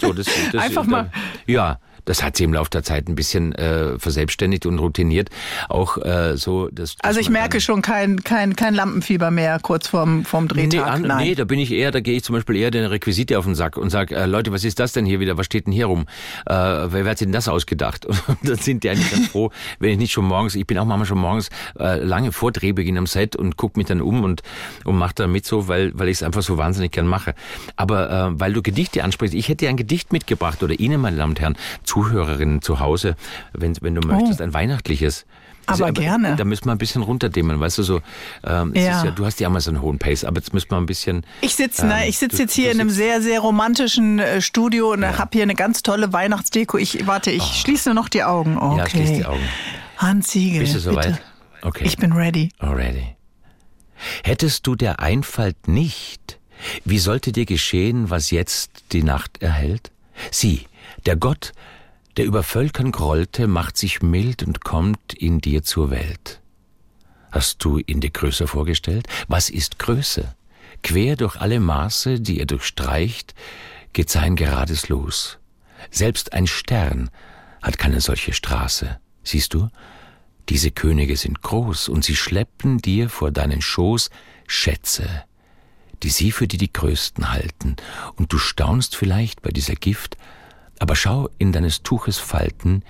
So, 0.00 0.12
das, 0.12 0.26
das, 0.52 0.62
Einfach 0.62 0.84
mal. 0.84 1.10
Ja, 1.46 1.78
das 2.08 2.22
hat 2.22 2.36
sich 2.38 2.44
im 2.44 2.54
Laufe 2.54 2.70
der 2.70 2.82
Zeit 2.82 3.06
ein 3.08 3.14
bisschen 3.14 3.54
äh, 3.54 3.98
verselbstständigt 3.98 4.64
und 4.64 4.78
routiniert. 4.78 5.28
Auch 5.68 5.98
äh, 5.98 6.36
so, 6.38 6.68
dass 6.68 6.96
Also 7.02 7.20
ich 7.20 7.28
merke 7.28 7.60
schon 7.60 7.82
kein, 7.82 8.24
kein, 8.24 8.56
kein 8.56 8.74
Lampenfieber 8.74 9.30
mehr 9.30 9.58
kurz 9.60 9.88
vorm, 9.88 10.24
vorm 10.24 10.48
Drehtag. 10.48 10.72
Nee, 10.72 10.78
an, 10.78 11.02
Nein. 11.02 11.26
nee, 11.28 11.34
da 11.34 11.44
bin 11.44 11.58
ich 11.58 11.70
eher, 11.70 11.90
da 11.90 12.00
gehe 12.00 12.16
ich 12.16 12.24
zum 12.24 12.34
Beispiel 12.34 12.56
eher 12.56 12.70
den 12.70 12.86
Requisite 12.86 13.38
auf 13.38 13.44
den 13.44 13.54
Sack 13.54 13.76
und 13.76 13.90
sage, 13.90 14.16
äh, 14.16 14.24
Leute, 14.24 14.52
was 14.52 14.64
ist 14.64 14.80
das 14.80 14.92
denn 14.92 15.04
hier 15.04 15.20
wieder? 15.20 15.36
Was 15.36 15.44
steht 15.44 15.66
denn 15.66 15.72
hier 15.72 15.86
rum? 15.86 16.06
Äh, 16.46 16.54
wer, 16.54 16.92
wer 16.92 17.10
hat 17.10 17.20
denn 17.20 17.32
das 17.32 17.46
ausgedacht? 17.46 18.06
Und 18.28 18.38
dann 18.42 18.56
sind 18.56 18.84
die 18.84 18.90
eigentlich 18.90 19.10
ganz 19.10 19.28
froh, 19.28 19.50
wenn 19.78 19.90
ich 19.90 19.98
nicht 19.98 20.12
schon 20.12 20.24
morgens, 20.24 20.54
ich 20.54 20.66
bin 20.66 20.78
auch 20.78 20.84
manchmal 20.84 21.06
schon 21.06 21.18
morgens 21.18 21.50
äh, 21.78 21.98
lange 21.98 22.32
vor 22.32 22.52
Drehbeginn 22.52 22.96
am 22.96 23.06
Set 23.06 23.36
und 23.36 23.56
gucke 23.56 23.78
mich 23.78 23.86
dann 23.86 24.00
um 24.00 24.24
und, 24.24 24.42
und 24.84 24.96
mache 24.96 25.14
da 25.14 25.26
mit 25.26 25.44
so, 25.44 25.68
weil, 25.68 25.92
weil 25.98 26.08
ich 26.08 26.18
es 26.18 26.22
einfach 26.22 26.42
so 26.42 26.56
wahnsinnig 26.56 26.92
gern 26.92 27.06
mache. 27.06 27.34
Aber 27.76 28.10
äh, 28.10 28.40
weil 28.40 28.52
du 28.52 28.62
Gedichte 28.62 29.04
ansprichst, 29.04 29.34
ich 29.34 29.48
hätte 29.48 29.66
dir 29.66 29.68
ein 29.68 29.76
Gedicht 29.76 30.12
mitgebracht 30.12 30.62
oder 30.62 30.78
Ihnen, 30.78 31.00
meine 31.00 31.16
Damen 31.16 31.32
und 31.32 31.40
Herren, 31.40 31.56
Zuhörerinnen 31.98 32.62
zu 32.62 32.80
Hause, 32.80 33.16
wenn, 33.52 33.76
wenn 33.80 33.94
du 33.94 34.06
möchtest, 34.06 34.40
oh. 34.40 34.44
ein 34.44 34.54
weihnachtliches. 34.54 35.26
Also, 35.66 35.84
aber, 35.84 35.92
gerne. 35.92 36.36
Da 36.36 36.44
müssen 36.44 36.64
wir 36.64 36.72
ein 36.72 36.78
bisschen 36.78 37.02
runterdimmen, 37.02 37.60
weißt 37.60 37.76
du 37.78 37.82
so. 37.82 38.00
Ähm, 38.42 38.72
ja. 38.74 39.04
ja. 39.04 39.10
du 39.10 39.26
hast 39.26 39.38
ja 39.38 39.48
immer 39.48 39.60
so 39.60 39.70
einen 39.70 39.82
hohen 39.82 39.98
Pace, 39.98 40.24
aber 40.24 40.38
jetzt 40.38 40.54
müssen 40.54 40.70
wir 40.70 40.78
ein 40.78 40.86
bisschen. 40.86 41.26
Ich 41.42 41.56
sitze, 41.56 41.82
ähm, 41.82 42.08
ich 42.08 42.16
sitze 42.18 42.42
jetzt 42.42 42.54
hier 42.54 42.70
in 42.70 42.80
einem 42.80 42.88
sehr, 42.88 43.20
sehr 43.20 43.40
romantischen 43.40 44.18
äh, 44.18 44.40
Studio 44.40 44.92
und 44.92 45.02
ja. 45.02 45.18
habe 45.18 45.30
hier 45.32 45.42
eine 45.42 45.54
ganz 45.54 45.82
tolle 45.82 46.12
Weihnachtsdeko. 46.12 46.78
Ich 46.78 47.06
warte, 47.06 47.30
ich 47.30 47.42
oh. 47.42 47.52
schließe 47.52 47.92
noch 47.92 48.08
die 48.08 48.24
Augen. 48.24 48.56
Okay. 48.56 48.78
Ja, 48.78 48.88
schließ 48.88 49.12
die 49.18 49.26
Augen. 49.26 49.42
Hans 49.98 50.30
Siegel. 50.30 50.60
Bist 50.60 50.76
du 50.76 50.78
soweit? 50.78 51.20
Okay. 51.60 51.84
Ich 51.84 51.98
bin 51.98 52.12
ready. 52.12 52.50
Already. 52.60 53.16
Hättest 54.22 54.66
du 54.66 54.76
der 54.76 55.00
Einfalt 55.00 55.68
nicht, 55.68 56.38
wie 56.84 56.98
sollte 56.98 57.32
dir 57.32 57.44
geschehen, 57.44 58.08
was 58.08 58.30
jetzt 58.30 58.70
die 58.92 59.02
Nacht 59.02 59.42
erhält? 59.42 59.90
Sieh, 60.30 60.66
der 61.04 61.16
Gott, 61.16 61.52
der 62.18 62.26
über 62.26 62.42
Völkern 62.42 62.90
grollte, 62.90 63.46
macht 63.46 63.76
sich 63.76 64.02
mild 64.02 64.42
und 64.42 64.64
kommt 64.64 65.14
in 65.14 65.40
dir 65.40 65.62
zur 65.62 65.90
Welt. 65.90 66.40
Hast 67.30 67.62
du 67.64 67.78
ihn 67.78 68.00
dir 68.00 68.10
größer 68.10 68.48
vorgestellt? 68.48 69.06
Was 69.28 69.48
ist 69.50 69.78
Größe? 69.78 70.34
Quer 70.82 71.14
durch 71.14 71.36
alle 71.36 71.60
Maße, 71.60 72.20
die 72.20 72.40
er 72.40 72.46
durchstreicht, 72.46 73.36
geht 73.92 74.10
sein 74.10 74.34
gerades 74.34 74.88
Los. 74.88 75.38
Selbst 75.92 76.32
ein 76.32 76.48
Stern 76.48 77.08
hat 77.62 77.78
keine 77.78 78.00
solche 78.00 78.32
Straße. 78.32 78.98
Siehst 79.22 79.54
du? 79.54 79.68
Diese 80.48 80.72
Könige 80.72 81.16
sind 81.16 81.40
groß 81.42 81.88
und 81.88 82.04
sie 82.04 82.16
schleppen 82.16 82.78
dir 82.78 83.10
vor 83.10 83.30
deinen 83.30 83.62
Schoß 83.62 84.10
Schätze, 84.48 85.08
die 86.02 86.10
sie 86.10 86.32
für 86.32 86.48
die 86.48 86.58
die 86.58 86.72
größten 86.72 87.30
halten, 87.30 87.76
und 88.16 88.32
du 88.32 88.38
staunst 88.38 88.96
vielleicht 88.96 89.40
bei 89.42 89.50
dieser 89.50 89.74
Gift, 89.74 90.16
aber 90.80 90.96
schau 90.96 91.28
in 91.38 91.52
deines 91.52 91.82
Tuches 91.82 92.18
Falten, 92.18 92.82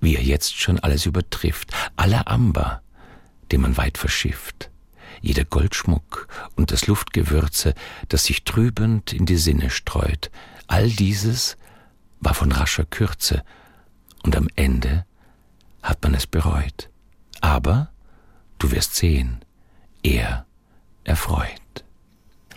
wie 0.00 0.16
er 0.16 0.22
jetzt 0.22 0.58
schon 0.58 0.78
alles 0.78 1.06
übertrifft, 1.06 1.72
aller 1.96 2.28
Amber, 2.28 2.82
den 3.52 3.60
man 3.60 3.76
weit 3.76 3.98
verschifft, 3.98 4.70
jeder 5.20 5.44
Goldschmuck 5.44 6.28
und 6.56 6.70
das 6.72 6.86
Luftgewürze, 6.86 7.74
das 8.08 8.24
sich 8.24 8.44
trübend 8.44 9.12
in 9.12 9.26
die 9.26 9.36
Sinne 9.36 9.70
streut, 9.70 10.30
all 10.66 10.88
dieses 10.88 11.56
war 12.20 12.34
von 12.34 12.52
rascher 12.52 12.84
Kürze, 12.84 13.42
und 14.22 14.36
am 14.36 14.48
Ende 14.54 15.04
hat 15.82 16.02
man 16.02 16.14
es 16.14 16.26
bereut. 16.26 16.90
Aber 17.40 17.90
du 18.58 18.70
wirst 18.70 18.94
sehen, 18.96 19.40
er 20.02 20.46
erfreut. 21.04 21.84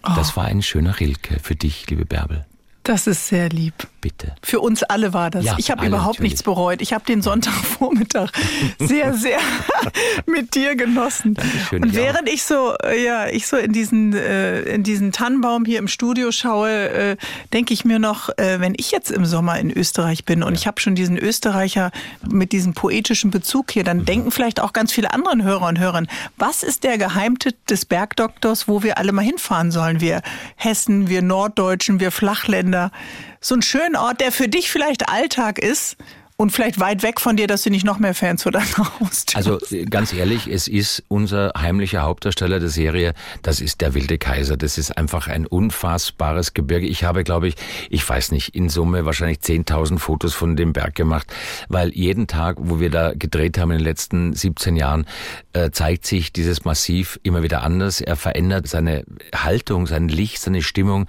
Oh. 0.04 0.12
Das 0.16 0.36
war 0.36 0.46
ein 0.46 0.62
schöner 0.62 1.00
Rilke 1.00 1.40
für 1.40 1.56
dich, 1.56 1.90
liebe 1.90 2.06
Bärbel. 2.06 2.46
Das 2.84 3.08
ist 3.08 3.28
sehr 3.28 3.50
lieb. 3.50 3.88
Bitte. 4.04 4.36
Für 4.42 4.60
uns 4.60 4.84
alle 4.84 5.14
war 5.14 5.32
das. 5.32 5.46
Ja, 5.46 5.56
ich 5.58 5.72
habe 5.72 5.86
überhaupt 5.86 6.16
natürlich. 6.16 6.32
nichts 6.32 6.44
bereut. 6.44 6.82
Ich 6.82 6.92
habe 6.92 7.06
den 7.06 7.22
Sonntagvormittag 7.22 8.32
sehr, 8.80 9.14
sehr 9.14 9.40
mit 10.26 10.56
dir 10.56 10.76
genossen. 10.76 11.36
Dankeschön, 11.36 11.84
Und 11.84 11.96
während 11.96 12.28
ich 12.28 12.44
so, 12.44 12.76
ja, 13.02 13.28
ich 13.28 13.48
so 13.48 13.56
in 13.56 13.72
diesen, 13.72 14.14
äh, 14.14 14.60
in 14.64 14.84
diesen 14.84 15.14
Tannenbaum 15.14 15.64
hier 15.64 15.80
im 15.80 15.88
Studio 15.88 16.34
schaue, 16.34 16.90
äh, 16.90 17.16
denke 17.54 17.74
ich 17.74 17.86
mir 17.86 17.98
noch, 17.98 18.28
äh, 18.38 18.60
wenn 18.60 18.74
ich 18.76 18.92
jetzt 18.92 19.10
im 19.10 19.24
Sommer 19.24 19.58
in 19.58 19.72
Österreich 19.72 20.26
bin 20.26 20.44
und 20.44 20.56
ja. 20.56 20.60
ich 20.60 20.68
habe 20.68 20.82
schon 20.82 20.96
diesen 20.96 21.18
Österreicher 21.18 21.92
mit 22.30 22.52
diesem 22.52 22.74
poetischen 22.74 23.32
Bezug 23.32 23.72
hier, 23.72 23.86
dann 23.86 24.00
mhm. 24.00 24.06
denken 24.06 24.32
vielleicht 24.32 24.60
auch 24.60 24.74
ganz 24.74 24.92
viele 24.92 25.14
anderen 25.14 25.44
Hörer 25.44 25.68
und 25.68 25.80
Hörerinnen, 25.80 26.10
was 26.36 26.62
ist 26.64 26.84
der 26.84 26.98
Geheimtipp 26.98 27.56
des 27.68 27.86
Bergdoktors, 27.86 28.68
wo 28.68 28.84
wir 28.84 28.98
alle 28.98 29.14
mal 29.14 29.24
hinfahren 29.24 29.72
sollen? 29.72 30.02
Wir 30.02 30.22
Hessen, 30.58 31.08
wir 31.08 31.22
Norddeutschen, 31.22 32.02
wir 32.02 32.12
Flachländer. 32.12 32.73
Kinder. 32.74 32.92
So 33.40 33.56
einen 33.56 33.62
schönen 33.62 33.96
Ort, 33.96 34.20
der 34.20 34.32
für 34.32 34.48
dich 34.48 34.72
vielleicht 34.72 35.08
Alltag 35.10 35.60
ist 35.60 35.96
Und 36.36 36.52
vielleicht 36.52 36.80
weit 36.80 37.04
weg 37.04 37.22
von 37.22 37.38
dir, 37.38 37.46
dass 37.46 37.62
du 37.62 37.70
nicht 37.70 37.86
noch 37.86 38.00
mehr 38.00 38.16
Fans 38.16 38.42
vor 38.42 38.52
deinem 38.52 38.76
Haus 39.00 39.26
Also 39.36 39.60
ganz 39.90 40.14
ehrlich, 40.14 40.48
es 40.48 40.68
ist 40.68 41.04
unser 41.08 41.54
heimlicher 41.56 42.02
Hauptdarsteller 42.02 42.60
der 42.60 42.70
Serie, 42.70 43.14
das 43.44 43.62
ist 43.62 43.82
der 43.82 43.94
wilde 43.94 44.18
Kaiser. 44.18 44.58
Das 44.58 44.80
ist 44.80 44.98
einfach 44.98 45.28
ein 45.28 45.46
unfassbares 45.46 46.56
Gebirge. 46.56 46.88
Ich 46.88 47.04
habe, 47.04 47.24
glaube 47.24 47.50
ich, 47.50 47.56
ich 47.92 48.08
weiß 48.08 48.32
nicht, 48.32 48.56
in 48.56 48.70
Summe 48.70 49.06
wahrscheinlich 49.06 49.40
10.000 49.40 50.00
Fotos 50.00 50.34
von 50.34 50.56
dem 50.56 50.74
Berg 50.74 50.96
gemacht, 50.96 51.32
weil 51.70 51.94
jeden 51.94 52.26
Tag, 52.26 52.58
wo 52.60 52.80
wir 52.80 52.90
da 52.90 53.14
gedreht 53.14 53.60
haben 53.60 53.70
in 53.72 53.78
den 53.78 53.86
letzten 53.86 54.34
17 54.34 54.76
Jahren, 54.76 55.06
äh, 55.54 55.70
zeigt 55.70 56.08
sich 56.08 56.34
dieses 56.34 56.66
Massiv 56.66 57.20
immer 57.22 57.44
wieder 57.44 57.62
anders. 57.62 58.02
Er 58.02 58.16
verändert 58.16 58.68
seine 58.68 59.06
Haltung, 59.36 59.86
sein 59.86 60.08
Licht, 60.08 60.42
seine 60.42 60.64
Stimmung 60.64 61.06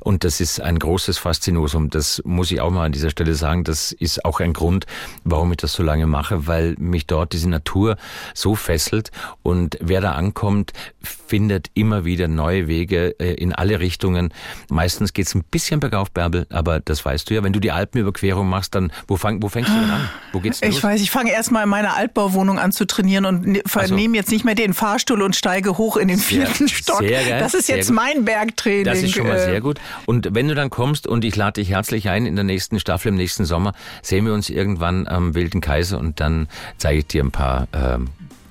und 0.00 0.22
das 0.22 0.40
ist 0.40 0.60
ein 0.60 0.78
großes 0.78 1.18
Faszinosum. 1.18 1.90
Das 1.90 2.22
muss 2.24 2.52
ich 2.52 2.60
auch 2.60 2.70
mal 2.70 2.86
an 2.86 2.92
dieser 2.92 3.10
Stelle 3.10 3.34
sagen. 3.34 3.64
Das 3.64 3.90
ist 3.90 4.24
auch 4.24 4.38
ein 4.38 4.52
Grund, 4.52 4.67
Grund, 4.68 4.86
warum 5.24 5.50
ich 5.52 5.56
das 5.56 5.72
so 5.72 5.82
lange 5.82 6.06
mache, 6.06 6.46
weil 6.46 6.74
mich 6.78 7.06
dort 7.06 7.32
diese 7.32 7.48
Natur 7.48 7.96
so 8.34 8.54
fesselt. 8.54 9.10
Und 9.42 9.78
wer 9.80 10.02
da 10.02 10.12
ankommt, 10.12 10.74
findet 11.08 11.70
immer 11.74 12.04
wieder 12.04 12.28
neue 12.28 12.68
Wege 12.68 13.18
äh, 13.18 13.34
in 13.34 13.52
alle 13.52 13.80
Richtungen. 13.80 14.32
Meistens 14.70 15.12
geht 15.12 15.26
es 15.26 15.34
ein 15.34 15.44
bisschen 15.44 15.80
bergauf, 15.80 16.10
Bärbel, 16.10 16.46
aber 16.50 16.80
das 16.80 17.04
weißt 17.04 17.28
du 17.28 17.34
ja. 17.34 17.42
Wenn 17.42 17.52
du 17.52 17.60
die 17.60 17.72
Alpenüberquerung 17.72 18.48
machst, 18.48 18.74
dann 18.74 18.92
wo, 19.06 19.16
fang, 19.16 19.42
wo 19.42 19.48
fängst 19.48 19.70
du 19.70 19.74
denn 19.74 19.90
an? 19.90 20.08
Wo 20.32 20.40
geht's 20.40 20.60
los? 20.60 20.76
Ich 20.76 20.82
weiß, 20.82 21.00
ich 21.00 21.10
fange 21.10 21.32
erstmal 21.32 21.64
in 21.64 21.68
meiner 21.68 21.96
Altbauwohnung 21.96 22.58
an 22.58 22.72
zu 22.72 22.86
trainieren 22.86 23.24
und 23.24 23.46
ne, 23.46 23.62
also, 23.74 23.94
nehme 23.94 24.16
jetzt 24.16 24.30
nicht 24.30 24.44
mehr 24.44 24.54
den 24.54 24.74
Fahrstuhl 24.74 25.22
und 25.22 25.36
steige 25.36 25.78
hoch 25.78 25.96
in 25.96 26.08
den 26.08 26.18
vierten 26.18 26.68
sehr, 26.68 26.76
Stock. 26.76 26.98
Sehr 26.98 27.24
geil, 27.24 27.40
das 27.40 27.54
ist 27.54 27.68
jetzt 27.68 27.88
gut. 27.88 27.96
mein 27.96 28.24
Bergtraining. 28.24 28.84
Das 28.84 29.02
ist 29.02 29.12
schon 29.12 29.26
mal 29.26 29.38
sehr 29.38 29.60
gut. 29.60 29.80
Und 30.06 30.34
wenn 30.34 30.48
du 30.48 30.54
dann 30.54 30.70
kommst 30.70 31.06
und 31.06 31.24
ich 31.24 31.36
lade 31.36 31.60
dich 31.60 31.70
herzlich 31.70 32.08
ein 32.08 32.26
in 32.26 32.34
der 32.34 32.44
nächsten 32.44 32.80
Staffel 32.80 33.08
im 33.08 33.16
nächsten 33.16 33.44
Sommer, 33.44 33.72
sehen 34.02 34.26
wir 34.26 34.34
uns 34.34 34.50
irgendwann 34.50 35.06
am 35.06 35.34
Wilden 35.34 35.60
Kaiser 35.60 35.98
und 35.98 36.20
dann 36.20 36.48
zeige 36.76 37.00
ich 37.00 37.06
dir 37.06 37.22
ein 37.22 37.30
paar 37.30 37.68
ähm, 37.72 38.08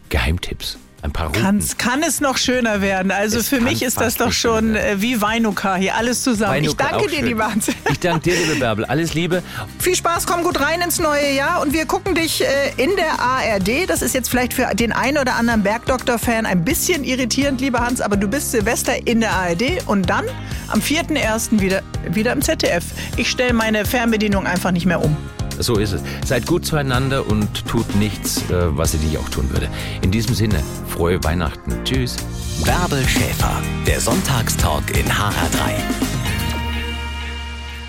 Geheimtipps. 0.10 0.78
Ein 1.04 1.12
paar 1.12 1.32
Kann's, 1.32 1.78
kann 1.78 2.02
es 2.02 2.22
noch 2.22 2.38
schöner 2.38 2.82
werden. 2.82 3.12
Also 3.12 3.38
es 3.38 3.50
für 3.50 3.62
mich 3.62 3.84
ist 3.84 4.02
das 4.02 4.16
doch 4.16 4.32
schon 4.32 4.76
äh, 4.76 4.96
wie 4.98 5.22
Weinuka 5.22 5.76
hier, 5.76 5.96
alles 5.96 6.24
zusammen. 6.24 6.56
Weinuka, 6.56 6.86
ich 6.86 6.90
danke 6.92 7.08
dir, 7.10 7.22
lieber 7.24 7.52
Hans. 7.52 7.68
Ich 7.92 8.00
danke 8.00 8.30
dir, 8.30 8.36
liebe 8.36 8.56
Bärbel. 8.56 8.86
Alles 8.86 9.14
Liebe. 9.14 9.44
Viel 9.80 9.96
Spaß, 9.96 10.26
komm 10.26 10.44
gut 10.44 10.60
rein 10.60 10.82
ins 10.82 11.00
neue 11.00 11.34
Jahr 11.34 11.62
und 11.62 11.74
wir 11.74 11.86
gucken 11.86 12.16
dich 12.16 12.44
äh, 12.44 12.48
in 12.78 12.96
der 12.96 13.20
ARD. 13.20 13.90
Das 13.90 14.02
ist 14.02 14.14
jetzt 14.14 14.30
vielleicht 14.30 14.54
für 14.54 14.66
den 14.74 14.92
einen 14.92 15.18
oder 15.18 15.36
anderen 15.36 15.64
Bergdoktor-Fan 15.64 16.46
ein 16.46 16.66
bisschen 16.66 17.04
irritierend, 17.04 17.62
lieber 17.62 17.80
Hans, 17.80 18.02
aber 18.02 18.18
du 18.18 18.28
bist 18.28 18.52
Silvester 18.52 19.08
in 19.08 19.22
der 19.22 19.32
ARD 19.32 19.88
und 19.88 20.10
dann 20.10 20.26
am 20.68 20.80
4.1. 20.80 21.60
wieder, 21.60 21.82
wieder 22.10 22.34
im 22.34 22.42
ZDF. 22.42 22.84
Ich 23.18 23.30
stelle 23.30 23.54
meine 23.54 23.86
Fernbedienung 23.86 24.46
einfach 24.48 24.72
nicht 24.72 24.86
mehr 24.86 25.04
um. 25.04 25.16
So 25.60 25.76
ist 25.76 25.94
es. 25.94 26.02
Seid 26.26 26.46
gut 26.46 26.66
zueinander 26.66 27.28
und 27.28 27.66
tut 27.68 27.96
nichts, 27.96 28.50
äh, 28.50 28.78
was 28.78 28.94
ich 28.94 29.02
nicht 29.02 29.18
auch 29.18 29.30
tun 29.30 29.50
würde. 29.52 29.70
In 30.02 30.12
diesem 30.12 30.36
Sinne, 30.36 30.62
frohe 30.88 31.24
Weihnachten. 31.24 31.74
Tschüss. 31.84 32.16
Bärbel 32.64 33.08
Schäfer, 33.08 33.62
der 33.86 34.00
Sonntagstalk 34.00 34.98
in 34.98 35.06
HR3. 35.06 36.17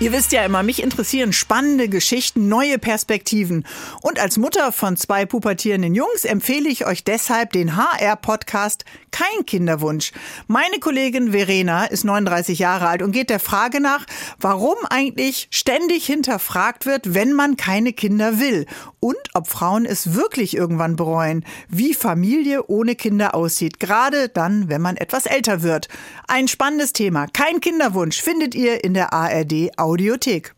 Ihr 0.01 0.13
wisst 0.13 0.31
ja 0.31 0.45
immer, 0.45 0.63
mich 0.63 0.81
interessieren 0.81 1.33
spannende 1.33 1.89
Geschichten, 1.89 2.47
neue 2.47 2.79
Perspektiven. 2.79 3.65
Und 4.01 4.17
als 4.17 4.37
Mutter 4.37 4.71
von 4.71 4.95
zwei 4.95 5.25
pubertierenden 5.25 5.93
Jungs 5.93 6.23
empfehle 6.23 6.69
ich 6.69 6.85
euch 6.85 7.03
deshalb 7.03 7.51
den 7.51 7.75
HR-Podcast 7.75 8.85
Kein 9.11 9.45
Kinderwunsch. 9.45 10.13
Meine 10.47 10.79
Kollegin 10.79 11.33
Verena 11.33 11.83
ist 11.83 12.05
39 12.05 12.59
Jahre 12.59 12.87
alt 12.87 13.01
und 13.01 13.11
geht 13.11 13.29
der 13.29 13.41
Frage 13.41 13.81
nach, 13.81 14.05
warum 14.39 14.77
eigentlich 14.89 15.49
ständig 15.51 16.05
hinterfragt 16.05 16.85
wird, 16.85 17.13
wenn 17.13 17.33
man 17.33 17.57
keine 17.57 17.91
Kinder 17.91 18.39
will. 18.39 18.67
Und 19.01 19.17
ob 19.33 19.47
Frauen 19.49 19.85
es 19.85 20.13
wirklich 20.13 20.55
irgendwann 20.55 20.95
bereuen, 20.95 21.43
wie 21.67 21.93
Familie 21.93 22.65
ohne 22.67 22.95
Kinder 22.95 23.35
aussieht. 23.35 23.81
Gerade 23.81 24.29
dann, 24.29 24.69
wenn 24.69 24.81
man 24.81 24.95
etwas 24.95 25.25
älter 25.25 25.61
wird. 25.61 25.89
Ein 26.29 26.47
spannendes 26.47 26.93
Thema. 26.93 27.27
Kein 27.27 27.59
Kinderwunsch 27.59 28.21
findet 28.21 28.55
ihr 28.55 28.81
in 28.83 28.93
der 28.93 29.11
ARD 29.11 29.77
Audiothek. 29.89 30.53